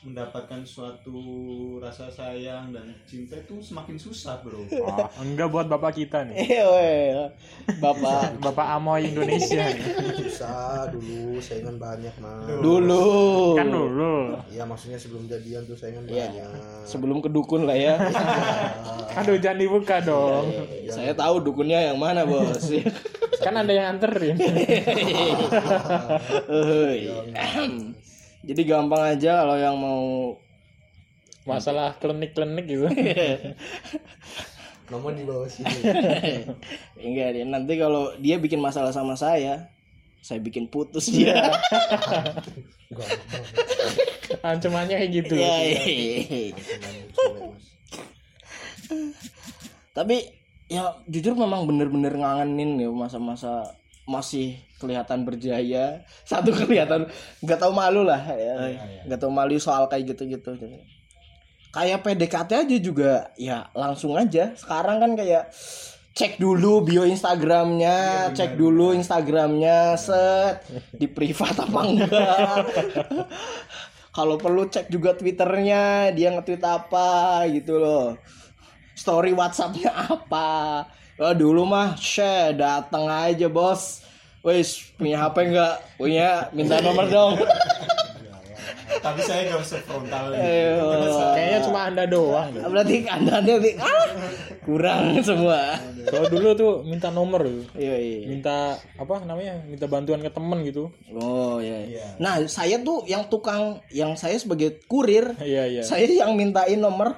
[0.00, 1.20] mendapatkan suatu
[1.76, 6.36] rasa sayang dan cinta itu semakin susah bro Oh, enggak buat bapak kita nih.
[6.80, 7.28] Eh.
[7.78, 9.84] Bapak Bapak Amoy Indonesia nih.
[10.16, 13.52] susah dulu saingan banyak mah dulu.
[13.60, 14.40] Kan dulu.
[14.48, 16.32] Iya maksudnya sebelum jadian tuh saingan Iya.
[16.32, 16.48] banyak
[16.88, 18.00] Sebelum ke dukun lah ya.
[19.20, 20.48] Aduh jangan dibuka dong.
[20.88, 22.72] Saya tahu dukunnya yang mana, Bos.
[23.40, 24.36] Kan ada yang anterin.
[28.40, 30.36] Jadi gampang aja kalau yang mau
[31.48, 32.86] Masalah klinik-klinik gitu.
[34.90, 35.70] nomor di bawah sini
[37.06, 37.46] Enggak deh.
[37.46, 39.70] Nanti kalau dia bikin masalah sama saya,
[40.18, 41.32] saya bikin putus dia.
[44.46, 45.34] Ancamannya kayak gitu.
[45.38, 46.50] Ya, iya.
[49.94, 50.16] Tapi
[50.66, 53.74] ya jujur memang bener-bener ngangenin ya masa-masa
[54.10, 56.02] masih kelihatan berjaya.
[56.26, 57.06] Satu kelihatan
[57.38, 58.74] nggak tahu malu lah ya.
[59.06, 60.58] Nggak tahu malu soal kayak gitu-gitu.
[61.70, 64.50] Kayak PDKT aja juga ya langsung aja.
[64.58, 65.54] Sekarang kan kayak
[66.10, 72.66] cek dulu bio Instagramnya cek dulu Instagramnya set di privat apa enggak.
[74.16, 78.18] Kalau perlu cek juga Twitternya dia nge-tweet apa gitu loh.
[78.98, 80.82] Story WhatsAppnya apa
[81.20, 84.00] Wah, dulu mah share datang aja bos
[84.40, 87.36] Wis punya HP enggak punya minta nomor dong
[89.00, 90.28] Tapi saya nggak usah frontal.
[91.32, 92.52] Kayaknya cuma anda doang.
[92.52, 92.60] deh.
[92.60, 94.06] berarti kandannya nih ah,
[94.60, 95.72] kurang semua
[96.04, 97.64] Kalau dulu tuh minta nomor tuh.
[97.80, 99.56] iya iya Minta apa namanya?
[99.64, 100.92] Minta bantuan ke temen gitu.
[101.16, 102.04] oh iya, iya.
[102.16, 105.82] nah saya tuh yang tukang yang saya sebagai kurir Iya iya.
[105.82, 107.16] saya yang mintain nomor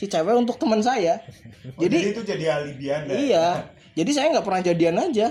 [0.00, 1.20] si cewek untuk teman saya
[1.60, 3.12] Oh, jadi jadi itu jadi alibi anda.
[3.12, 3.46] iya
[4.00, 5.28] jadi saya nggak pernah jadian aja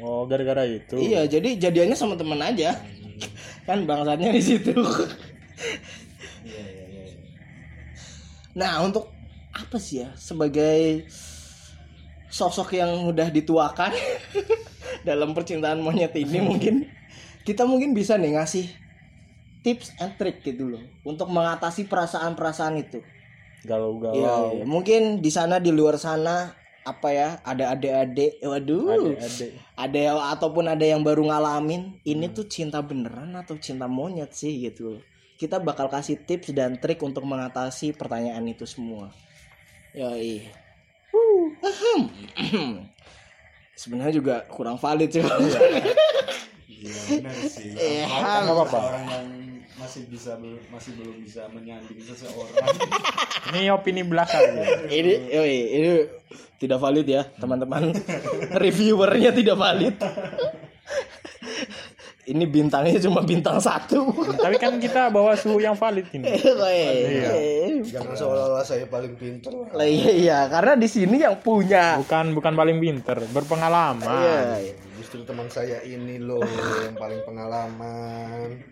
[0.00, 0.96] Oh gara-gara itu.
[0.96, 2.72] Iya, jadi jadiannya sama temen aja.
[3.68, 4.72] kan bangsatnya di situ.
[4.72, 7.04] Iya, iya, iya.
[8.56, 9.12] nah, untuk
[9.52, 11.04] apa sih ya sebagai
[12.32, 13.92] sosok yang udah dituakan
[15.08, 16.88] dalam percintaan monyet ini mungkin
[17.44, 18.72] kita mungkin bisa nih ngasih
[19.60, 23.04] tips and trick gitu loh untuk mengatasi perasaan-perasaan itu.
[23.64, 24.16] Galau-galau.
[24.16, 24.64] Iya, iya.
[24.64, 29.52] mungkin di sana di luar sana apa ya ada adik-adik waduh Adik-adik.
[29.76, 30.00] ada
[30.32, 34.96] ataupun ada yang baru ngalamin ini tuh cinta beneran atau cinta monyet sih gitu
[35.36, 39.12] kita bakal kasih tips dan trik untuk mengatasi pertanyaan itu semua
[39.92, 40.48] yoi
[41.60, 42.00] ahem.
[43.80, 45.20] sebenarnya juga kurang valid sih
[46.80, 47.76] Iya benar sih.
[47.76, 48.80] Eh, nggak apa-apa.
[48.80, 49.26] Orang yang
[49.80, 52.52] masih bisa belum masih belum bisa menyanding seseorang.
[53.50, 54.52] Ini opini belakang.
[54.52, 54.64] ya.
[54.92, 55.90] ini yoi, ini
[56.60, 57.96] tidak valid ya teman-teman
[58.62, 59.96] reviewernya tidak valid
[62.30, 66.30] ini bintangnya cuma bintang satu Tapi kan kita bawa suhu yang valid ini.
[66.70, 67.80] Iya.
[67.82, 71.98] jangan seolah-olah saya paling pinter Lah iya, iya, karena di sini yang punya.
[71.98, 74.04] Bukan bukan paling pinter, berpengalaman.
[74.06, 74.74] Iya, iya.
[75.00, 76.44] justru teman saya ini loh
[76.84, 78.62] yang paling pengalaman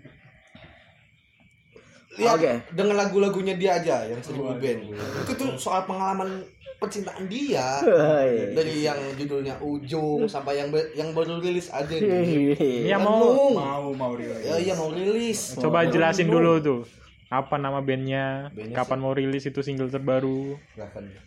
[2.19, 2.53] Lihat, Oke.
[2.75, 6.43] dengan lagu-lagunya dia aja yang seribu band itu tuh soal pengalaman
[6.77, 8.55] percintaan dia Iya.
[8.55, 13.23] dari yang judulnya ujung sampai yang be- yang baru rilis aja nih Ini yang mau
[13.25, 13.55] Renung.
[13.55, 14.43] mau mau rilis.
[14.43, 16.83] ya iya mau rilis coba jelasin dulu tuh.
[17.29, 18.49] Apa nama bandnya?
[18.51, 20.57] Bandnya Kapan mau rilis itu single terbaru?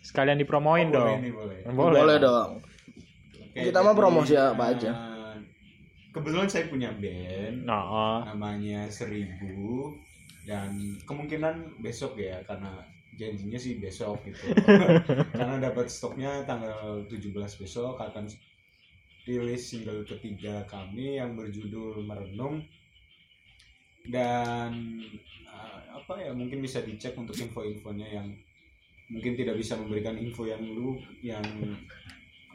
[0.02, 1.18] Sekalian dipromoin Boleh dong.
[1.22, 1.58] nih, boleh.
[1.70, 2.50] Boleh dong.
[2.58, 4.90] Oke, Kita mah jadi, promosi apa eh, aja.
[6.10, 8.18] Kebetulan saya punya band Nah, oh.
[8.26, 9.94] namanya Seribu
[10.42, 12.82] dan kemungkinan besok ya karena
[13.14, 14.50] janjinya sih besok gitu.
[15.38, 17.30] karena dapat stoknya tanggal 17
[17.60, 18.26] besok akan
[19.22, 22.66] rilis single ketiga kami yang berjudul Merenung
[24.10, 24.98] dan
[25.46, 28.26] eh, apa ya mungkin bisa dicek untuk info-infonya yang
[29.12, 31.44] mungkin tidak bisa memberikan info yang lu yang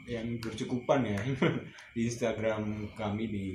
[0.04, 1.20] yang bercukupan ya
[1.94, 3.46] di Instagram kami di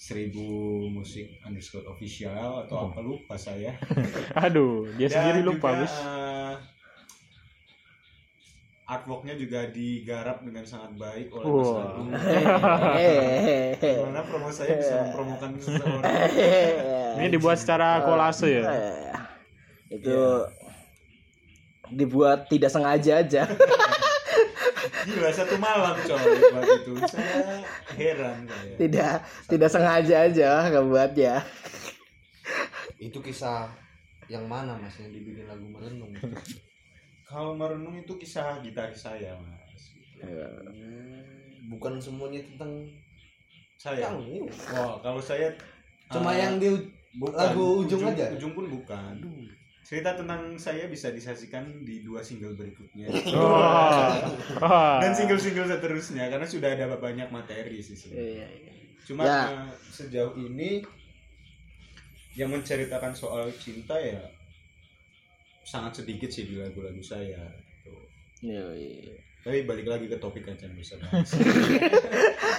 [0.00, 3.76] seribu musik underscore official atau apa lupa saya
[4.48, 5.94] Aduh, dia sendiri lupa, juga, Gus.
[6.00, 6.54] eh,
[8.88, 11.60] artworknya juga digarap dengan sangat baik oleh Wah.
[11.60, 12.08] Mas Agung.
[14.00, 16.02] Gimana promo saya bisa mempromokan seseorang
[17.20, 18.64] Ini dibuat secara kolase ya.
[19.92, 20.48] Itu
[21.92, 23.42] dibuat tidak sengaja aja.
[25.06, 26.18] Gila satu malam coy.
[26.52, 26.92] Buat itu.
[27.08, 27.62] Saya
[27.96, 29.12] heran saya tidak
[29.48, 31.44] tidak sengaja aja ngebuat ya.
[33.00, 33.72] itu kisah
[34.28, 36.12] yang mana mas yang dibikin lagu merenung?
[37.30, 39.96] Kalau merenung itu kisah gitaris saya mas.
[41.72, 42.92] Bukan semuanya tentang
[43.80, 44.12] saya?
[44.76, 45.56] Wah kalau saya
[46.10, 46.68] cuma eh, yang di
[47.16, 48.34] bukan, lagu ujung aja?
[48.34, 49.14] ujung pun bukan
[49.90, 54.22] cerita tentang saya bisa disaksikan di dua single berikutnya Wah.
[54.62, 55.02] Wah.
[55.02, 58.46] dan single-single seterusnya karena sudah ada banyak materi sih sebenarnya.
[58.46, 58.72] Iya, iya.
[59.02, 59.40] Cuma Ya.
[59.50, 60.86] eh, sejauh ini
[62.38, 64.22] yang menceritakan soal cinta ya
[65.66, 67.50] sangat sedikit sih di lagu-lagu saya.
[67.50, 67.94] gitu.
[68.46, 69.14] Iya, iya.
[69.40, 71.32] Tapi balik lagi ke topik aja yang bisa bahas.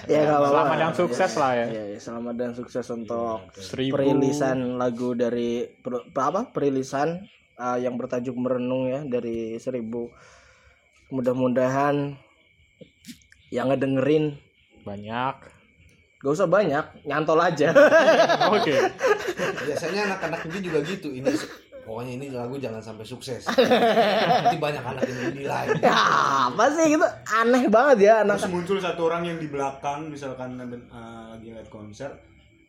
[0.10, 0.50] Ya apa-apa.
[0.50, 1.68] Selamat dan sukses lah ya.
[1.70, 4.02] Iya, iya, selamat dan sukses untuk Seribu.
[4.02, 7.22] perilisan lagu dari per- apa perilisan
[7.62, 10.10] uh, yang bertajuk merenung ya dari seribu
[11.14, 12.18] mudah-mudahan
[13.54, 14.42] yang ngedengerin
[14.82, 15.36] banyak
[16.22, 17.70] gak usah banyak nyantol aja
[18.50, 18.76] oke
[19.68, 21.30] biasanya anak-anak ini juga gitu ini
[21.84, 23.44] pokoknya ini lagu jangan sampai sukses.
[24.46, 25.96] Nanti banyak anak yang menilai ya
[26.50, 27.08] apa sih gitu?
[27.28, 31.68] Aneh banget ya anak Terus muncul satu orang yang di belakang misalkan uh, lagi lihat
[31.68, 32.12] konser.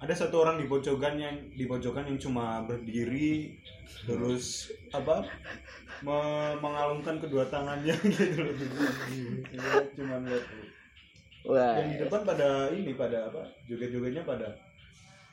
[0.02, 3.54] Ada satu orang di pojokan yang di pojokan yang cuma berdiri
[4.02, 5.22] terus apa?
[6.02, 7.94] Me- mengalungkan kedua tangannya.
[8.02, 8.54] Gitu loh.
[9.54, 10.44] Iya, cuma lihat
[11.42, 13.42] Wah, yang di depan pada ini pada apa?
[13.66, 14.46] Joget-jogetnya pada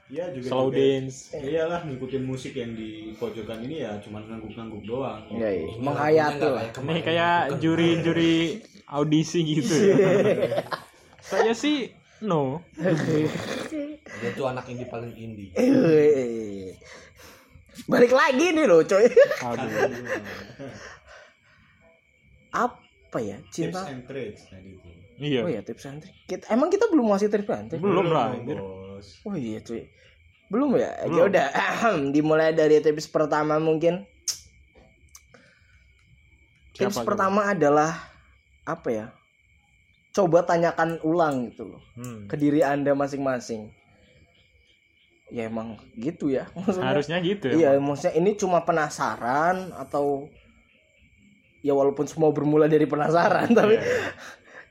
[0.10, 5.22] ya joget slow dance iyalah ngikutin musik yang di pojokan ini ya cuma ngangguk-ngangguk doang.
[5.30, 5.68] Iya, iya.
[5.78, 6.66] menghayati lah.
[6.74, 9.98] ini kayak juri-juri audisi gitu ya.
[11.30, 11.94] saya sih
[12.26, 12.66] no.
[14.20, 15.54] Dia tuh anak indie paling indie.
[15.54, 16.74] Eh,
[17.94, 19.06] balik lagi nih loh coy.
[19.46, 19.70] Aduh.
[22.50, 23.38] Apa ya?
[23.46, 24.90] Tips cinta and tricks tadi itu
[25.22, 25.46] iya.
[25.46, 26.18] Oh ya tips and trick.
[26.26, 27.78] Kita emang kita belum ngasih tips and trick?
[27.78, 28.58] Belum lah anjir.
[28.58, 29.22] bos.
[29.30, 29.86] Oh iya cuy
[30.50, 30.92] belum ya?
[31.00, 31.30] Ya Belum.
[31.30, 34.04] udah ahem, dimulai dari tips pertama mungkin.
[36.74, 37.92] Tips Siapa pertama adalah
[38.64, 39.06] apa ya?
[40.10, 42.26] Coba tanyakan ulang gitu loh Hmm.
[42.26, 43.70] ke diri anda masing-masing.
[45.30, 46.90] Ya emang gitu ya maksudnya.
[46.90, 50.26] Harusnya gitu iya ya maksudnya ini cuma penasaran atau
[51.62, 54.10] ya walaupun semua bermula dari penasaran tapi Iya.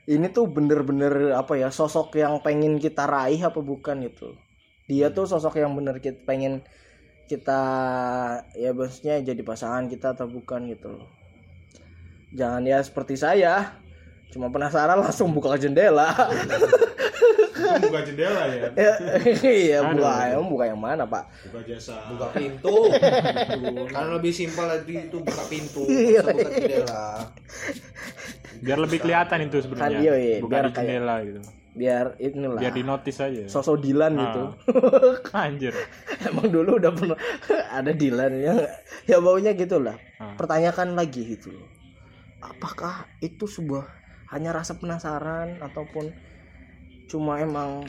[0.09, 4.35] ini tuh bener-bener apa ya sosok yang pengen kita raih apa bukan gitu
[4.89, 6.65] dia tuh sosok yang bener kita pengen
[7.29, 7.61] kita
[8.57, 11.05] ya maksudnya jadi pasangan kita atau bukan gitu loh.
[12.33, 13.77] Jangan ya seperti saya.
[14.33, 16.09] Cuma penasaran langsung buka jendela.
[17.85, 18.69] Buka jendela ya?
[18.81, 18.93] Ya,
[19.45, 21.29] iya buka emang buka yang mana pak?
[21.53, 22.01] Buka jasa.
[22.09, 22.89] Buka pintu.
[23.93, 27.05] Karena lebih simpel lagi itu buka pintu Iya, buka jendela.
[28.59, 30.37] Biar lebih kelihatan itu Kan, sebenarnya iya, iya.
[30.41, 32.59] di kayak- jendela gitu biar inilah.
[32.59, 33.47] Biar di notice aja.
[33.47, 34.21] Sosok Dilan Ah.
[34.27, 34.41] gitu.
[35.39, 35.71] Anjir.
[36.27, 37.15] Emang dulu udah pernah
[37.79, 38.59] ada Dilan yang
[39.07, 39.95] ya baunya gitulah.
[40.19, 40.35] Ah.
[40.35, 41.55] pertanyakan lagi gitu.
[41.55, 41.79] Loh
[42.39, 43.83] apakah itu sebuah
[44.31, 46.07] hanya rasa penasaran ataupun
[47.11, 47.83] cuma emang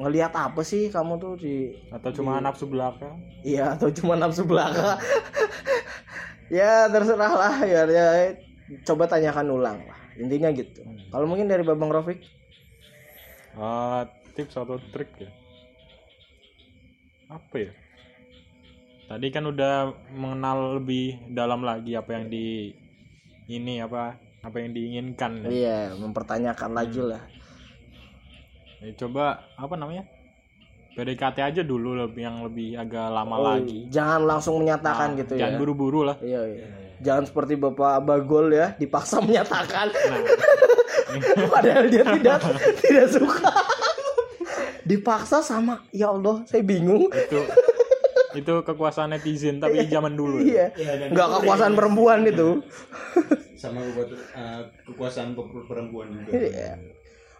[0.00, 4.96] ngelihat apa sih kamu tuh di atau cuma nafsu belakang iya atau cuma nafsu belaka.
[6.50, 8.06] Ya terserah lah ya, ya
[8.82, 9.98] coba tanyakan ulang lah.
[10.18, 10.82] Intinya gitu.
[11.12, 12.24] Kalau mungkin dari babang Rofik
[13.60, 15.28] Ah, tips atau trik ya?
[17.28, 17.72] Apa ya?
[19.10, 22.72] Tadi kan udah mengenal lebih dalam lagi apa yang di
[23.50, 25.50] ini apa apa yang diinginkan ya.
[25.50, 27.22] iya mempertanyakan lagi lah.
[28.80, 30.08] Ya, coba apa namanya?
[30.96, 33.86] PDKT aja dulu lebih yang lebih agak lama Oh, lagi.
[33.92, 36.16] jangan langsung menyatakan Nah, gitu jangan ya buru-buru lah.
[36.18, 36.66] Iya, iya.
[37.00, 40.20] Jangan seperti Bapak Bagol ya, dipaksa menyatakan nah
[41.52, 42.38] padahal dia tidak
[42.78, 43.50] tidak suka.
[44.84, 47.08] Dipaksa sama ya Allah, saya bingung.
[47.08, 47.40] itu
[48.30, 50.70] itu kekuasaan netizen tapi zaman dulu Iya.
[50.70, 50.94] ya.
[50.94, 52.62] Iya, itu kekuasaan perempuan itu.
[53.58, 56.78] sama eh, kekuasaan per- perempuan juga Iya.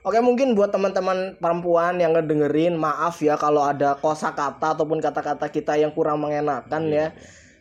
[0.01, 5.77] Oke, mungkin buat teman-teman perempuan yang ngedengerin, maaf ya kalau ada kosakata ataupun kata-kata kita
[5.77, 7.13] yang kurang mengenakan ya.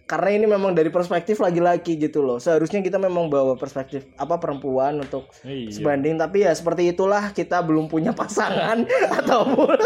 [0.09, 2.41] Karena ini memang dari perspektif lagi-lagi gitu loh.
[2.41, 5.69] Seharusnya kita memang bawa perspektif apa perempuan untuk Iya.
[5.69, 6.17] sebanding.
[6.17, 8.89] Tapi ya seperti itulah kita belum punya pasangan
[9.21, 9.77] ataupun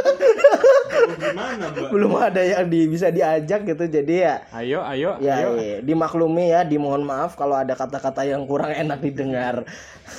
[1.14, 1.90] gimana mbak?
[1.92, 3.84] belum ada yang di, bisa diajak gitu.
[3.84, 5.50] Jadi ya ayo ayo ya ayo.
[5.60, 9.68] iya, dimaklumi ya dimohon maaf kalau ada kata-kata yang kurang enak didengar.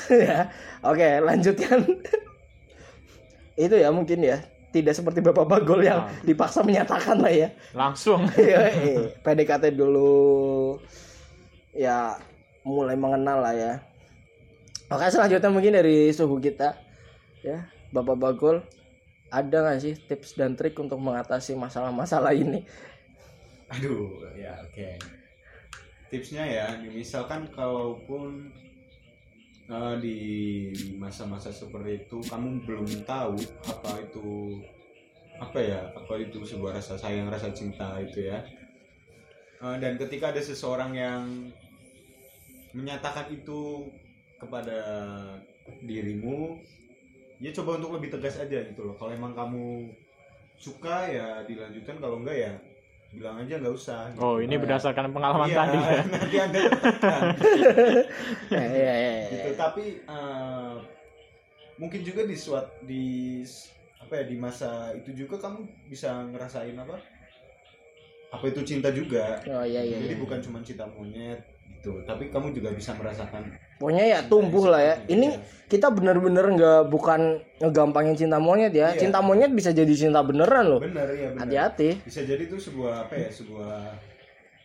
[0.08, 0.48] Ya.
[0.80, 1.80] Oke lanjutkan.
[3.54, 4.42] Itu ya mungkin ya
[4.74, 7.48] tidak seperti bapak bagol yang dipaksa menyatakan lah ya.
[7.70, 8.26] Langsung.
[8.34, 8.98] Iya, iya.
[9.22, 10.74] PDKT dulu
[11.70, 12.18] ya
[12.66, 13.72] mulai mengenal lah ya.
[14.90, 16.74] Oke selanjutnya mungkin dari suhu kita
[17.46, 18.56] ya bapak bagol
[19.30, 22.66] ada nggak sih tips dan trik untuk mengatasi masalah-masalah ini?
[23.70, 24.98] Aduh ya oke.
[26.10, 28.50] Tipsnya ya misalkan kalaupun
[29.70, 30.18] eh, di
[30.96, 33.36] masa-masa seperti itu kamu belum tahu
[33.68, 34.60] apa itu
[35.40, 38.44] apa ya apa itu sebuah rasa sayang rasa cinta itu ya.
[39.64, 41.24] Eh, dan ketika ada seseorang yang
[42.74, 43.88] menyatakan itu
[44.36, 44.80] kepada
[45.80, 46.58] dirimu
[47.38, 48.94] ya coba untuk lebih tegas aja gitu loh.
[48.98, 49.90] Kalau emang kamu
[50.58, 51.98] suka ya dilanjutkan.
[51.98, 52.52] Kalau enggak ya
[53.14, 54.20] bilang aja nggak usah gitu.
[54.20, 57.20] oh ini Nah, berdasarkan pengalaman iya, tadi ya nanti anda nah,
[58.54, 59.26] ya, ya, ya, ya.
[59.30, 60.74] gitu tapi eh,
[61.78, 63.04] mungkin juga di suat di
[64.02, 66.98] apa ya di masa itu juga kamu bisa ngerasain apa
[68.34, 70.22] apa itu cinta juga oh iya iya, jadi iya.
[70.22, 71.40] bukan cuma cinta monyet
[71.70, 73.46] gitu tapi kamu juga bisa merasakan
[73.76, 74.94] pokoknya ya tumbuh lah ya.
[75.08, 78.92] ini kita bener-bener nggak bukan ngegampangin cinta monyet ya.
[78.94, 79.00] Iya.
[79.00, 80.80] cinta monyet bisa jadi cinta beneran loh.
[80.80, 82.04] Benar ya hati-hati.
[82.04, 83.74] Bisa jadi itu sebuah apa ya sebuah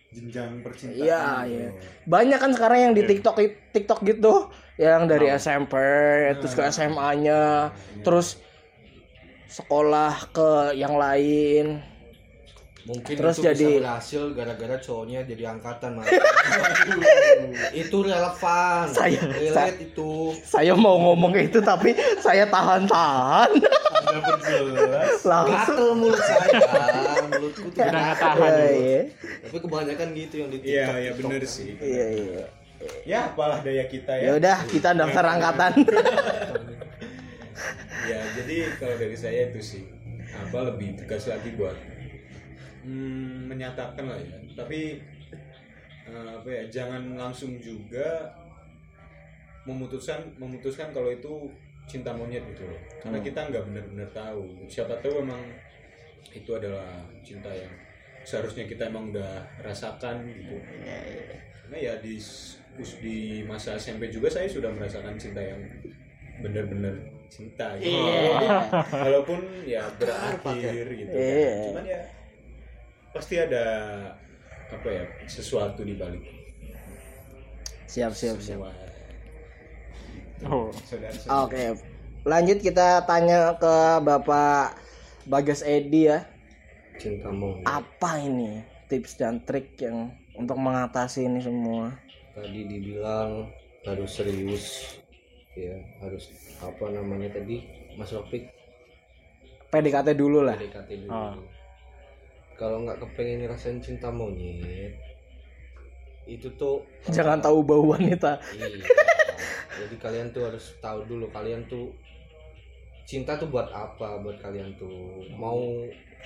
[0.10, 1.53] jenjang percintaan Iya, gitu.
[1.53, 1.70] iya.
[2.10, 3.38] banyak kan sekarang yang di TikTok
[3.70, 4.49] TikTok gitu
[4.82, 5.38] yang dari Nah.
[5.38, 5.74] SMP
[6.41, 7.70] terus ke SMA-nya
[8.01, 8.41] terus
[9.45, 11.82] sekolah ke yang lain
[12.90, 16.10] Mungkin Terus itu jadi- bisa berhasil gara-gara cowoknya jadi angkatan mas.
[17.78, 18.86] itu relevan.
[18.90, 20.34] Saya- relate itu.
[20.42, 23.50] saya mau ngomong itu tapi saya tahan-tahan
[25.22, 26.50] langsung Gatel mulut saya.
[27.30, 28.50] Mulutku tuh Udah nggak tahan.
[28.50, 29.02] Iya, iya.
[29.40, 30.98] Tapi kebanyakan gitu yang di iya TikTok.
[30.98, 31.30] iya TikTok.
[31.30, 32.44] benar sih Iya, iya.
[33.06, 35.72] ya apalah daya kita Ya ya udah, kita daftar angkatan.
[38.10, 39.84] ya jadi kalau dari saya itu sih
[40.32, 41.76] apa lebih tegas lagi buat
[42.84, 44.38] hmm, menyatakan lah ya.
[44.56, 45.00] Tapi
[46.10, 48.34] eh, apa ya jangan langsung juga
[49.68, 51.52] memutuskan memutuskan kalau itu
[51.90, 52.80] cinta monyet gitu loh.
[53.02, 54.46] Karena kita nggak benar-benar tahu.
[54.70, 55.42] Siapa tahu emang
[56.30, 57.72] itu adalah cinta yang
[58.22, 60.58] seharusnya kita emang udah rasakan gitu.
[61.66, 62.18] Karena ya di
[63.04, 65.60] di masa SMP juga saya sudah merasakan cinta yang
[66.40, 66.96] benar-benar
[67.30, 67.94] cinta gitu.
[68.90, 71.22] walaupun ya berakhir gitu kan.
[71.22, 71.54] Iya.
[71.70, 72.02] cuman ya
[73.16, 73.66] pasti ada
[74.70, 76.24] apa ya sesuatu di balik
[77.89, 78.62] Siap, siap, siap.
[78.62, 78.89] semua
[80.47, 81.43] Oh, saudara-saudara.
[81.43, 81.64] Oke.
[82.24, 84.80] Lanjut kita tanya ke Bapak
[85.28, 86.24] Bagas Edi ya.
[86.95, 87.60] Cintamu.
[87.68, 91.91] Apa ini tips dan trik yang untuk mengatasi ini semua?
[92.32, 93.51] Tadi dibilang
[93.84, 94.95] harus serius.
[95.60, 96.32] Ya, harus
[96.64, 97.68] apa namanya tadi?
[97.99, 98.47] Mas Rofik
[99.70, 100.55] PDKT dulu lah.
[100.55, 101.12] PDKT dulu.
[101.12, 101.36] Ah.
[102.60, 104.99] Kalau nggak kepengen ngerasain cinta monyet,
[106.28, 108.36] itu tuh Jangan tahu bau wanita.
[108.51, 108.84] Iya.
[109.80, 111.88] Jadi kalian tuh harus tahu dulu kalian tuh
[113.07, 115.64] cinta tuh buat apa buat kalian tuh mau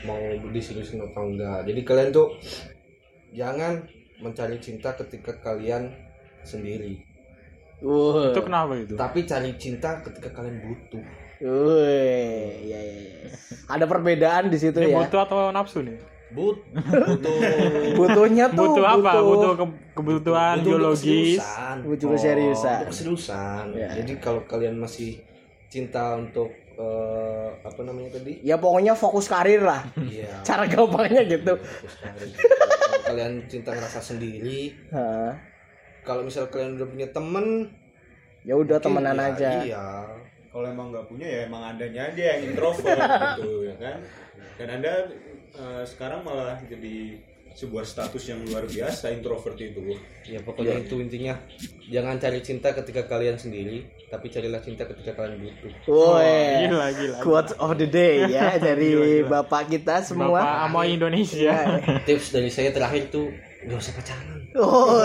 [0.09, 0.19] mau
[0.49, 1.69] diseriusin atau enggak.
[1.69, 2.33] Jadi kalian tuh
[3.29, 3.85] jangan
[4.17, 5.93] mencari cinta ketika kalian
[6.43, 6.99] sendiri,
[7.79, 8.35] Wah.
[8.35, 8.93] itu kenapa itu?
[8.99, 11.03] tapi cari cinta ketika kalian butuh.
[11.43, 13.27] Wih, iya, iya, iya.
[13.67, 15.03] Ada perbedaan di situ Ini ya.
[15.03, 15.99] butuh atau nafsu nih?
[16.33, 17.35] But butuh
[17.93, 19.11] Butuhnya tuh Butuh apa?
[19.19, 21.37] Butuh ke- kebutuhan butuh biologis.
[21.37, 21.75] keseriusan.
[21.83, 22.79] Butuh Oh, keseriusan.
[22.85, 23.63] keseriusan.
[23.71, 23.89] Ya.
[23.93, 25.21] Jadi kalau kalian masih
[25.67, 28.41] cinta untuk eh, apa namanya tadi?
[28.41, 29.85] Ya pokoknya fokus karir lah.
[29.95, 30.41] Iya.
[30.47, 31.53] Cara gampangnya gitu.
[31.53, 32.33] Fokus karir.
[33.03, 34.73] Kalian cinta ngerasa sendiri,
[36.01, 37.69] kalau misal kalian udah punya temen,
[38.41, 39.49] Ya udah temenan ya aja.
[39.61, 39.85] Iya.
[40.49, 42.93] kalau emang nggak punya ya emang adanya aja yang introvert
[43.33, 43.97] gitu ya kan
[44.55, 44.93] dan anda
[45.57, 47.17] eh, sekarang malah jadi
[47.53, 49.93] sebuah status yang luar biasa introvert itu
[50.25, 51.37] Ya pokoknya itu intinya.
[51.85, 55.71] Jangan cari cinta ketika kalian sendiri, tapi carilah cinta ketika kalian butuh.
[55.85, 56.65] Woi.
[56.65, 57.17] Gila, gila.
[57.21, 60.41] Quotes of the day ya dari bapak kita semua.
[60.41, 61.77] Bapak Amoy Indonesia.
[62.09, 63.29] Tips dari saya terakhir tuh
[63.69, 64.39] nggak usah pacaran.
[64.57, 65.01] Oh,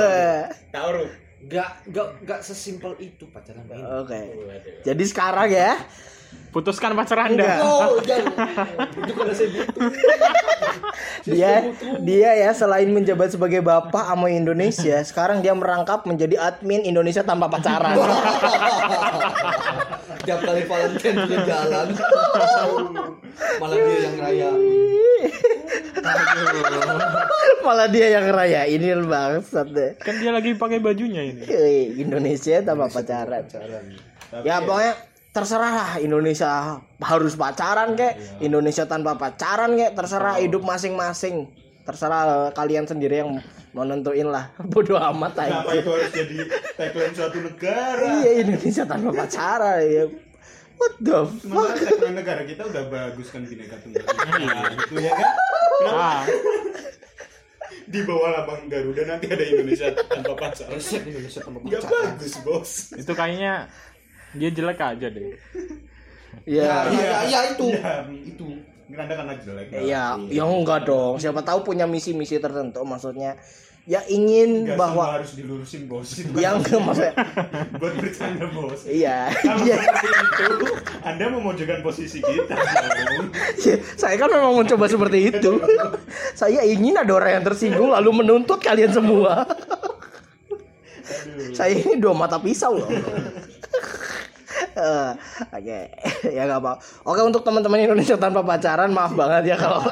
[0.73, 1.09] taruh
[1.49, 4.21] Gak, gak, gak sesimpel itu pacaran oke.
[4.83, 5.79] Jadi sekarang ya,
[6.49, 7.45] Putuskan pacar Anda.
[7.45, 7.61] Enggak.
[7.61, 8.33] Oh, jangan.
[9.37, 9.49] Saya
[11.29, 11.53] dia
[12.01, 17.53] dia ya selain menjabat sebagai bapak Amoy Indonesia, sekarang dia merangkap menjadi admin Indonesia tanpa
[17.53, 17.95] pacaran.
[20.25, 21.87] Tiap kali Valentine dia jalan.
[23.61, 24.51] Malah dia yang raya.
[27.61, 29.91] Malah dia yang raya ini bangsat deh.
[30.01, 31.45] Kan dia lagi pakai bajunya ini.
[32.01, 33.45] Indonesia tanpa pacaran.
[33.45, 33.85] Pacaran.
[34.45, 34.93] Ya pokoknya
[35.39, 36.51] terserah lah Indonesia
[36.99, 41.47] harus pacaran kek, Indonesia tanpa pacaran kek, terserah hidup masing-masing.
[41.83, 43.39] Terserah eh, kalian sendiri yang
[43.71, 44.51] mau nentuin lah.
[44.73, 45.79] Bodoh amat kenapa aja.
[45.79, 46.37] itu harus jadi
[46.75, 50.05] tagline suatu negara Iya Indonesia tanpa pacaran ya.
[50.75, 51.39] What the fuck?
[51.39, 55.31] sementara tagline negara kita udah bagus kan bineka tunggal ika gitu ya kan
[55.79, 56.23] kenapa Ah,
[57.85, 61.89] di bawah labang Garuda nanti ada Indonesia tanpa pacar Resep Indonesia tanpa pacaran.
[61.89, 63.53] bagus bos itu kayaknya
[64.35, 65.33] dia jelek aja deh.
[66.45, 66.89] Ya, Ya.
[66.89, 67.67] ya, ya, itu.
[67.73, 67.95] Iya.
[68.25, 68.49] Itu.
[68.89, 71.21] Anda karena jelek Ya, ya enggak dong.
[71.21, 73.37] Siapa tahu punya misi-misi tertentu maksudnya.
[73.89, 76.13] Ya ingin Nggak bahwa semua harus dilurusin bos
[76.45, 77.17] yang ke maksudnya
[77.81, 79.33] buat bercanda bos iya.
[79.33, 79.81] kalau Iya.
[79.81, 80.09] seperti
[80.45, 80.67] itu
[81.01, 83.33] Anda memojokkan posisi kita dong.
[83.97, 85.57] Saya kan memang mencoba seperti itu.
[86.45, 89.49] Saya ingin ada orang yang tersinggung lalu menuntut kalian semua.
[91.57, 92.93] Saya ini dua mata pisau loh.
[94.79, 95.11] Eh,
[95.59, 95.79] Oke,
[96.37, 96.73] ya nggak apa.
[97.03, 99.83] Oke untuk teman-teman Indonesia tanpa pacaran, maaf banget ya kalau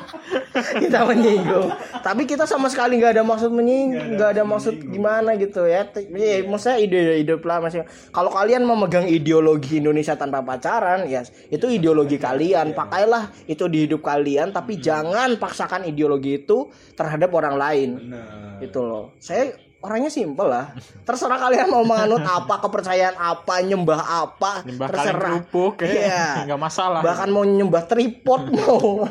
[0.82, 1.72] kita menyinggung.
[2.04, 5.88] Tapi kita sama sekali nggak ada maksud menyinggung nggak ada maksud gimana gitu ya.
[6.12, 11.66] Ya, maksudnya ide ide lah masih kalau kalian memegang ideologi Indonesia tanpa pacaran ya itu
[11.72, 12.74] ideologi kalian.
[12.76, 17.90] pakailah itu di hidup kalian tapi jangan paksakan ideologi itu terhadap orang lain.
[17.98, 18.60] Benar.
[18.62, 19.10] itu loh.
[19.18, 19.50] Saya
[19.82, 20.70] orangnya simpel lah
[21.02, 26.24] terserah kalian mau menganut apa kepercayaan apa nyembah apa Nyembah terserah kerupuk kayak Iya.
[26.46, 27.00] nggak masalah.
[27.02, 29.02] bahkan mau nyembah tripod mau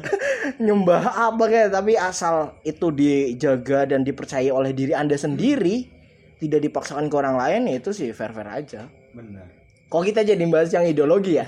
[0.64, 5.90] nyembah apa kayak tapi asal itu dijaga dan dipercaya oleh diri anda sendiri
[6.38, 9.44] tidak dipaksakan ke orang lain ya itu sih fair fair aja Benar.
[9.86, 11.44] kok kita jadi bahas yang ideologi ya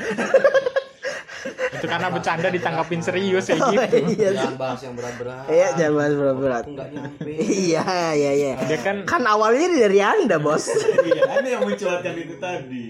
[1.43, 3.97] Itu karena bercanda ditanggapin serius kayak Oh, gitu.
[4.13, 4.39] iya sih.
[4.39, 5.45] Jangan bahas yang berat-berat.
[5.49, 7.31] iya jangan bahas berat-berat nyampe.
[7.41, 10.71] iya iya iya Dia kan kan awalnya dari anda bos
[11.09, 12.87] Iya, Anda yang mencuatkan itu tadi.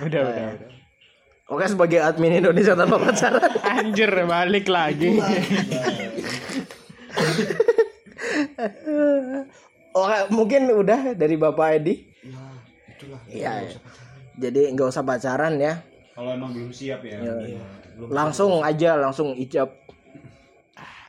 [0.00, 0.68] udah udah udah.
[1.48, 5.12] oke sebagai admin Indonesia tanpa pacaran Anjir balik lagi.
[9.92, 12.38] oke mungkin udah dari bapak Edi Ya,
[12.88, 13.20] itulah.
[13.28, 13.78] iya iya.
[14.38, 15.82] jadi nggak usah pacaran ya
[16.12, 17.18] Kalau emang belum siap ya.
[17.18, 17.64] Iya.
[18.10, 19.70] Langsung aja langsung ijab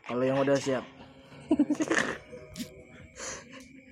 [0.04, 0.86] kalau yang udah siap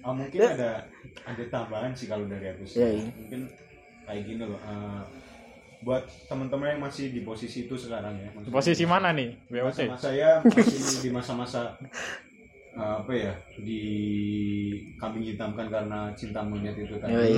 [0.01, 0.81] Ah, mungkin ada
[1.29, 2.81] ada tambahan sih kalau dari aku sih.
[2.81, 3.05] Iya, iya.
[3.13, 3.41] Mungkin
[4.09, 4.57] kayak gini loh.
[4.57, 5.01] eh,
[5.81, 8.29] buat teman-teman yang masih di posisi itu sekarang ya.
[8.33, 9.29] maksudnya Posisi mana nih?
[9.49, 9.79] BOC.
[9.93, 11.77] masa saya masih di masa-masa
[12.73, 13.81] eh, apa ya di
[14.97, 17.13] kambing hitamkan karena cinta monyet itu tadi.
[17.13, 17.33] Yoi.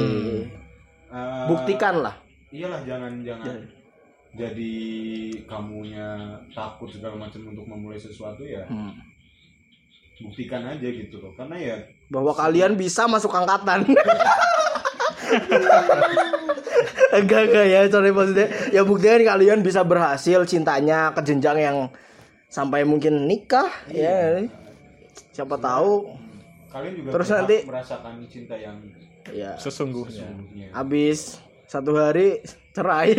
[1.13, 2.15] Eh, buktikan lah
[2.53, 3.59] iyalah jangan jangan
[4.33, 4.73] jadi
[5.45, 6.09] kamunya
[6.49, 8.93] takut segala macam untuk memulai sesuatu ya Hmm.
[10.19, 11.33] buktikan aja gitu loh.
[11.33, 11.75] Karena ya
[12.07, 13.85] bahwa kalian bisa masuk angkatan.
[17.13, 18.47] Enggak enggak ya sorry maksudnya.
[18.73, 21.77] Ya buktikan kalian bisa berhasil cintanya ke jenjang yang
[22.49, 24.41] sampai mungkin nikah ya.
[25.31, 26.09] Siapa tahu.
[26.69, 28.77] Kalian juga Terus nanti- merasakan cinta yang
[29.29, 30.25] ya Sesungguhnya.
[30.25, 30.67] sesungguhnya.
[30.73, 32.41] Habis satu hari
[32.73, 33.13] cerai.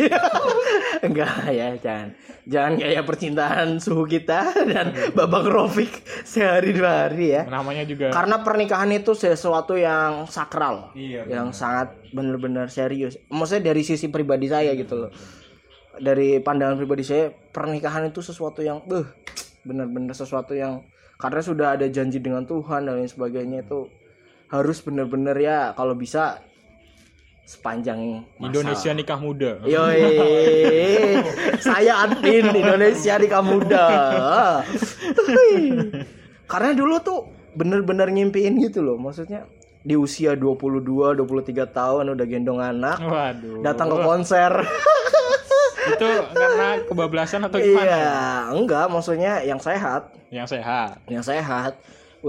[1.07, 2.09] Enggak ya jangan.
[2.45, 5.89] Jangan kayak percintaan suhu kita dan babak rofik
[6.27, 7.47] sehari dua hari ya.
[7.47, 10.93] Namanya juga karena pernikahan itu sesuatu yang sakral.
[10.93, 11.57] Iya yang benar.
[11.57, 13.17] sangat benar-benar serius.
[13.31, 15.11] Maksudnya dari sisi pribadi saya gitu loh.
[15.95, 19.07] Dari pandangan pribadi saya pernikahan itu sesuatu yang beh
[19.65, 20.85] benar-benar sesuatu yang
[21.15, 23.87] karena sudah ada janji dengan Tuhan dan lain sebagainya itu
[24.51, 26.43] harus benar-benar ya kalau bisa
[27.45, 28.49] sepanjang masa.
[28.49, 29.51] Indonesia nikah muda.
[29.61, 30.01] Yoi,
[31.61, 33.85] saya admin Indonesia di Kamuda.
[36.45, 37.19] Karena dulu tuh
[37.53, 39.45] bener-bener ngimpiin gitu loh, maksudnya
[39.85, 40.81] di usia 22,
[41.13, 43.61] 23 tahun udah gendong anak, Waduh.
[43.61, 44.51] datang ke konser.
[45.85, 47.85] Itu karena kebablasan atau gimana?
[47.85, 48.17] Iya,
[48.57, 50.97] enggak, maksudnya yang sehat, Yang sehat.
[51.05, 51.77] yang sehat.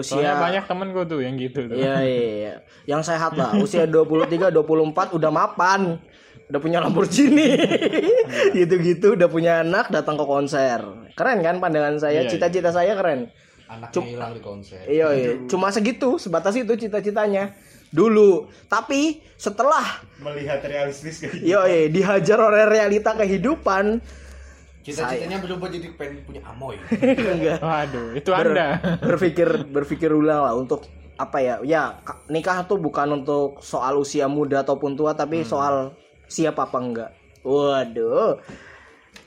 [0.04, 1.76] Soalnya Usia banyak temen gue tuh yang gitu tuh.
[1.76, 2.54] Iya, iya, iya.
[2.84, 3.56] Yang sehat lah.
[3.56, 5.96] Usia 23, 24 udah mapan.
[6.46, 7.56] Udah punya Lamborghini.
[8.58, 10.84] Gitu-gitu udah punya anak datang ke konser.
[11.16, 12.26] Keren kan pandangan saya?
[12.26, 13.32] Iya, Cita-cita saya keren.
[13.66, 14.84] Anaknya hilang di konser.
[14.86, 15.32] Iya, iya.
[15.48, 17.56] Cuma segitu, sebatas itu cita-citanya.
[17.90, 18.46] Dulu.
[18.68, 24.00] Tapi setelah melihat realistis kayak gitu iya, iya, dihajar oleh realita kehidupan,
[24.86, 26.78] Cita-citanya berubah jadi pengen punya amoy.
[27.34, 27.58] enggak.
[27.58, 28.68] Waduh, itu ber- Anda.
[29.02, 30.86] berpikir berpikir ulang lah untuk
[31.18, 31.54] apa ya?
[31.66, 35.98] Ya ka- nikah tuh bukan untuk soal usia muda ataupun tua tapi soal
[36.30, 37.10] siap apa enggak.
[37.42, 38.38] Waduh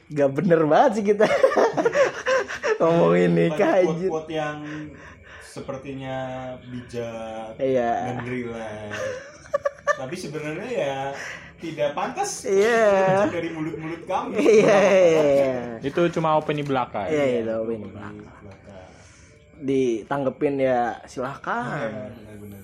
[0.10, 1.28] Gak bener banget sih kita.
[2.80, 4.58] Ngomongin nikah aja quote-quote yang
[5.50, 6.18] sepertinya
[6.70, 8.14] bijak iya.
[8.14, 8.94] dan relax
[10.00, 10.98] tapi sebenarnya ya
[11.60, 12.88] tidak pantas iya
[13.20, 17.06] keluar dari mulut-mulut kamu iya iya Itu cuma opini belaka.
[17.06, 17.88] iya itu ini
[19.60, 21.84] ditanggepin ya silahkan
[22.16, 22.58] benar-benar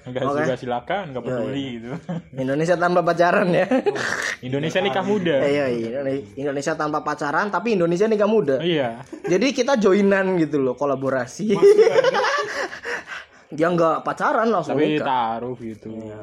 [0.00, 0.40] Enggak Oke.
[0.40, 1.92] juga silakan, enggak Iya, peduli gitu.
[2.34, 3.68] Indonesia tanpa pacaran ya
[4.48, 5.36] Indonesia nikah muda.
[5.44, 6.00] iya iya
[6.32, 9.04] Indonesia tanpa pacaran tapi Indonesia nikah muda Iya.
[9.28, 11.52] Jadi kita joinan gitu loh, kolaborasi.
[13.50, 15.04] Dia nggak pacaran langsung Tapi nikah.
[15.04, 15.92] taruh gitu.
[15.92, 16.16] Iya,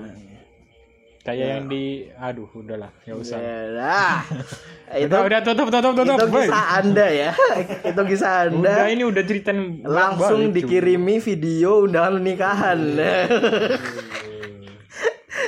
[1.26, 3.38] Kayak yang di aduh udahlah, enggak usah.
[3.42, 4.18] Ya lah.
[5.02, 6.18] itu Udah, udah tutup tutup tutup.
[6.22, 6.46] itu boy.
[6.46, 7.32] kisah Anda ya.
[7.90, 8.62] itu kisah Anda.
[8.78, 12.78] Udah ini udah ceritain langsung dikirimi video undangan nikahan.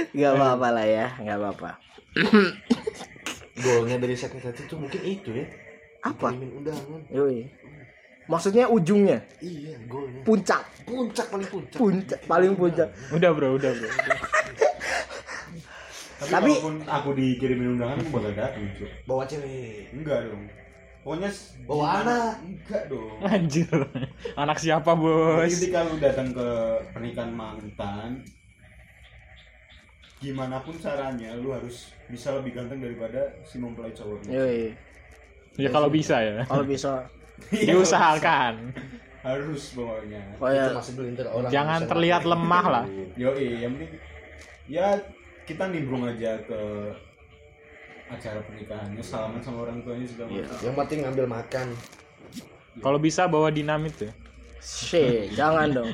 [0.09, 1.69] Gak apa-apa lah ya, gak apa-apa.
[3.57, 5.45] Golnya dari sakit hati itu mungkin itu ya.
[6.03, 6.33] Apa?
[6.33, 6.99] Kirimin undangan.
[7.07, 7.45] Yoi.
[8.25, 10.19] Maksudnya ujungnya, Iya, golnya.
[10.25, 11.77] puncak, Puncak paling puncak.
[11.77, 12.89] puncak paling puncak.
[13.07, 13.87] Udah bro, udah bro.
[13.87, 14.17] udah.
[16.17, 19.89] Tapi, Tapi- walaupun aku dikirimin undangan aku bakal datang cuy Bawa cewek.
[19.91, 20.43] enggak dong
[20.99, 21.29] pokoknya
[21.63, 22.33] Bawa gimana- anak.
[22.43, 23.69] enggak dong Anjir.
[24.35, 25.45] Anak siapa, Bos?
[25.45, 26.47] Jadi ketika lu datang ke
[26.91, 28.11] pernikahan mantan
[30.17, 34.73] gimana pun caranya lu harus bisa lebih ganteng daripada si mempelai cowoknya Yoi.
[35.55, 36.41] Ya kalau bisa ya.
[36.43, 37.05] Kalau bisa.
[37.53, 38.73] Diusahakan.
[39.19, 40.71] harus pokoknya Oh Itu ya.
[40.71, 42.85] masih gelintir orang Jangan terlihat lemah lah.
[43.13, 43.91] yo yang penting
[44.67, 44.87] ya
[45.47, 46.59] kita nimbrung aja ke
[48.07, 50.43] acara pernikahannya salaman sama orang tuanya segala Iya.
[50.43, 51.67] macam yang penting ngambil makan
[52.77, 54.11] Kalau bisa bawa dinamit ya.
[54.59, 55.89] Shit, jangan dong.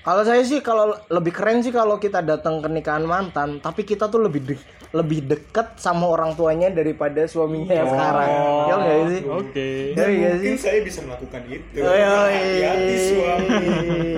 [0.00, 4.08] Kalau saya sih kalau lebih keren sih kalau kita datang ke nikahan mantan, tapi kita
[4.08, 8.30] tuh lebih de- lebih deket sama orang tuanya daripada suaminya yang sekarang.
[8.64, 9.22] Ya enggak sih?
[9.22, 9.68] Oke.
[9.92, 10.48] Ya enggak sih?
[10.48, 12.32] mungkin saya bisa melakukan itu Oh, yoi.
[12.32, 13.46] hati-hati suami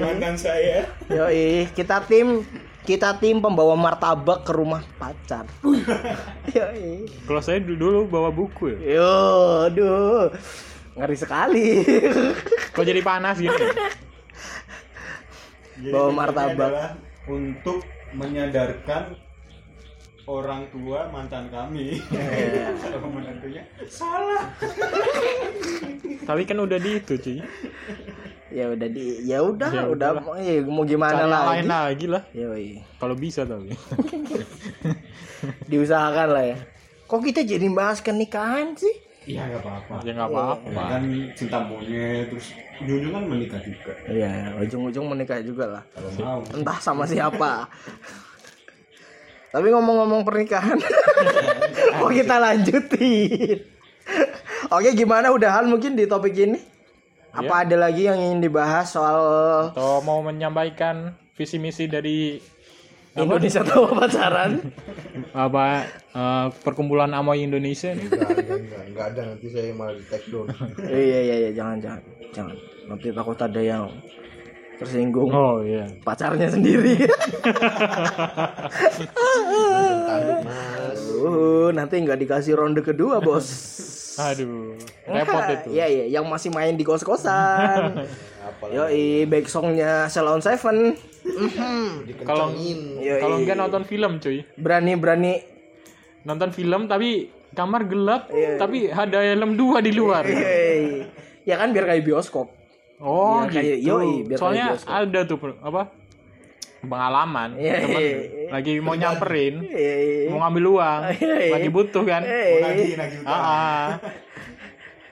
[0.01, 0.79] mantan saya
[1.11, 1.45] Yoi,
[1.75, 2.47] kita tim
[2.83, 5.47] kita tim pembawa martabak ke rumah pacar.
[7.27, 8.99] Kalau saya du- dulu bawa buku ya.
[8.99, 9.15] Yo,
[9.65, 10.35] aduh.
[10.93, 11.69] Ngeri sekali.
[12.75, 13.55] Kok jadi panas gitu?
[15.73, 16.95] Jadi Bawa martabak.
[17.25, 19.19] untuk menyadarkan
[20.25, 22.71] orang tua mantan kami Iya.
[22.79, 24.47] kalau menantunya salah
[26.23, 27.39] Tapi kan udah di itu, cuy.
[28.53, 31.49] Ya udah di ya udah Ya udah ya, mau gimana Cari lagi.
[31.49, 32.23] lain lagi lah.
[32.31, 32.69] Yoi.
[32.97, 33.73] Kalau bisa tapi.
[35.71, 36.59] Diusahakan lah ya.
[37.05, 38.93] Kok kita jadi bahas kenikahan sih?
[39.23, 40.67] iya nggak apa-apa Ya nggak apa-apa.
[40.67, 42.47] Ya kan cinta monyet terus
[42.83, 45.83] ujung kan menikah juga Iya, ujung-ujung menikah juga lah.
[45.89, 47.71] kalau mau Entah sama siapa.
[49.53, 50.81] Tapi ngomong-ngomong pernikahan,
[52.01, 53.63] kok kita lanjutin?
[54.73, 56.57] Oke, gimana udahan mungkin di topik ini?
[57.33, 59.19] Apa ada lagi yang ingin dibahas soal
[59.73, 62.37] Atau mau menyampaikan visi misi dari
[63.13, 64.61] Indonesia tahu pacaran?
[65.37, 65.85] apa
[66.17, 68.09] eh, perkumpulan Amoy Indonesia nih?
[68.09, 70.49] enggak enggak enggak enggak ada nanti saya malah di take down
[70.89, 72.01] iya iya iya, jangan jangan
[72.33, 72.57] jangan.
[72.89, 73.85] Nanti takut ada yang
[74.81, 75.85] tersinggung Oh iya.
[76.05, 76.97] pacarnya sendiri.
[81.23, 83.47] Uh, nanti nggak dikasih ronde kedua, Bos.
[84.15, 85.69] Aduh, repot itu.
[85.73, 88.05] Iya iya, yang masih main di kos-kosan.
[88.43, 90.93] apalagi Yoi, back songnya Salon Seven.
[91.23, 92.19] Mhm.
[92.23, 93.19] Kalau Yoi.
[93.19, 94.43] kalau enggak nonton film, cuy.
[94.55, 95.49] berani-berani
[96.23, 98.55] Nonton film tapi kamar gelap, Iya.
[98.57, 100.23] tapi ada helm dua di luar.
[100.23, 101.03] Hey.
[101.43, 102.47] Ya kan biar kayak bioskop.
[102.99, 103.89] Oh, Iya, kayak- gitu.
[103.89, 104.95] yoi, biar Soalnya kayak bioskop.
[104.95, 105.83] ada tuh apa?
[106.83, 108.49] Pengalaman Iya, temen iya.
[108.51, 110.27] lagi mau nyamperin, Hey.
[110.27, 111.55] mau ngambil uang, Iya.
[111.55, 112.23] lagi butuh kan.
[112.23, 113.87] nagih nagih Ah, ah.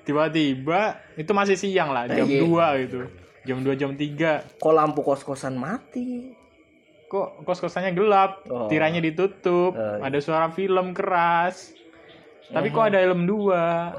[0.03, 0.81] Tiba-tiba
[1.15, 2.43] itu masih siang lah, jam Iya.
[2.43, 3.01] 2 gitu.
[3.43, 4.43] Jam 2 jam 3.
[4.57, 6.35] Kok lampu kos-kosan mati?
[7.07, 8.67] Kok kos-kosannya gelap, Oh.
[8.67, 10.03] tiranya ditutup, Oh, iya.
[10.03, 11.71] ada suara film keras.
[12.51, 13.95] Tapi kok ada helm dua?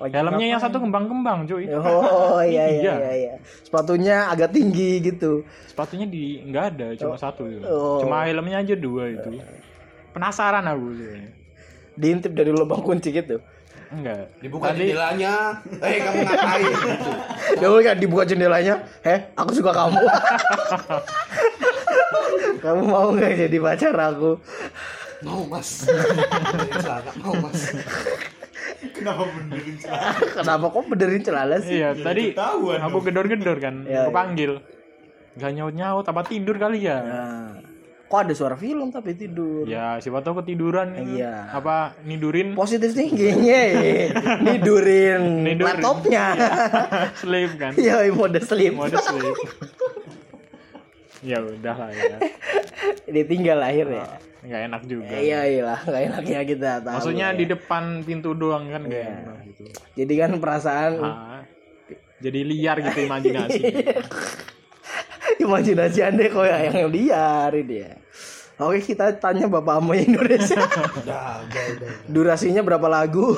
[0.00, 1.68] Lagi Helmnya yang satu kembang-kembang, cuy.
[1.76, 2.94] Oh iya iya Iya.
[2.96, 3.32] iya iya.
[3.60, 5.44] Sepatunya agak tinggi gitu.
[5.68, 7.60] Sepatunya di nggak ada, cuma satu gitu.
[7.68, 8.00] Oh.
[8.00, 9.28] Cuma helmnya aja dua itu.
[10.16, 11.20] Penasaran aku sih.
[12.00, 13.44] Diintip dari lubang kunci gitu.
[13.90, 14.30] Enggak.
[14.40, 16.74] dibuka Tadi jendelanya eh kamu ngapain
[17.58, 18.74] Ya udah kan dibuka jendelanya.
[19.02, 19.98] Heh, aku suka kamu.
[22.64, 24.38] kamu mau nggak jadi pacar aku?
[25.20, 25.84] mau mas
[27.20, 27.76] mau mas
[28.88, 31.76] kenapa benerin celana Kenapa kok benerin celana sih?
[31.76, 34.52] iya, tadi ketahuan aku gedor-gedor kan, Iya, aku panggil.
[35.32, 36.98] Gak nyaut-nyaut, apa tidur kali ya?
[37.00, 37.48] Nah,
[38.06, 39.62] kok ada suara film tapi tidur?
[39.64, 40.90] Ya, siapa tahu ketiduran.
[41.14, 41.48] Iya.
[41.48, 44.10] Apa nidurin Positif thinking, ye.
[44.42, 45.78] Nidurin, Nidurin.
[45.78, 46.34] laptopnya.
[47.22, 47.72] sleep kan?
[47.74, 48.74] Iya, mode sleep.
[48.74, 49.36] Mode sleep.
[51.20, 52.16] Ya udah lah ya.
[53.14, 54.04] Ditinggal akhirnya.
[54.40, 55.14] Nggak enak juga.
[55.14, 56.94] Iya iya nggak enak ya kita tahu.
[56.96, 57.36] Maksudnya ya.
[57.36, 59.16] di depan pintu doang kan kayak Iya.
[59.24, 59.62] enak gitu.
[60.00, 61.40] Jadi kan perasaan Ah,
[62.20, 63.60] jadi liar gitu imajinasi.
[65.44, 67.92] imajinasi anda kok ya yang liar ini ya.
[68.60, 70.60] Oke kita tanya Bapak Amo Indonesia.
[71.00, 73.32] Udah udah udah Durasinya berapa lagu?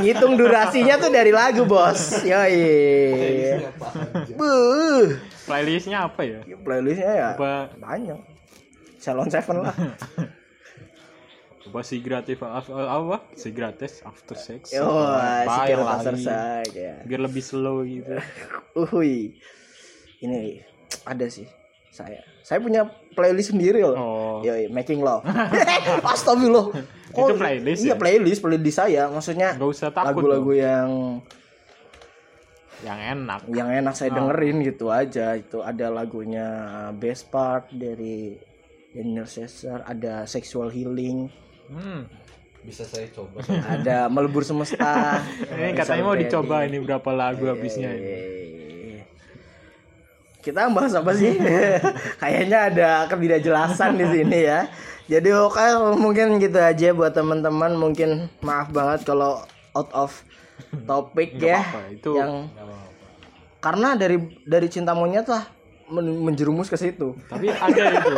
[0.00, 2.24] Ngitung durasinya tuh dari lagu bos.
[2.24, 3.60] Yoi.
[4.32, 5.12] Buh.
[5.44, 6.40] Playlistnya apa ya?
[6.40, 8.16] Playlistnya ya Apa banyak.
[8.96, 9.76] Salon Seven lah.
[11.70, 13.30] Apa si gratis apa?
[13.38, 14.74] Si gratis after sex.
[14.80, 15.06] Oh,
[15.46, 16.26] si yang pasar lagi?
[16.26, 18.10] saja Biar lebih slow gitu.
[18.80, 19.38] Uhui
[20.18, 20.66] Ini
[21.06, 21.46] ada sih
[21.94, 22.82] Saya Saya punya
[23.14, 24.36] playlist sendiri loh Oh.
[24.42, 25.22] Yoi, making love.
[26.02, 26.74] Astagfirullah.
[27.10, 27.96] Itu playlist Iya, ya?
[27.96, 29.02] playlist, playlist saya.
[29.06, 30.88] Maksudnya Gak usah takut lagu-lagu yang
[32.80, 33.40] yang enak.
[33.52, 35.36] yang enak saya dengerin gitu aja.
[35.36, 36.48] Itu ada lagunya
[36.90, 38.34] Best Part dari
[38.90, 41.30] Daniel Caesar, ada Sexual Healing.
[41.70, 42.02] Hmm.
[42.60, 45.16] bisa saya coba ada melebur semesta
[45.56, 48.16] Ini katanya mau dicoba ini berapa lagu habisnya ini.
[50.40, 51.36] Kita bahas apa sih
[52.22, 54.60] kayaknya ada ketidakjelasan di sini ya
[55.04, 55.60] jadi oke
[55.96, 58.10] mungkin gitu aja buat teman-teman mungkin
[58.40, 59.42] maaf banget kalau
[59.72, 60.10] out of
[60.84, 62.46] topik ya apa-apa, itu yang
[63.58, 65.44] karena dari dari cinta monyet lah
[65.86, 68.14] men- menjerumus ke situ Tapi ada itu.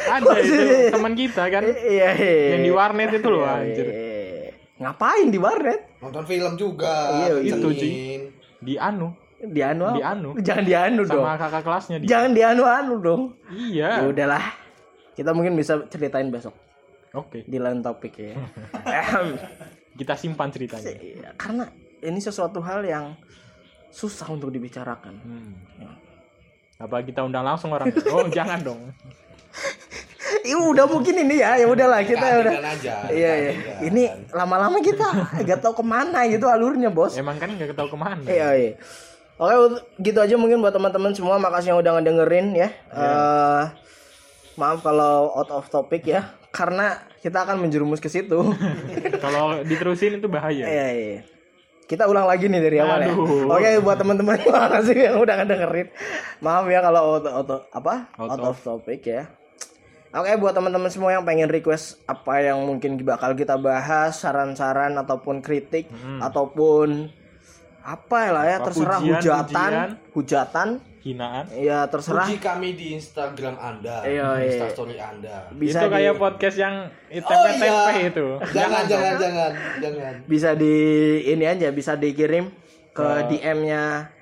[0.00, 0.54] Ada itu
[0.90, 2.56] teman kita kan iya iya.
[2.56, 3.86] yang di warnet itu loh Iya, anjir.
[3.86, 4.50] iya.
[4.80, 7.68] ngapain di warnet nonton film juga Iya, itu.
[8.58, 9.96] Di anu di anu?
[9.96, 10.28] Di anu.
[10.38, 12.06] jangan di anu dong sama kakak kelasnya di.
[12.06, 13.22] jangan di anu anu dong
[13.72, 14.06] ya Iya.
[14.06, 14.44] udahlah
[15.16, 16.52] kita mungkin bisa ceritain besok
[17.12, 17.42] Oke.
[17.42, 18.38] di lain topik ya.
[19.98, 20.96] Kita simpan ceritanya.
[20.96, 21.66] Iya, karena
[22.00, 23.18] ini sesuatu hal yang
[23.90, 25.52] susah untuk dibicarakan Hmm.
[26.80, 27.92] Apa kita undang langsung orang?
[28.08, 28.80] Oh, jangan dong.
[30.40, 33.52] Iya udah mungkin ini ya ya udahlah kita udah aja iya iya
[33.84, 35.04] ini lama-lama kita
[35.36, 38.24] nggak tahu ke mana gitu alurnya bos Emang kan nggak tahu ke mana.
[38.24, 38.72] Iya, iya.
[39.40, 41.40] Oke, gitu aja mungkin buat teman-teman semua.
[41.40, 42.68] Makasih yang udah ngedengerin ya.
[42.92, 43.62] Eh,
[44.60, 48.36] maaf kalau out of topic ya, karena kita akan menjerumus ke situ.
[49.24, 50.64] Kalau diterusin itu bahaya.
[50.64, 51.20] Iya, iya.
[51.84, 53.12] Kita ulang lagi nih dari awal ya.
[53.12, 53.48] Aduh.
[53.50, 55.88] Oke, buat teman-teman makasih yang udah ngedengerin.
[56.40, 58.08] Maaf ya kalau out, out- apa?
[58.16, 59.28] Out Out, of topic ya.
[60.10, 65.38] Oke, buat teman-teman semua yang pengen request apa yang mungkin bakal kita bahas, saran-saran ataupun
[65.38, 65.86] kritik
[66.18, 67.10] ataupun
[67.82, 69.90] apa lah ya, Apa, terserah pujian, hujatan, pujian.
[70.12, 70.68] hujatan,
[71.00, 71.44] Hinaan.
[71.50, 72.24] ya terserah.
[72.24, 74.46] Puji kami di Instagram Anda, Iya, di iya.
[74.46, 75.36] Instastory Anda.
[75.50, 76.74] Bisa itu di, kayak podcast yang
[77.08, 78.26] tempe-tempe itu.
[78.50, 79.50] Jangan, jangan, jangan,
[79.80, 80.12] jangan.
[80.24, 80.74] bisa di
[81.26, 82.52] ini aja, bisa dikirim
[82.90, 84.12] ke DM-nya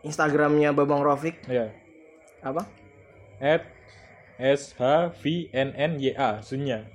[0.00, 1.70] Instagramnya Babang Rofik Iya.
[2.40, 2.64] apa?
[3.36, 3.68] At
[4.34, 4.82] S H
[5.14, 6.88] V N N Y A Sunya.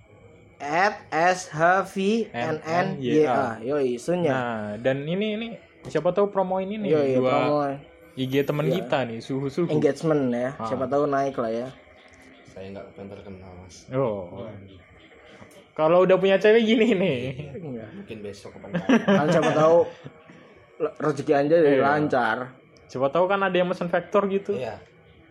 [0.55, 5.47] at s h v n n y a yoi sunya Nah, dan ini ini
[5.87, 7.59] siapa tahu promoin ini yoi dua promo
[8.15, 9.67] IG teman kita nih, suhu-suhu.
[9.69, 10.65] engagement ya Ah.
[10.65, 11.67] siapa tahu naik lah ya
[12.47, 13.83] Saya nggak pengen terkenal mas.
[13.91, 14.47] Oh.
[15.73, 17.19] Kalau udah punya cewek gini nih.
[17.53, 17.89] Enggak.
[17.93, 19.77] Mungkin besok kapan kan siapa tahu
[21.03, 21.83] rezeki aja jadi Iya.
[21.83, 22.37] lancar
[22.85, 24.55] Siapa tahu kan ada yang mesen vektor gitu.
[24.55, 24.79] Iya.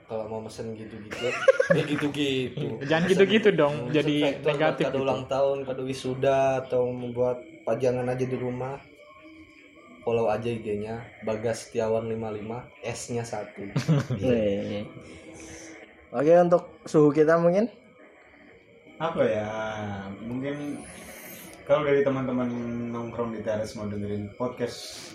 [0.04, 1.16] Kalau mau mesen gitu-gitu,
[1.72, 2.76] ya gitu-gitu.
[2.84, 5.00] Jangan gitu-gitu dong, jadi Vektor negatif Kado gitu.
[5.00, 8.76] ulang tahun, kado wisuda atau membuat pajangan aja di rumah.
[10.04, 14.20] Follow aja IG-nya Bagas Setiawan 55, S-nya 1.
[14.20, 14.84] Wih.
[16.14, 17.66] oke untuk suhu kita mungkin
[19.02, 19.50] apa ya
[20.22, 20.78] mungkin
[21.66, 22.46] kalau dari teman-teman
[22.94, 25.10] nongkrong di teras mau dengerin podcast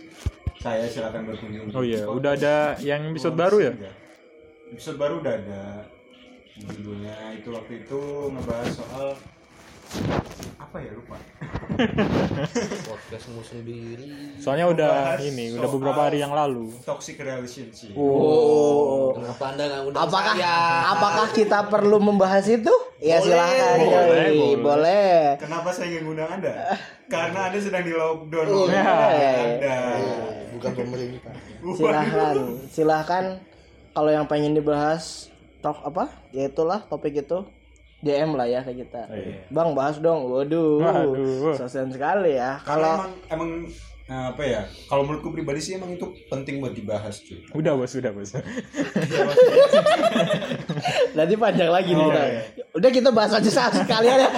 [0.60, 3.72] saya silakan berkunjung Oh iya, udah ada yang episode baru ya?
[3.72, 3.92] Iya.
[4.76, 5.62] episode baru udah ada
[6.60, 8.00] judulnya itu waktu itu
[8.36, 9.08] ngebahas soal
[10.60, 11.18] apa ya lupa
[12.86, 14.38] Podcastmu sendiri.
[14.38, 16.70] Soalnya udah ini, udah beberapa hari yang lalu.
[16.84, 20.56] toxic relationship oh Kenapa Anda nggak undang apakah saya?
[20.92, 23.26] apakah kita perlu membahas itu ya Boleh.
[23.26, 24.36] silakan Boleh, yoi.
[24.36, 24.54] boleh.
[24.60, 26.54] boleh kenapa saya ingin ngundang anda
[27.14, 28.94] karena anda sedang di lockdown Oh, oleh iya.
[29.40, 29.78] anda
[30.52, 31.34] Bukan pemerintah.
[31.72, 32.36] silahkan
[32.68, 33.26] silahkan
[33.90, 37.48] kalau yang pengen dibahas talk apa ya itulah topik itu
[38.00, 39.08] DM lah ya ke kita.
[39.08, 39.44] Iya.
[39.48, 40.26] bang bahas dong.
[40.26, 41.54] Waduh, Waduh.
[41.54, 42.56] sosial sekali ya.
[42.62, 43.50] Kalau emang emang
[44.06, 47.44] eh, apa ya kalau menurutku pribadi sih emang itu penting buat dibahas cuy.
[47.52, 48.32] Udah bos, udah bos.
[51.14, 52.24] nanti panjang lagi nih Oh, kita.
[52.24, 52.42] iya.
[52.72, 54.30] udah kita bahas aja saat sekalian ya.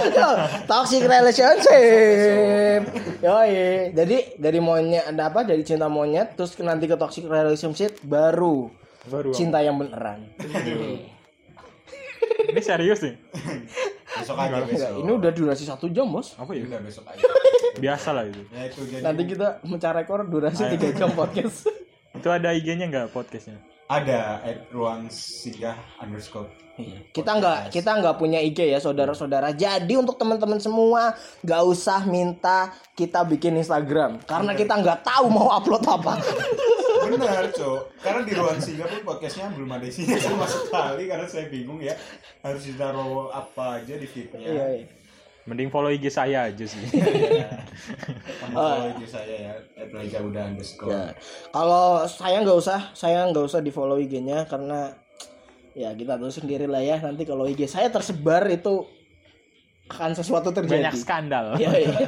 [0.66, 2.82] Toxic relationship.
[3.22, 3.94] Yoi.
[3.94, 5.44] Jadi dari monyet ada apa?
[5.44, 8.72] Dari cinta monyet terus nanti ke toxic relationship baru.
[9.02, 9.34] Baru.
[9.34, 10.30] cinta yang beneran
[12.52, 13.16] Ini serius nih.
[14.12, 16.68] besok aja besok ini udah durasi satu jam bos Apa ya?
[16.68, 17.24] udah besok aja
[17.84, 18.44] Biasa lah itu.
[18.52, 21.66] ya itu jadi nanti kita mencari rekor durasi tiga jam podcast
[22.12, 23.58] Itu ada IG-nya nggak podcastnya?
[23.92, 26.48] Ada at ruang singgah underscore.
[27.12, 29.52] Kita nggak kita nggak punya IG ya saudara-saudara.
[29.52, 31.14] Jadi untuk teman-teman semua
[31.44, 34.24] nggak usah minta kita bikin Instagram.
[34.24, 36.16] Karena kita nggak tahu mau upload apa.
[37.12, 38.00] Benar cok.
[38.00, 41.94] Karena di ruang singgah pun podcastnya belum ada isinya sama sekali karena saya bingung ya.
[42.42, 44.40] Harus ditaruh apa aja di feednya.
[44.40, 45.01] Iya, iya.
[45.52, 46.80] Mending follow IG saya aja sih.
[48.40, 49.54] kamu follow IG saya ya
[49.92, 51.12] Raja udah underscore Ya.
[51.52, 54.96] Kalau saya nggak usah, saya nggak usah di follow IG-nya karena
[55.76, 58.88] ya kita tahu sendiri lah ya nanti kalau IG saya tersebar itu
[59.92, 60.88] akan sesuatu terjadi.
[60.88, 61.60] Banyak skandal.
[61.60, 62.00] Iya, iya.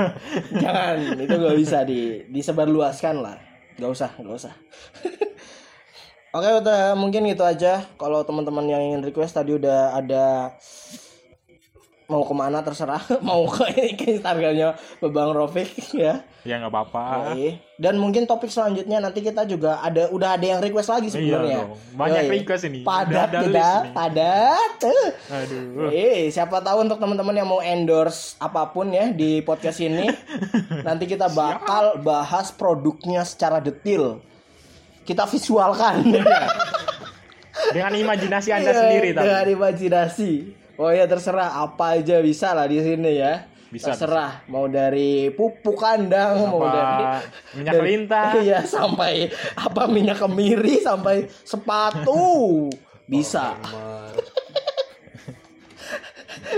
[0.62, 3.40] Jangan, itu nggak bisa di disebarluaskan lah.
[3.80, 4.52] Nggak usah, nggak usah.
[6.36, 7.88] Oke, udah mungkin gitu aja.
[7.96, 10.56] Kalau teman-teman yang ingin request tadi udah ada
[12.12, 14.76] mau ke mana terserah mau ke, ke Instagramnya
[15.08, 17.32] Bang Rofik ya ya nggak apa-apa
[17.80, 21.74] dan mungkin topik selanjutnya nanti kita juga ada udah ada yang request lagi sebenarnya dong.
[21.98, 22.32] Banyak Yoi.
[22.38, 22.78] request ini.
[22.86, 28.70] Padat ada kita padat tuh aduh Eh, siapa tahu untuk teman-teman yang mau endorse apa
[28.70, 30.06] pun ya di podcast ini,
[30.86, 34.22] nanti kita bakal bahas produknya secara detail.
[35.02, 36.06] Kita visualkan.
[37.74, 40.32] dengan imajinasi anda Iya, sendiri tapi Dengan imajinasi.
[40.74, 43.46] Oh ya terserah apa aja bisa lah di sini ya.
[43.68, 47.04] Bisa, terserah mau dari pupuk kandang, mau Apa dari
[47.56, 52.68] minyak dari- lintah Iya, sampai apa minyak kemiri sampai sepatu.
[53.04, 53.56] Bisa.
[53.58, 54.12] Nomor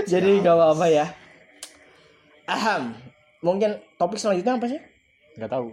[0.05, 1.05] Jadi nggak apa-apa ya.
[2.45, 2.93] Aham.
[3.39, 4.79] Mungkin topik selanjutnya apa sih?
[5.35, 5.67] nggak tahu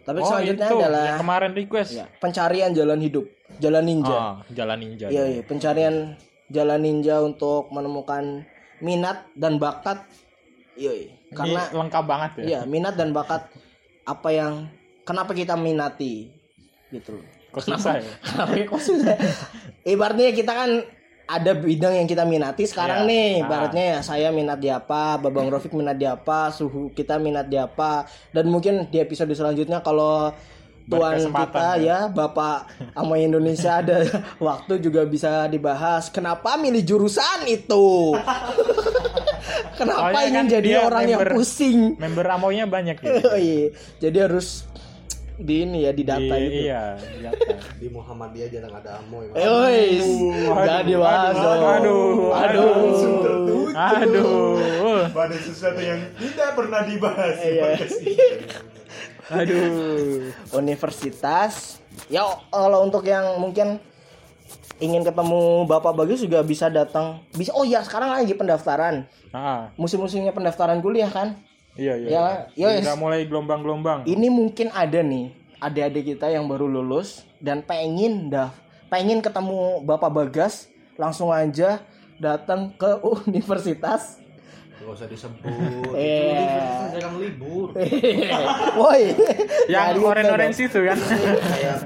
[0.00, 3.28] Topik oh selanjutnya itu adalah yang kemarin request ya, pencarian jalan hidup,
[3.60, 4.16] jalan ninja.
[4.16, 6.16] ah jalan ninja Iya, iya, pencarian
[6.50, 8.44] jalan ninja untuk menemukan
[8.82, 10.02] minat dan bakat.
[10.74, 11.10] Iya, iya.
[11.30, 13.46] Ini karena lengkap banget ya iya, minat dan bakat
[14.02, 14.66] apa yang
[15.06, 16.26] kenapa kita minati
[16.90, 17.26] gitu loh.
[17.50, 19.14] kok susah ya Kenapa kok susah?
[19.86, 20.70] Ibaratnya kita kan
[21.30, 23.10] ada bidang yang kita minati sekarang Iya.
[23.10, 23.26] nih.
[23.30, 23.42] Ah.
[23.46, 27.54] Ibaratnya ya saya minat di apa, Babang Rofik minat di apa, suhu kita minat di
[27.54, 28.10] apa.
[28.34, 30.34] Dan mungkin di episode selanjutnya kalau
[30.90, 32.58] tuan kita ya Bapak
[32.92, 34.02] Amoy Indonesia ada
[34.42, 38.18] waktu juga bisa dibahas kenapa milih jurusan itu.
[39.78, 41.78] kenapa Soalnya ingin kan jadi orang yang member- pusing.
[41.96, 43.70] member amoynya banyak ya Oh iya.
[43.98, 44.66] Jadi harus
[45.36, 46.60] di ini ya di data Di- gitu.
[46.68, 47.56] iya di data.
[47.72, 49.24] di Muhammadiyah jarang ada amoy.
[49.32, 51.48] Eh, woi, Aduh, jadi aduh, masuk.
[51.48, 52.72] aduh, aduh.
[53.72, 57.62] aduh Pada sesuatu yang tidak pernah dibahas di Iya.
[57.64, 58.16] podcast ini.
[59.30, 61.78] Aduh Universitas.
[62.10, 63.78] Ya kalau untuk yang mungkin
[64.80, 67.22] ingin ketemu Bapak Bagus juga bisa datang.
[67.32, 67.52] Bisa.
[67.54, 69.06] Oh ya, sekarang lagi pendaftaran.
[69.30, 71.38] ah Musim-musimnya pendaftaran kuliah kan.
[71.78, 72.10] iya iya
[72.58, 75.30] Ya, ya, udah mulai gelombang-gelombang Ini mungkin ada nih
[75.62, 78.50] adik-adik kita yang baru lulus dan pengen dah
[78.90, 80.66] pengen ketemu Bapak Bagas
[80.98, 81.78] langsung aja
[82.18, 82.90] datang ke
[83.28, 84.18] universitas
[84.80, 85.92] Gak usah disebut.
[85.92, 86.16] Iya.
[86.16, 87.68] Itu universitas jarang libur.
[88.80, 89.02] Woi,
[89.68, 91.84] yang oren-oren itu situ kan Kayak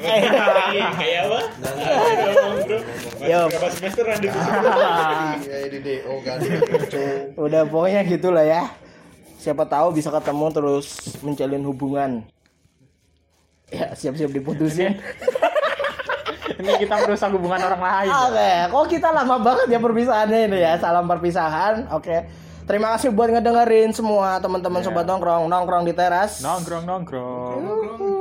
[0.00, 0.56] enggak
[0.96, 1.40] Kayak apa?
[3.20, 3.40] Yo.
[3.52, 6.38] Berapa semesteran di Kayak di DO kan.
[6.88, 7.24] Cuk.
[7.36, 8.72] Udah pokoknya gitulah ya.
[9.36, 10.86] Siapa tahu bisa ketemu terus
[11.20, 12.10] menjalin hubungan.
[13.68, 14.96] Ya siap-siap diputusin.
[16.58, 20.72] Ini kita merusak hubungan orang lain Oke, kok kita lama banget ya perpisahannya ini ya.
[20.78, 21.86] Salam perpisahan.
[21.94, 22.26] Oke.
[22.68, 26.44] Terima kasih buat ngedengerin semua teman-teman sobat nongkrong nongkrong di teras.
[26.44, 28.17] nongkrong nongkrong